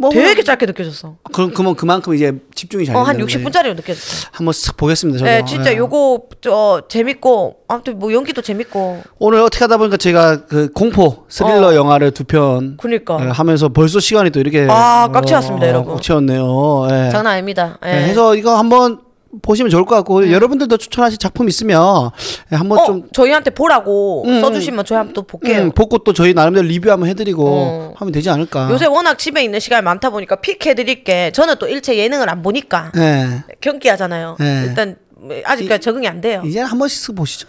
뭐 0.00 0.10
되게 0.10 0.42
짧게 0.44 0.64
느껴졌어. 0.66 1.16
그럼 1.32 1.52
그만 1.52 1.74
그만큼 1.74 2.14
이제 2.14 2.32
집중이 2.54 2.86
잘 2.86 2.94
어한 2.94 3.16
되는데. 3.16 3.34
60분짜리로 3.34 3.74
느껴졌어. 3.76 4.28
한번 4.32 4.52
쓱 4.52 4.76
보겠습니다. 4.76 5.18
저도. 5.18 5.28
네, 5.30 5.44
진짜 5.44 5.72
예. 5.72 5.76
요거 5.76 6.22
저 6.40 6.82
재밌고 6.88 7.56
아무튼 7.66 7.98
뭐 7.98 8.12
연기도 8.12 8.40
재밌고 8.40 9.02
오늘 9.18 9.40
어떻게 9.40 9.64
하다 9.64 9.76
보니까 9.78 9.96
제가 9.96 10.46
그 10.46 10.70
공포 10.72 11.24
스릴러 11.28 11.68
어. 11.68 11.74
영화를 11.74 12.12
두 12.12 12.24
편 12.24 12.76
그니까 12.80 13.16
하면서 13.32 13.68
벌써 13.70 13.98
시간이 14.00 14.30
또 14.30 14.38
이렇게 14.40 14.66
아, 14.70 15.08
꽉 15.12 15.26
채웠습니다, 15.26 15.66
여러분. 15.68 15.94
꽉 15.94 16.02
채웠네요. 16.02 16.86
예. 16.90 17.10
장난 17.10 17.32
아닙니다. 17.34 17.78
예. 17.84 17.90
네, 17.90 18.02
해서 18.08 18.36
이거 18.36 18.56
한번 18.56 19.00
보시면 19.42 19.70
좋을 19.70 19.84
것 19.84 19.94
같고 19.96 20.30
여러분들도 20.32 20.76
추천하실 20.78 21.18
작품 21.18 21.48
있으면 21.48 22.10
예, 22.52 22.56
한번 22.56 22.78
어, 22.78 22.84
좀 22.86 23.08
저희한테 23.12 23.50
보라고 23.50 24.24
음, 24.26 24.40
써주시면 24.40 24.84
저희 24.86 24.96
한번 24.96 25.12
또 25.14 25.22
볼게요. 25.22 25.62
음, 25.64 25.72
보고 25.72 25.98
또 25.98 26.12
저희 26.12 26.32
나름대로 26.34 26.66
리뷰 26.66 26.90
한번 26.90 27.08
해드리고 27.10 27.44
어. 27.46 27.92
하면 27.96 28.12
되지 28.12 28.30
않을까. 28.30 28.68
요새 28.70 28.86
워낙 28.86 29.18
집에 29.18 29.42
있는 29.44 29.60
시간이 29.60 29.82
많다 29.82 30.10
보니까 30.10 30.36
pick 30.36 30.64
해드릴게. 30.64 31.32
저는 31.32 31.56
또 31.58 31.68
일체 31.68 31.96
예능을 31.96 32.28
안 32.30 32.42
보니까 32.42 32.90
예. 32.96 33.42
경기하잖아요. 33.60 34.36
네. 34.40 34.64
일단 34.66 34.96
아직까지 35.44 35.82
적응이 35.82 36.08
안 36.08 36.20
돼요. 36.20 36.42
이제 36.46 36.60
한 36.60 36.78
번씩 36.78 37.14
보시죠. 37.14 37.48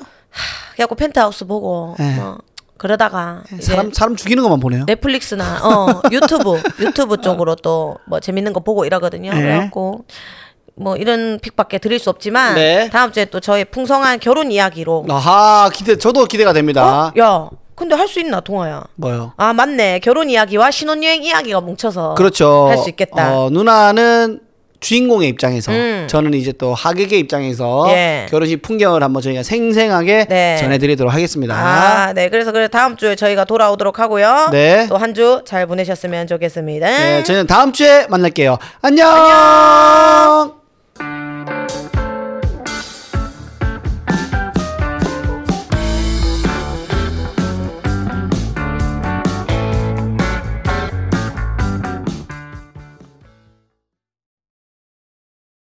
그래갖고 0.74 0.96
펜트하우스 0.96 1.46
보고 1.46 1.96
네. 1.98 2.16
뭐 2.18 2.38
그러다가 2.78 3.44
사람 3.62 3.92
사람 3.92 4.16
죽이는 4.16 4.42
것만 4.44 4.60
보네요. 4.60 4.86
넷플릭스나 4.86 5.60
어 5.66 6.02
유튜브 6.12 6.62
유튜브 6.80 7.18
쪽으로 7.22 7.56
또 7.56 7.98
뭐 8.08 8.20
재밌는 8.20 8.54
거 8.54 8.60
보고 8.60 8.86
이러거든요. 8.86 9.32
네. 9.34 9.42
그래갖고 9.42 10.06
뭐 10.80 10.96
이런 10.96 11.40
픽밖에 11.42 11.78
드릴 11.78 12.00
수 12.00 12.10
없지만 12.10 12.56
네. 12.56 12.90
다음 12.92 13.12
주에 13.12 13.26
또 13.26 13.40
저의 13.40 13.66
풍성한 13.66 14.20
결혼 14.20 14.52
이야기로 14.52 15.06
아하 15.10 15.70
기대 15.74 15.98
저도 15.98 16.26
기대가 16.26 16.54
됩니다. 16.54 17.12
어? 17.16 17.20
야 17.20 17.50
근데 17.76 17.96
할 17.96 18.08
수 18.08 18.20
있나 18.20 18.40
동아야? 18.42 18.84
뭐요? 18.96 19.34
아 19.38 19.54
맞네 19.54 20.00
결혼 20.00 20.30
이야기와 20.30 20.72
신혼여행 20.72 21.24
이야기가 21.24 21.62
뭉쳐서 21.62 22.16
그렇죠. 22.16 22.68
할 22.70 22.78
수 22.78 22.90
있겠다. 22.90 23.38
어, 23.38 23.50
누나는 23.50 24.40
주인공의 24.82 25.28
입장에서 25.28 25.74
음. 25.74 26.08
저는 26.10 26.34
이제 26.34 26.54
또 26.54 26.74
하객의 26.74 27.20
입장에서 27.20 27.88
예. 27.90 28.28
결혼식 28.30 28.62
풍경을 28.62 29.04
한번 29.04 29.22
저희가 29.22 29.44
생생하게 29.44 30.28
네. 30.30 30.58
전해드리도록 30.58 31.14
하겠습니다. 31.14 31.54
아, 31.54 32.14
네. 32.14 32.30
그래서 32.30 32.54
그 32.54 32.70
다음 32.70 32.96
주에 32.96 33.18
저희가 33.18 33.44
돌아오도록 33.44 34.00
하고요. 34.00 34.48
네. 34.54 34.88
또 34.88 34.96
한 34.98 35.14
주 35.14 35.44
잘 35.46 35.68
보내셨으면 35.68 36.28
좋겠습니다. 36.28 36.88
네, 36.88 37.24
저희는 37.24 37.48
다음 37.48 37.74
주에 37.74 38.08
만날게요. 38.08 38.58
안녕. 38.82 40.59